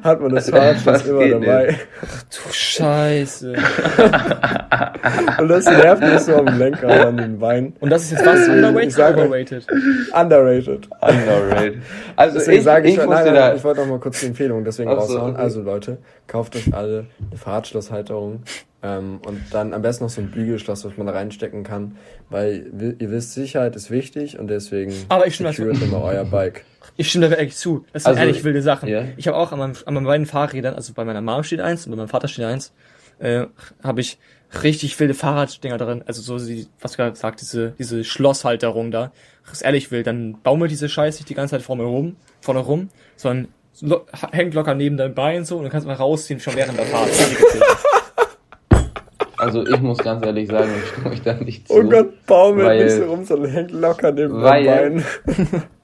[0.03, 1.77] hat man das Fahrradschloss immer dabei.
[2.03, 3.55] Ach du Scheiße.
[5.39, 7.75] Und das nervt mich so am Lenker an den Beinen.
[7.81, 8.49] Und das ist jetzt was?
[8.49, 9.67] Underrated oder overrated?
[10.13, 10.89] Underrated.
[11.01, 11.83] Underrated.
[12.17, 14.65] Also deswegen ich, sage ich, ich, nein, nein, ich wollte noch mal kurz die Empfehlung
[14.65, 15.33] deswegen so, raushauen.
[15.35, 15.43] Okay.
[15.43, 18.43] Also Leute, kauft euch alle eine Fahrradschlosshalterung.
[18.83, 21.97] Ähm, und dann am besten noch so ein Bügelschloss, was man da reinstecken kann.
[22.29, 22.67] Weil
[22.99, 26.65] ihr wisst, Sicherheit ist wichtig und deswegen Aber ich immer euer Bike.
[26.97, 27.85] Ich stimme da ehrlich zu.
[27.93, 28.89] Das sind also, ehrlich wilde Sachen.
[28.89, 29.09] Yeah.
[29.17, 31.87] Ich habe auch an, meinem, an meinen beiden Fahrrädern, also bei meiner Mom steht eins
[31.87, 32.73] und bei meinem Vater steht eins,
[33.19, 33.47] äh,
[33.83, 34.19] habe ich
[34.63, 36.05] richtig wilde Fahrraddinger drin.
[36.07, 39.13] Also so, die, was du gerade gesagt diese, diese Schlosshalterung da.
[39.45, 40.07] Das ist ehrlich wild.
[40.07, 43.49] Dann baumelt diese Scheiße nicht die ganze Zeit vor mir rum, vorne rum, sondern
[43.81, 46.87] lo hängt locker neben deinem Bein so und du kannst mal rausziehen schon während der
[46.87, 47.11] Fahrt.
[49.39, 51.75] Also ich muss ganz ehrlich sagen, ich stimme euch da nicht zu.
[51.75, 55.05] Oh Gott, baumelt nicht so rum, sondern hängt locker neben deinem Bein.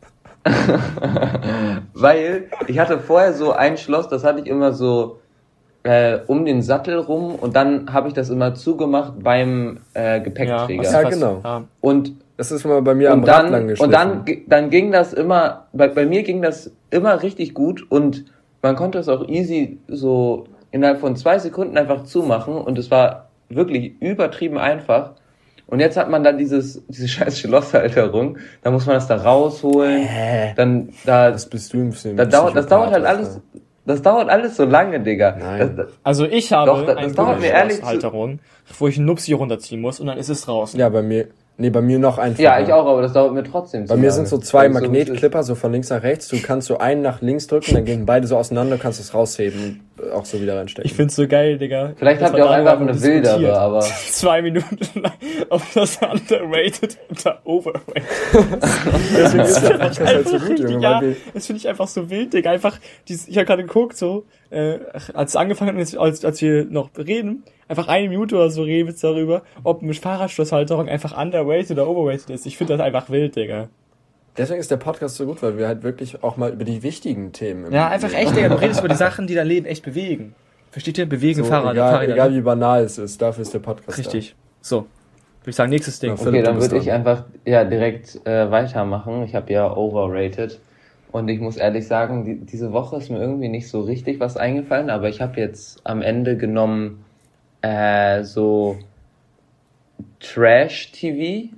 [1.95, 5.19] weil ich hatte vorher so ein Schloss, das hatte ich immer so
[5.85, 10.83] äh, um den Sattel rum und dann habe ich das immer zugemacht beim äh, Gepäckträger.
[10.83, 11.41] Ja, ja genau.
[11.45, 11.65] Ja.
[11.81, 15.13] Und das ist immer bei mir am dann, Rad lang Und dann, dann ging das
[15.13, 18.25] immer, bei, bei mir ging das immer richtig gut und
[18.63, 23.29] man konnte es auch easy so innerhalb von zwei Sekunden einfach zumachen und es war
[23.49, 25.13] wirklich übertrieben einfach.
[25.73, 30.03] Und jetzt hat man dann dieses, diese scheiß Schlosshalterung, da muss man das da rausholen,
[30.03, 31.31] äh, dann da.
[31.31, 32.19] Das bist du im Film.
[32.19, 33.41] Da dauert, das dauert halt alles,
[33.87, 35.35] das dauert alles so lange, Digga.
[35.35, 35.77] Nein.
[35.77, 38.41] Das, also ich habe doch, das, eine das dauert mir ehrlich Halterung,
[38.79, 40.75] wo ich einen Nupsi runterziehen muss und dann ist es raus.
[40.75, 42.35] Ja, bei mir, Nee, bei mir noch ein.
[42.39, 43.87] Ja, ich auch, aber das dauert mir trotzdem.
[43.87, 46.29] Bei mir sind so zwei Magnetklipper, so von links nach rechts.
[46.29, 49.81] Du kannst so einen nach links drücken, dann gehen beide so auseinander, kannst es rausheben
[50.13, 50.91] auch so wieder reinstecken.
[50.91, 51.93] Ich find's so geil, Digga.
[51.97, 53.81] Vielleicht habt ihr auch einfach eine wildere, aber.
[54.11, 55.13] Zwei Minuten lang
[55.49, 58.05] auf das underrated oder overrated.
[59.17, 60.83] Deswegen ist der Podcast halt so gut, Junge.
[60.83, 61.03] Ja,
[61.35, 62.51] das finde ich einfach so wild, Digga.
[62.51, 62.79] Einfach,
[63.09, 64.79] dieses, ich habe gerade geguckt, so, äh,
[65.15, 68.95] als es angefangen hat, als, als wir noch reden, einfach eine Minute oder so reden
[69.01, 72.47] darüber, ob eine Fahrradschlosshalterung einfach underrated oder overrated ist.
[72.47, 73.69] Ich finde das einfach wild, Digga.
[74.37, 77.33] Deswegen ist der Podcast so gut, weil wir halt wirklich auch mal über die wichtigen
[77.33, 77.71] Themen.
[77.71, 78.49] Ja, einfach echt, Digga.
[78.49, 80.35] Du redest über die Sachen, die dein Leben echt bewegen.
[80.71, 81.07] Versteht ihr?
[81.07, 81.75] Bewegen so, Fahrrad.
[81.75, 83.99] Egal, Fahrräder, egal wie banal es ist, dafür ist der Podcast.
[83.99, 84.31] Richtig.
[84.31, 84.37] Da.
[84.63, 84.77] So.
[85.43, 86.13] Würde ich sagen, nächstes Ding.
[86.13, 89.25] okay, dann würde ich einfach ja direkt äh, weitermachen.
[89.25, 90.61] Ich habe ja overrated.
[91.11, 94.37] Und ich muss ehrlich sagen, die, diese Woche ist mir irgendwie nicht so richtig was
[94.39, 97.05] eingefallen, aber ich habe jetzt am Ende genommen
[97.61, 98.79] äh, so
[100.21, 101.51] Trash-TV.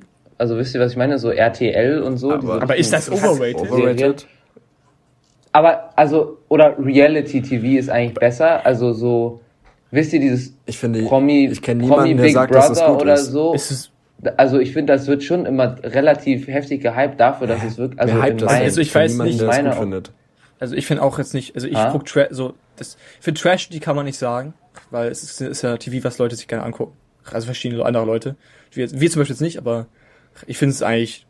[0.44, 1.18] Also wisst ihr, was ich meine?
[1.18, 2.30] So RTL und so.
[2.30, 3.62] Aber, aber ist das overrated?
[3.62, 4.26] overrated?
[5.52, 8.66] Aber, also, oder Reality-TV ist eigentlich besser.
[8.66, 9.40] Also so,
[9.90, 12.78] wisst ihr, dieses ich finde, Promi, ich kenne niemanden, Promi Big der sagt, Brother dass
[12.78, 13.32] das gut oder ist.
[13.32, 13.54] so.
[13.54, 13.90] Ist es
[14.36, 18.12] also ich finde, das wird schon immer relativ heftig gehypt dafür, dass es wirklich, also,
[18.12, 20.12] in mein, also ich weiß nicht, meine, findet.
[20.60, 21.88] Also ich finde auch jetzt nicht, also ich ah?
[21.90, 24.52] guck Trash, so, das, für Trash, die kann man nicht sagen,
[24.90, 26.92] weil es ist, ist ja TV, was Leute sich gerne angucken.
[27.32, 28.36] Also verschiedene andere Leute.
[28.72, 29.86] Wir, wir zum Beispiel jetzt nicht, aber
[30.46, 31.26] ich finde es eigentlich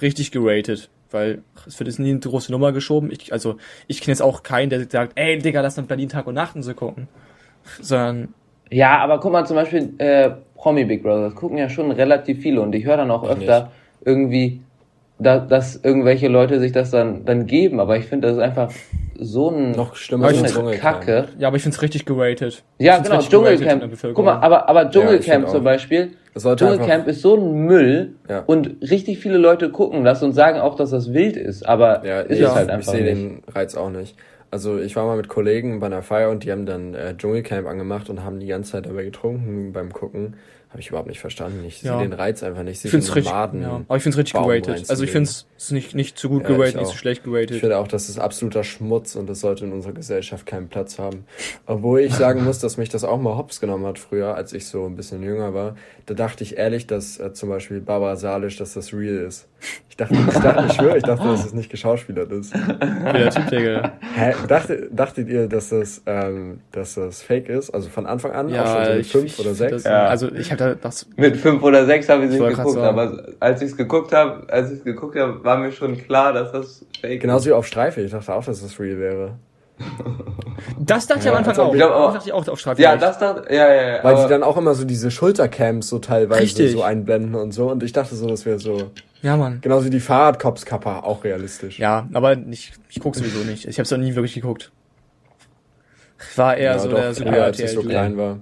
[0.00, 3.10] richtig geratet, weil es wird jetzt nie eine große Nummer geschoben.
[3.10, 6.26] Ich, also ich kenne jetzt auch keinen, der sagt, ey Digga, lass dann Berlin Tag
[6.26, 7.08] und Nacht und so gucken.
[7.80, 8.34] Sondern.
[8.70, 12.42] Ja, aber guck mal zum Beispiel, äh, Promi Big Brother, das gucken ja schon relativ
[12.42, 13.72] viele und ich höre dann auch öfter nicht.
[14.04, 14.60] irgendwie,
[15.18, 18.72] da, dass irgendwelche Leute sich das dann, dann geben, aber ich finde, das ist einfach
[19.18, 21.28] so ein noch schlimmer so eine Kacke.
[21.38, 22.64] Ja, aber ich finde es richtig gerated.
[22.78, 23.84] Ja, genau, Dschungelcamp.
[24.14, 28.40] Guck mal, aber, aber Dschungelcamp ja, zum Beispiel, Dschungelcamp ist so ein Müll ja.
[28.46, 32.20] und richtig viele Leute gucken das und sagen auch, dass das wild ist, aber ja,
[32.20, 34.16] ist es halt einfach ich sehe den Reiz auch nicht.
[34.50, 37.66] Also ich war mal mit Kollegen bei einer Feier und die haben dann äh, Dschungelcamp
[37.66, 40.34] angemacht und haben die ganze Zeit dabei getrunken beim Gucken.
[40.70, 41.64] Habe ich überhaupt nicht verstanden.
[41.64, 41.96] Ich ja.
[41.96, 42.84] sehe den Reiz einfach nicht.
[42.84, 43.44] Ich finde es richtig, ja.
[43.88, 44.90] aber ich finde es richtig geratet.
[44.90, 47.52] Also ich finde es nicht, nicht zu gut ja, geratet, nicht zu schlecht geratet.
[47.52, 50.98] Ich finde auch, das ist absoluter Schmutz und das sollte in unserer Gesellschaft keinen Platz
[50.98, 51.24] haben.
[51.66, 54.66] Obwohl ich sagen muss, dass mich das auch mal hops genommen hat früher, als ich
[54.66, 55.76] so ein bisschen jünger war.
[56.06, 59.48] Da dachte ich ehrlich, dass äh, zum Beispiel Barbara Salisch, dass das real ist.
[59.88, 62.54] Ich dachte, ich dachte, ich schwöre, ich dachte, dass es nicht geschauspielert ist.
[62.54, 63.92] Der Typ, Digga.
[64.14, 67.70] Hä, dachte, dachtet ihr, dass das, ähm, dass das fake ist?
[67.70, 68.48] Also von Anfang an?
[68.50, 69.72] Ja, auch schon so mit fünf oder sechs?
[69.72, 70.06] Das, ja.
[70.06, 71.06] Also ich habe das...
[71.16, 74.44] Mit fünf oder sechs habe ich es nicht geguckt, aber als ich es geguckt habe,
[74.50, 77.20] als ich es geguckt habe, war mir schon klar, dass das fake Genauso ist.
[77.20, 78.00] Genauso wie auf Streife.
[78.00, 79.38] Ich dachte auch, dass das real wäre.
[80.78, 81.72] Das dachte ich am Anfang auch.
[81.72, 82.80] Ich glaub, dachte ich auch auf Streifen.
[82.82, 84.04] Ja, das dachte, ja, ja, ja.
[84.04, 86.72] Weil sie dann auch immer so diese Schultercams so teilweise richtig.
[86.72, 87.70] so einblenden und so.
[87.70, 88.90] Und ich dachte so, das wäre so.
[89.22, 89.60] Ja, Mann.
[89.60, 91.78] Genauso wie die Fahrradkopskapper, auch realistisch.
[91.78, 93.66] Ja, aber ich, ich guck sowieso nicht.
[93.66, 94.72] Ich hab's noch nie wirklich geguckt.
[96.30, 98.38] Ich war eher ja, so doch, der super als ich so klein war.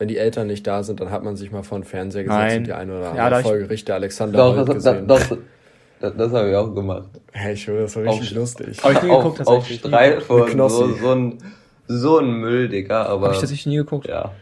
[0.00, 2.40] Wenn die Eltern nicht da sind, dann hat man sich mal vor den Fernseher gesetzt
[2.40, 2.58] Nein.
[2.60, 5.06] und die eine oder andere ja, Folge Richter Alexander doch, das, gesehen.
[5.06, 5.38] Das, das,
[6.00, 7.10] das, das habe ich auch gemacht.
[7.32, 8.82] Hey, ich schwöre, das war richtig auf, lustig.
[8.82, 11.38] Habe ich nie geguckt, auf, auf Streifen, so, so ein,
[11.86, 13.26] so ein Müll, Digga, aber.
[13.26, 14.08] Habe ich tatsächlich nie geguckt.
[14.08, 14.32] Ja.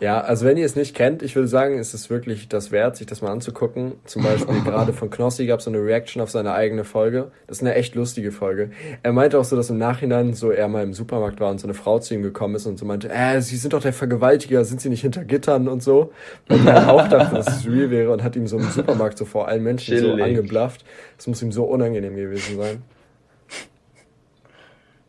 [0.00, 2.96] Ja, also wenn ihr es nicht kennt, ich würde sagen, ist es wirklich das wert,
[2.96, 3.92] sich das mal anzugucken.
[4.06, 7.30] Zum Beispiel gerade von Knossi gab es so eine Reaction auf seine eigene Folge.
[7.46, 8.70] Das ist eine echt lustige Folge.
[9.02, 11.66] Er meinte auch so, dass im Nachhinein so er mal im Supermarkt war und so
[11.66, 14.64] eine Frau zu ihm gekommen ist und so meinte, äh, Sie sind doch der Vergewaltiger,
[14.64, 16.12] sind Sie nicht hinter Gittern und so.
[16.48, 19.26] Weil er auch dachte, dass es real wäre und hat ihm so im Supermarkt so
[19.26, 20.16] vor allen Menschen Chillig.
[20.16, 20.82] so angeblafft.
[21.18, 22.82] Das muss ihm so unangenehm gewesen sein.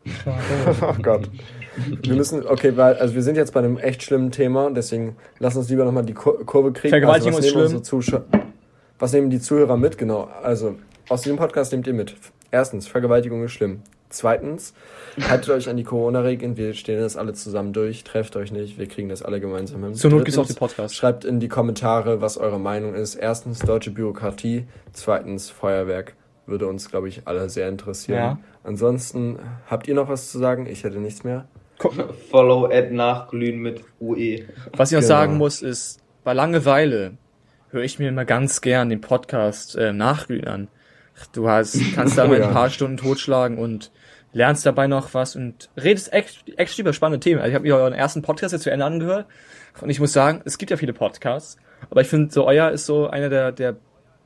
[0.82, 1.30] oh Gott.
[1.76, 5.56] Wir müssen, okay, weil, also wir sind jetzt bei einem echt schlimmen Thema, deswegen lass
[5.56, 6.90] uns lieber nochmal die Kurve kriegen.
[6.90, 8.24] Vergewaltigung also, ist schlimm.
[8.98, 9.98] was nehmen die Zuhörer mit?
[9.98, 10.76] Genau, also
[11.08, 12.14] aus diesem Podcast nehmt ihr mit.
[12.50, 13.80] Erstens, Vergewaltigung ist schlimm.
[14.12, 14.74] Zweitens,
[15.28, 16.58] haltet euch an die Corona-Regeln.
[16.58, 18.04] Wir stehen das alle zusammen durch.
[18.04, 18.78] Trefft euch nicht.
[18.78, 19.94] Wir kriegen das alle gemeinsam hin.
[19.94, 20.94] Zur Not gibt's auch die Podcast.
[20.94, 23.14] Schreibt in die Kommentare, was eure Meinung ist.
[23.14, 24.66] Erstens, deutsche Bürokratie.
[24.92, 26.14] Zweitens, Feuerwerk.
[26.46, 28.18] Würde uns, glaube ich, alle sehr interessieren.
[28.18, 28.38] Ja.
[28.64, 30.66] Ansonsten, habt ihr noch was zu sagen?
[30.66, 31.46] Ich hätte nichts mehr.
[32.30, 34.44] Follow at nachglühen mit UE.
[34.76, 35.08] Was ich noch genau.
[35.08, 37.16] sagen muss, ist, bei Langeweile
[37.70, 40.68] höre ich mir immer ganz gern den Podcast äh, nachglühen an.
[41.32, 42.48] Du hast, kannst damit oh, ja.
[42.48, 43.90] ein paar Stunden totschlagen und
[44.32, 47.40] lernst dabei noch was und redest echt, echt über spannende Themen.
[47.40, 49.26] Also ich habe mir euren ersten Podcast jetzt zu Ende angehört
[49.80, 51.56] und ich muss sagen, es gibt ja viele Podcasts,
[51.90, 53.76] aber ich finde, so euer ist so einer der, der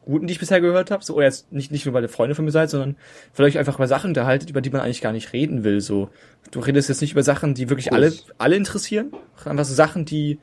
[0.07, 1.05] guten, die ich bisher gehört habe.
[1.05, 2.97] So, oder jetzt nicht, nicht nur, weil ihr Freunde von mir seid, sondern
[3.33, 5.81] vielleicht einfach über Sachen unterhaltet, über die man eigentlich gar nicht reden will.
[5.81, 6.09] So,
[6.53, 9.13] du redest jetzt nicht über Sachen, die wirklich alle, alle interessieren.
[9.45, 10.39] Einfach so Sachen, die,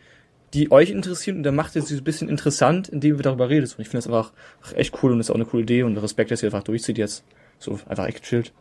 [0.53, 3.71] die euch interessieren und dann macht ihr sie ein bisschen interessant, indem wir darüber redet.
[3.71, 4.33] Und ich finde das einfach
[4.75, 7.23] echt cool und ist auch eine coole Idee und Respekt, dass ihr einfach durchzieht jetzt.
[7.57, 8.53] So einfach echt chillt.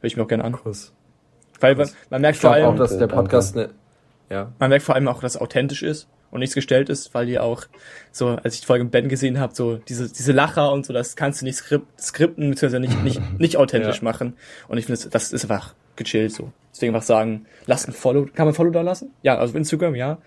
[0.00, 0.52] Hör ich mir auch gerne an.
[0.52, 0.92] Kuss.
[1.60, 3.70] Weil man, man merkt vor allem, auch, dass der Podcast ne,
[4.30, 4.52] ja.
[4.58, 7.44] man merkt vor allem auch, dass es authentisch ist und nichts gestellt ist, weil ihr
[7.44, 7.62] auch
[8.10, 10.92] so, als ich die Folge mit Ben gesehen habe, so diese, diese Lacher und so,
[10.92, 14.04] das kannst du nicht skrip skripten, beziehungsweise nicht, nicht, nicht authentisch ja.
[14.04, 14.34] machen.
[14.66, 16.50] Und ich finde, das ist einfach gechillt so.
[16.72, 18.26] Deswegen einfach sagen, lasst ein Follow.
[18.34, 19.12] Kann man Follow da lassen?
[19.22, 20.18] Ja, also auf Instagram, ja.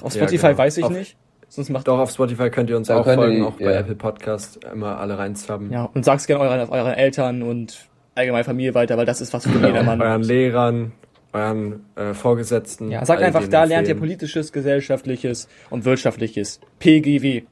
[0.00, 0.58] Auf Spotify ja, genau.
[0.58, 1.16] weiß ich auf, nicht.
[1.48, 3.80] Sonst macht Doch, auf Spotify könnt ihr uns auch folgen, die, auch bei ja.
[3.80, 5.70] Apple Podcast immer alle reinzwaben.
[5.70, 9.46] Ja, und sag's gerne euren, euren Eltern und allgemein Familie weiter, weil das ist was
[9.46, 10.00] für jedermann.
[10.00, 10.92] Euren Lehrern,
[11.32, 12.90] euren äh, Vorgesetzten.
[12.90, 16.60] Ja, sagt einfach, da lernt ihr politisches, gesellschaftliches und wirtschaftliches.
[16.78, 17.42] PGW.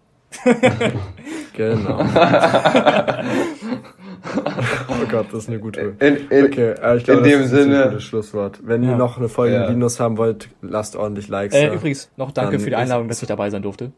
[1.54, 2.00] genau.
[4.88, 5.94] oh Gott, das ist eine gute.
[6.00, 8.60] In, in, okay, äh, ich glaube, in das ist Sinne, ein gutes Schlusswort.
[8.62, 8.90] Wenn ja.
[8.90, 9.68] ihr noch eine Folge ja.
[9.68, 11.54] Linus haben wollt, lasst ordentlich Likes.
[11.54, 13.92] Äh, übrigens, noch danke für die Einladung, dass ich dabei sein durfte.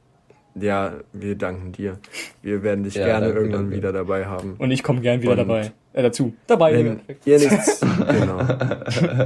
[0.54, 1.98] Ja, wir danken dir.
[2.42, 3.76] Wir werden dich ja, gerne danke, irgendwann danke.
[3.76, 4.54] wieder dabei haben.
[4.58, 5.72] Und ich komme gern wieder Und dabei.
[5.92, 6.34] Äh, dazu.
[6.46, 6.72] Dabei.
[6.72, 8.38] Wenn ihr nichts, genau.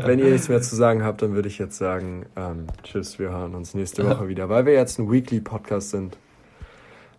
[0.07, 3.31] Wenn ihr nichts mehr zu sagen habt, dann würde ich jetzt sagen, ähm, tschüss, wir
[3.31, 6.17] hören uns nächste Woche wieder, weil wir jetzt ein Weekly Podcast sind.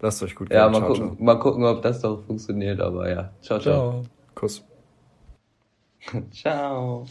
[0.02, 0.58] Lasst euch gut gehen.
[0.58, 1.24] Ja, mal, ciao, gucken, ciao.
[1.24, 3.32] mal gucken, ob das doch funktioniert, aber ja.
[3.42, 3.92] Ciao, ciao.
[3.92, 4.04] ciao.
[4.36, 4.64] Kuss.
[6.32, 7.06] ciao.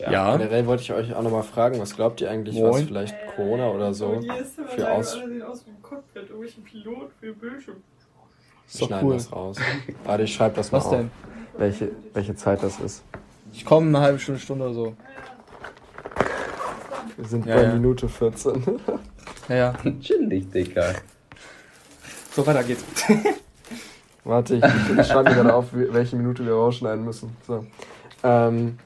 [0.00, 0.10] Ja.
[0.10, 0.36] ja.
[0.36, 2.72] Generell wollte ich euch auch nochmal fragen, was glaubt ihr eigentlich, Moin.
[2.72, 5.14] was vielleicht Corona oder so oh, für aus...
[5.14, 5.20] aus
[5.66, 7.76] wie ein Cockpit, irgendwelche Pilot für Bildschirm.
[8.72, 9.14] Wir schneiden cool.
[9.14, 9.56] das raus.
[10.04, 10.92] Warte, ich schreibe das mal was auf.
[10.92, 11.10] denn?
[11.58, 13.02] Welche, welche Zeit das ist.
[13.52, 14.96] Ich komme eine halbe Stunde, Stunde oder so.
[17.16, 17.74] Wir sind ja, bei ja.
[17.74, 18.80] Minute 14.
[19.48, 19.74] ja, ja.
[20.00, 20.94] Chillig, Dicker.
[22.30, 22.84] So, weiter geht's.
[24.24, 24.64] Warte, ich,
[24.98, 27.36] ich schreibe mir gerade auf, welche Minute wir rausschneiden müssen.
[27.46, 27.66] So.
[28.22, 28.78] Ähm,